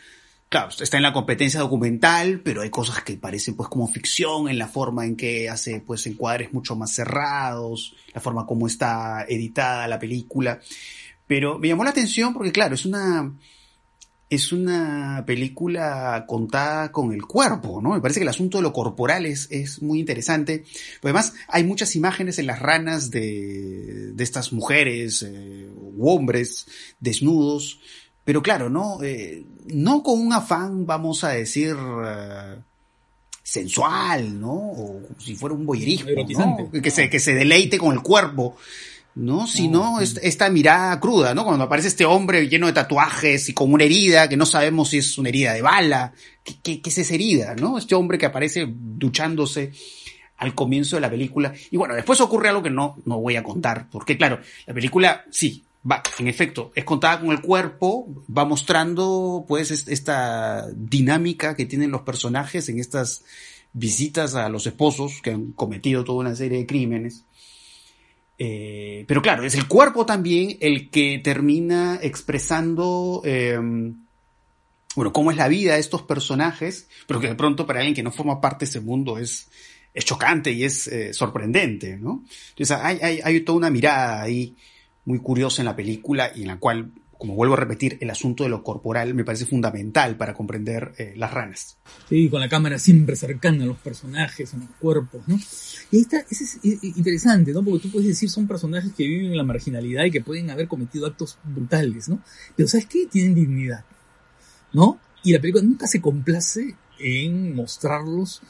Está 0.80 0.96
en 0.96 1.02
la 1.02 1.12
competencia 1.12 1.60
documental, 1.60 2.40
pero 2.40 2.62
hay 2.62 2.70
cosas 2.70 3.02
que 3.02 3.16
parecen 3.16 3.54
pues 3.54 3.68
como 3.68 3.88
ficción 3.88 4.48
en 4.48 4.58
la 4.58 4.68
forma 4.68 5.04
en 5.04 5.16
que 5.16 5.48
hace 5.48 5.80
pues 5.80 6.06
encuadres 6.06 6.52
mucho 6.52 6.76
más 6.76 6.92
cerrados, 6.92 7.94
la 8.14 8.20
forma 8.20 8.46
como 8.46 8.66
está 8.66 9.24
editada 9.28 9.88
la 9.88 9.98
película. 9.98 10.60
Pero 11.26 11.58
me 11.58 11.68
llamó 11.68 11.84
la 11.84 11.90
atención 11.90 12.32
porque 12.32 12.52
claro, 12.52 12.74
es 12.74 12.86
una 12.86 13.32
es 14.28 14.52
una 14.52 15.22
película 15.24 16.24
contada 16.26 16.90
con 16.90 17.12
el 17.12 17.22
cuerpo, 17.22 17.80
¿no? 17.80 17.90
Me 17.90 18.00
parece 18.00 18.18
que 18.18 18.24
el 18.24 18.30
asunto 18.30 18.58
de 18.58 18.62
lo 18.62 18.72
corporal 18.72 19.24
es, 19.24 19.46
es 19.52 19.82
muy 19.82 20.00
interesante. 20.00 20.64
además, 21.02 21.32
hay 21.46 21.62
muchas 21.62 21.94
imágenes 21.94 22.40
en 22.40 22.46
las 22.46 22.58
ranas 22.58 23.10
de, 23.12 24.12
de 24.14 24.24
estas 24.24 24.52
mujeres 24.52 25.22
eh, 25.22 25.68
u 25.76 26.08
hombres 26.08 26.66
desnudos 26.98 27.80
pero 28.26 28.42
claro, 28.42 28.68
¿no? 28.68 28.98
Eh, 29.04 29.44
no 29.68 30.02
con 30.02 30.18
un 30.20 30.32
afán, 30.32 30.84
vamos 30.84 31.22
a 31.22 31.28
decir, 31.28 31.76
eh, 32.04 32.56
sensual, 33.40 34.40
¿no? 34.40 34.52
O 34.52 35.00
si 35.16 35.36
fuera 35.36 35.54
un 35.54 35.64
boyerismo, 35.64 36.10
¿no? 36.36 36.82
Que 36.82 36.90
se, 36.90 37.08
que 37.08 37.20
se 37.20 37.34
deleite 37.34 37.78
con 37.78 37.92
el 37.92 38.02
cuerpo, 38.02 38.56
¿no? 39.14 39.46
Sino 39.46 40.00
esta 40.00 40.50
mirada 40.50 40.98
cruda, 40.98 41.34
¿no? 41.36 41.44
Cuando 41.44 41.62
aparece 41.62 41.86
este 41.86 42.04
hombre 42.04 42.48
lleno 42.48 42.66
de 42.66 42.72
tatuajes 42.72 43.48
y 43.48 43.54
con 43.54 43.72
una 43.72 43.84
herida, 43.84 44.28
que 44.28 44.36
no 44.36 44.44
sabemos 44.44 44.90
si 44.90 44.98
es 44.98 45.16
una 45.18 45.28
herida 45.28 45.52
de 45.52 45.62
bala, 45.62 46.12
¿qué, 46.42 46.80
qué 46.80 46.90
es 46.90 46.98
esa 46.98 47.14
herida, 47.14 47.54
¿no? 47.54 47.78
Este 47.78 47.94
hombre 47.94 48.18
que 48.18 48.26
aparece 48.26 48.66
duchándose 48.68 49.70
al 50.38 50.52
comienzo 50.56 50.96
de 50.96 51.02
la 51.02 51.10
película. 51.10 51.54
Y 51.70 51.76
bueno, 51.76 51.94
después 51.94 52.20
ocurre 52.20 52.48
algo 52.48 52.64
que 52.64 52.70
no, 52.70 52.96
no 53.04 53.20
voy 53.20 53.36
a 53.36 53.44
contar, 53.44 53.86
porque 53.88 54.16
claro, 54.16 54.40
la 54.66 54.74
película 54.74 55.24
sí, 55.30 55.62
va, 55.90 56.02
en 56.18 56.28
efecto, 56.28 56.72
es 56.74 56.84
contada 56.84 57.20
con 57.20 57.30
el 57.30 57.40
cuerpo, 57.40 58.08
va 58.36 58.44
mostrando 58.44 59.44
pues 59.46 59.70
esta 59.70 60.66
dinámica 60.74 61.54
que 61.54 61.66
tienen 61.66 61.90
los 61.90 62.02
personajes 62.02 62.68
en 62.68 62.78
estas 62.78 63.24
visitas 63.72 64.34
a 64.34 64.48
los 64.48 64.66
esposos 64.66 65.20
que 65.22 65.30
han 65.30 65.52
cometido 65.52 66.02
toda 66.02 66.20
una 66.20 66.34
serie 66.34 66.58
de 66.58 66.66
crímenes. 66.66 67.24
Eh, 68.38 69.04
pero 69.06 69.22
claro, 69.22 69.44
es 69.44 69.54
el 69.54 69.66
cuerpo 69.68 70.04
también 70.04 70.58
el 70.60 70.90
que 70.90 71.20
termina 71.22 71.98
expresando, 72.02 73.22
em, 73.24 73.94
bueno, 74.94 75.12
cómo 75.12 75.30
es 75.30 75.36
la 75.36 75.48
vida 75.48 75.74
de 75.74 75.80
estos 75.80 76.02
personajes, 76.02 76.88
pero 77.06 77.20
que 77.20 77.28
de 77.28 77.34
pronto 77.34 77.66
para 77.66 77.80
alguien 77.80 77.94
que 77.94 78.02
no 78.02 78.12
forma 78.12 78.40
parte 78.40 78.64
de 78.64 78.70
ese 78.70 78.80
mundo 78.80 79.18
es, 79.18 79.48
es 79.94 80.04
chocante 80.04 80.52
y 80.52 80.64
es 80.64 80.86
eh, 80.88 81.14
sorprendente, 81.14 81.96
¿no? 81.96 82.24
Entonces 82.50 82.76
hay, 82.78 82.98
hay, 83.00 83.20
hay 83.22 83.40
toda 83.40 83.58
una 83.58 83.70
mirada 83.70 84.22
ahí 84.22 84.54
muy 85.06 85.20
curiosa 85.20 85.62
en 85.62 85.66
la 85.66 85.76
película 85.76 86.30
y 86.34 86.42
en 86.42 86.48
la 86.48 86.58
cual, 86.58 86.90
como 87.16 87.34
vuelvo 87.34 87.54
a 87.54 87.58
repetir, 87.58 87.96
el 88.00 88.10
asunto 88.10 88.44
de 88.44 88.50
lo 88.50 88.62
corporal 88.62 89.14
me 89.14 89.24
parece 89.24 89.46
fundamental 89.46 90.16
para 90.16 90.34
comprender 90.34 90.92
eh, 90.98 91.14
las 91.16 91.32
ranas. 91.32 91.78
Sí, 92.08 92.28
con 92.28 92.40
la 92.40 92.48
cámara 92.48 92.78
siempre 92.78 93.16
cercana 93.16 93.62
a 93.64 93.66
los 93.66 93.78
personajes, 93.78 94.52
a 94.52 94.58
los 94.58 94.68
cuerpos, 94.80 95.22
¿no? 95.26 95.38
Y 95.90 96.00
esta, 96.00 96.18
es 96.18 96.58
interesante, 96.62 97.52
¿no? 97.52 97.64
Porque 97.64 97.84
tú 97.84 97.92
puedes 97.92 98.08
decir 98.08 98.28
son 98.28 98.46
personajes 98.46 98.92
que 98.92 99.06
viven 99.06 99.30
en 99.30 99.36
la 99.36 99.44
marginalidad 99.44 100.04
y 100.04 100.10
que 100.10 100.20
pueden 100.20 100.50
haber 100.50 100.68
cometido 100.68 101.06
actos 101.06 101.38
brutales, 101.44 102.08
¿no? 102.08 102.20
Pero 102.56 102.68
¿sabes 102.68 102.86
qué? 102.86 103.06
Tienen 103.06 103.34
dignidad, 103.34 103.84
¿no? 104.72 104.98
Y 105.22 105.32
la 105.32 105.40
película 105.40 105.62
nunca 105.62 105.86
se 105.86 106.00
complace 106.00 106.74
en 106.98 107.54
mostrarlos 107.54 108.42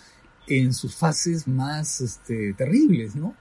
en 0.46 0.72
sus 0.72 0.94
fases 0.94 1.46
más 1.46 2.00
este, 2.00 2.54
terribles, 2.54 3.14
¿no? 3.14 3.34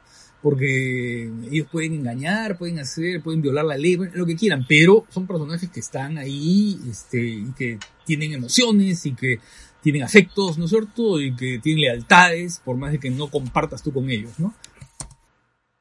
Porque 0.46 1.28
ellos 1.50 1.68
pueden 1.72 1.96
engañar, 1.96 2.56
pueden 2.56 2.78
hacer, 2.78 3.24
pueden 3.24 3.42
violar 3.42 3.66
la 3.66 3.78
ley, 3.78 3.98
lo 4.14 4.28
que 4.28 4.36
quieran, 4.36 4.64
pero 4.70 5.04
son 5.10 5.26
personajes 5.26 5.72
que 5.72 5.80
están 5.80 6.20
ahí, 6.20 6.80
este, 6.88 7.18
y 7.20 7.52
que 7.58 7.80
tienen 8.06 8.32
emociones 8.32 9.08
y 9.08 9.16
que 9.16 9.40
tienen 9.82 10.04
afectos, 10.04 10.60
¿no 10.60 10.66
es 10.66 10.70
cierto? 10.70 11.20
Y 11.20 11.36
que 11.36 11.58
tienen 11.58 11.82
lealtades, 11.82 12.62
por 12.64 12.78
más 12.78 12.92
de 12.92 13.00
que 13.00 13.10
no 13.10 13.32
compartas 13.32 13.82
tú 13.82 13.92
con 13.92 14.08
ellos, 14.12 14.34
¿no? 14.38 14.54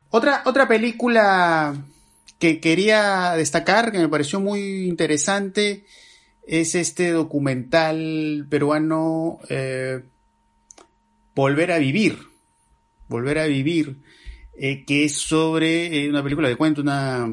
Otra, 0.09 0.41
otra 0.47 0.67
película 0.67 1.85
que 2.39 2.59
quería 2.59 3.35
destacar, 3.37 3.93
que 3.93 3.99
me 3.99 4.09
pareció 4.09 4.41
muy 4.41 4.87
interesante, 4.89 5.85
es 6.47 6.75
este 6.75 7.11
documental 7.11 8.47
peruano 8.49 9.41
eh, 9.51 10.05
Volver 11.35 11.71
a 11.71 11.77
Vivir. 11.77 12.17
Volver 13.11 13.41
a 13.41 13.45
Vivir 13.45 13.99
eh, 14.57 14.85
que 14.85 15.05
es 15.05 15.17
sobre 15.17 16.05
eh, 16.05 16.09
una 16.09 16.23
película 16.23 16.49
de 16.49 16.55
cuento, 16.55 16.81
una, 16.81 17.29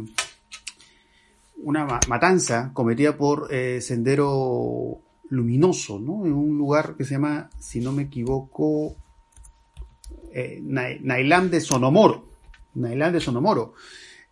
una 1.58 2.00
matanza 2.08 2.72
cometida 2.74 3.16
por 3.16 3.54
eh, 3.54 3.80
Sendero 3.80 5.00
Luminoso, 5.30 6.00
¿no? 6.00 6.26
En 6.26 6.34
un 6.34 6.58
lugar 6.58 6.96
que 6.98 7.06
se 7.06 7.14
llama, 7.14 7.50
si 7.60 7.80
no 7.80 7.92
me 7.92 8.04
equivoco, 8.04 8.96
Nailán 10.64 11.52
de 11.52 11.62
Sonomoro. 11.62 12.28
Nailán 12.74 13.14
de 13.14 13.20
Sonomoro. 13.20 13.76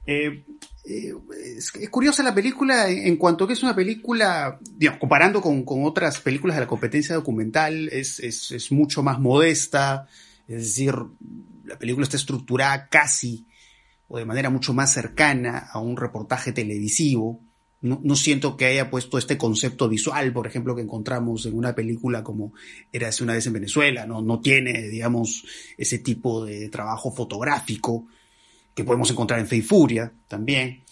Es, 0.05 1.71
curiosa 1.91 2.23
la 2.23 2.33
película 2.33 2.89
en, 2.89 3.17
cuanto 3.17 3.45
que 3.45 3.53
es 3.53 3.61
una 3.61 3.75
película, 3.75 4.59
digamos, 4.75 4.99
comparando 4.99 5.41
con, 5.41 5.63
otras 5.85 6.19
películas 6.21 6.57
de 6.57 6.61
la 6.61 6.67
competencia 6.67 7.13
documental, 7.13 7.87
es, 7.89 8.19
es 8.19 8.71
mucho 8.71 9.03
más 9.03 9.19
modesta, 9.19 10.07
es 10.49 10.63
decir, 10.63 10.95
la 11.63 11.77
película 11.77 12.03
está 12.03 12.17
estructurada 12.17 12.89
casi 12.89 13.45
o 14.07 14.17
de 14.17 14.25
manera 14.25 14.49
mucho 14.49 14.73
más 14.73 14.91
cercana 14.91 15.69
a 15.71 15.79
un 15.79 15.95
reportaje 15.95 16.51
televisivo. 16.51 17.39
No, 17.81 18.15
siento 18.15 18.57
que 18.57 18.65
haya 18.65 18.89
puesto 18.89 19.17
este 19.17 19.37
concepto 19.37 19.87
visual, 19.87 20.33
por 20.33 20.47
ejemplo, 20.47 20.75
que 20.75 20.81
encontramos 20.81 21.45
en 21.45 21.55
una 21.55 21.73
película 21.73 22.23
como 22.23 22.51
Era 22.91 23.07
hace 23.07 23.23
una 23.23 23.33
vez 23.33 23.47
en 23.47 23.53
Venezuela, 23.53 24.05
no, 24.05 24.21
no 24.21 24.41
tiene, 24.41 24.89
digamos, 24.89 25.45
ese 25.77 25.99
tipo 25.99 26.43
de 26.43 26.67
trabajo 26.67 27.11
fotográfico 27.13 28.07
que 28.73 28.83
podemos 28.83 29.09
encontrar 29.11 29.39
en 29.39 29.47
Fe 29.47 29.61
Furia 29.61 30.11
también. 30.27 30.83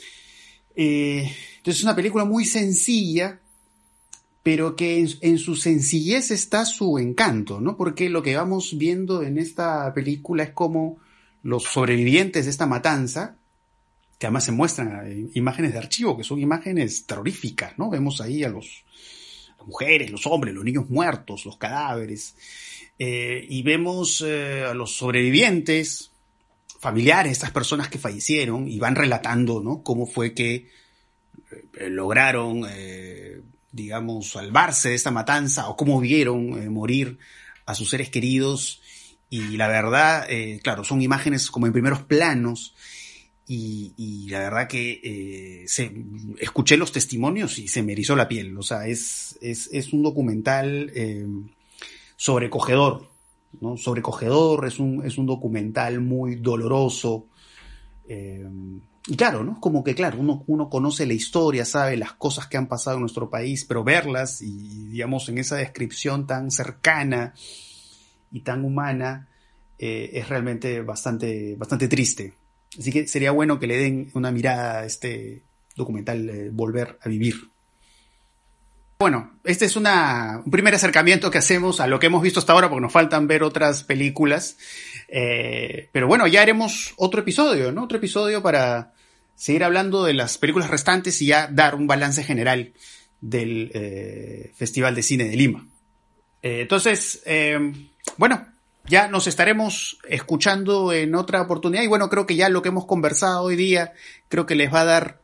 Eh, 0.75 1.29
entonces 1.57 1.79
es 1.79 1.83
una 1.83 1.95
película 1.95 2.23
muy 2.23 2.45
sencilla, 2.45 3.41
pero 4.47 4.77
que 4.77 5.05
en, 5.19 5.39
su 5.39 5.57
sencillez 5.57 6.31
está 6.31 6.63
su 6.63 6.99
encanto, 6.99 7.59
¿no? 7.59 7.75
Porque 7.75 8.07
lo 8.07 8.23
que 8.23 8.37
vamos 8.37 8.77
viendo 8.77 9.21
en 9.21 9.37
esta 9.37 9.93
película 9.93 10.43
es 10.43 10.51
como 10.51 10.99
los 11.43 11.63
sobrevivientes 11.63 12.45
de 12.45 12.51
esta 12.51 12.65
matanza, 12.65 13.35
que 14.17 14.25
además 14.25 14.45
se 14.45 14.53
muestran 14.53 15.29
imágenes 15.33 15.73
de 15.73 15.79
archivo, 15.79 16.15
que 16.15 16.23
son 16.23 16.39
imágenes 16.39 17.05
terroríficas, 17.05 17.77
¿no? 17.77 17.89
Vemos 17.89 18.21
ahí 18.21 18.45
a 18.45 18.47
los 18.47 18.85
mujeres, 19.65 20.11
los 20.11 20.25
hombres, 20.25 20.55
los 20.55 20.63
niños 20.63 20.89
muertos, 20.89 21.45
los 21.45 21.57
cadáveres, 21.57 22.37
eh, 22.97 23.45
y 23.49 23.63
vemos 23.63 24.23
eh, 24.25 24.63
a 24.63 24.73
los 24.73 24.95
sobrevivientes, 24.95 26.11
familiares, 26.79 27.33
estas 27.33 27.51
personas 27.51 27.89
que 27.89 27.99
fallecieron, 27.99 28.69
y 28.69 28.79
van 28.79 28.95
relatando, 28.95 29.61
¿no? 29.61 29.83
Cómo 29.83 30.05
fue 30.05 30.33
que 30.33 30.69
eh, 31.51 31.89
lograron, 31.89 32.63
digamos, 33.72 34.32
salvarse 34.32 34.89
de 34.89 34.95
esta 34.95 35.11
matanza, 35.11 35.70
o 35.70 35.76
cómo 35.76 35.99
vieron 35.99 36.72
morir 36.74 37.18
a 37.65 37.76
sus 37.76 37.89
seres 37.89 38.09
queridos, 38.09 38.82
y 39.30 39.57
la 39.57 39.68
verdad, 39.68 40.28
claro, 40.63 40.84
son 40.84 41.01
imágenes 41.01 41.51
como 41.51 41.68
en 41.68 41.74
primeros 41.74 42.01
planos, 42.01 42.74
y, 43.49 44.28
la 44.30 44.39
verdad 44.39 44.68
que 44.68 44.99
eh, 45.03 45.65
escuché 46.39 46.76
los 46.76 46.91
testimonios 46.91 47.57
y 47.59 47.70
se 47.70 47.82
me 47.82 47.93
erizó 47.93 48.15
la 48.15 48.28
piel. 48.28 48.57
O 48.57 48.61
sea, 48.61 48.88
es, 48.88 49.38
es, 49.41 49.70
es 49.72 49.93
un 49.93 50.03
documental 50.03 50.91
eh, 50.93 51.26
sobrecogedor, 52.18 53.09
¿no? 53.61 53.78
Sobrecogedor, 53.78 54.68
es 54.68 54.80
un, 54.80 55.05
es 55.05 55.18
un 55.18 55.28
documental 55.28 56.01
muy 56.01 56.36
doloroso. 56.36 57.28
Eh, 58.07 58.47
y 59.07 59.15
claro, 59.15 59.43
¿no? 59.43 59.59
Como 59.59 59.83
que, 59.83 59.95
claro, 59.95 60.19
uno, 60.19 60.43
uno 60.47 60.69
conoce 60.69 61.05
la 61.05 61.13
historia, 61.13 61.65
sabe 61.65 61.97
las 61.97 62.13
cosas 62.13 62.47
que 62.47 62.57
han 62.57 62.67
pasado 62.67 62.97
en 62.97 63.01
nuestro 63.01 63.29
país, 63.29 63.65
pero 63.65 63.83
verlas 63.83 64.41
y, 64.41 64.87
digamos, 64.89 65.29
en 65.29 65.37
esa 65.37 65.55
descripción 65.55 66.27
tan 66.27 66.51
cercana 66.51 67.33
y 68.31 68.41
tan 68.41 68.65
humana, 68.65 69.29
es 69.79 70.27
realmente 70.27 70.81
bastante, 70.81 71.55
bastante 71.55 71.87
triste. 71.87 72.33
Así 72.77 72.91
que 72.91 73.07
sería 73.07 73.31
bueno 73.31 73.59
que 73.59 73.67
le 73.67 73.77
den 73.77 74.11
una 74.13 74.31
mirada 74.31 74.79
a 74.79 74.85
este 74.85 75.43
documental 75.75 76.29
eh, 76.29 76.49
Volver 76.51 76.97
a 77.01 77.09
Vivir. 77.09 77.35
Bueno, 78.99 79.37
este 79.43 79.65
es 79.65 79.75
un 79.75 79.85
primer 80.49 80.73
acercamiento 80.73 81.29
que 81.29 81.37
hacemos 81.37 81.79
a 81.79 81.87
lo 81.87 81.99
que 81.99 82.07
hemos 82.07 82.23
visto 82.23 82.39
hasta 82.39 82.53
ahora, 82.53 82.67
porque 82.67 82.81
nos 82.81 82.91
faltan 82.91 83.27
ver 83.27 83.43
otras 83.43 83.83
películas. 83.83 84.57
Eh, 85.07 85.89
pero 85.91 86.07
bueno, 86.07 86.25
ya 86.25 86.41
haremos 86.41 86.93
otro 86.97 87.21
episodio, 87.21 87.71
¿no? 87.71 87.83
Otro 87.83 87.99
episodio 87.99 88.41
para 88.41 88.93
seguir 89.35 89.63
hablando 89.63 90.03
de 90.03 90.15
las 90.15 90.39
películas 90.39 90.71
restantes 90.71 91.21
y 91.21 91.27
ya 91.27 91.47
dar 91.47 91.75
un 91.75 91.85
balance 91.85 92.23
general 92.23 92.73
del 93.21 93.69
eh, 93.75 94.51
Festival 94.55 94.95
de 94.95 95.03
Cine 95.03 95.25
de 95.25 95.35
Lima. 95.35 95.67
entonces, 96.41 97.21
bueno, 98.17 98.47
ya 98.85 99.07
nos 99.09 99.27
estaremos 99.27 99.99
escuchando 100.09 100.91
en 100.91 101.13
otra 101.13 101.41
oportunidad 101.41 101.83
y 101.83 101.87
bueno, 101.87 102.09
creo 102.09 102.25
que 102.25 102.35
ya 102.35 102.49
lo 102.49 102.63
que 102.63 102.69
hemos 102.69 102.85
conversado 102.85 103.43
hoy 103.43 103.55
día, 103.55 103.93
creo 104.27 104.47
que 104.47 104.55
les 104.55 104.73
va 104.73 104.81
a 104.81 104.85
dar 104.85 105.21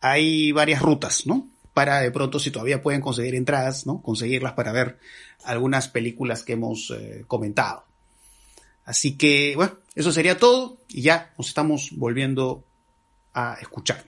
ahí 0.00 0.52
varias 0.52 0.80
rutas, 0.80 1.26
¿no? 1.26 1.48
Para 1.76 2.00
de 2.00 2.10
pronto, 2.10 2.38
si 2.38 2.50
todavía 2.50 2.80
pueden 2.80 3.02
conseguir 3.02 3.34
entradas, 3.34 3.84
¿no? 3.84 4.00
Conseguirlas 4.00 4.54
para 4.54 4.72
ver 4.72 4.98
algunas 5.44 5.88
películas 5.88 6.42
que 6.42 6.54
hemos 6.54 6.90
eh, 6.90 7.24
comentado. 7.26 7.84
Así 8.86 9.18
que, 9.18 9.52
bueno, 9.56 9.74
eso 9.94 10.10
sería 10.10 10.38
todo 10.38 10.78
y 10.88 11.02
ya 11.02 11.34
nos 11.36 11.48
estamos 11.48 11.90
volviendo 11.92 12.64
a 13.34 13.58
escuchar. 13.60 14.06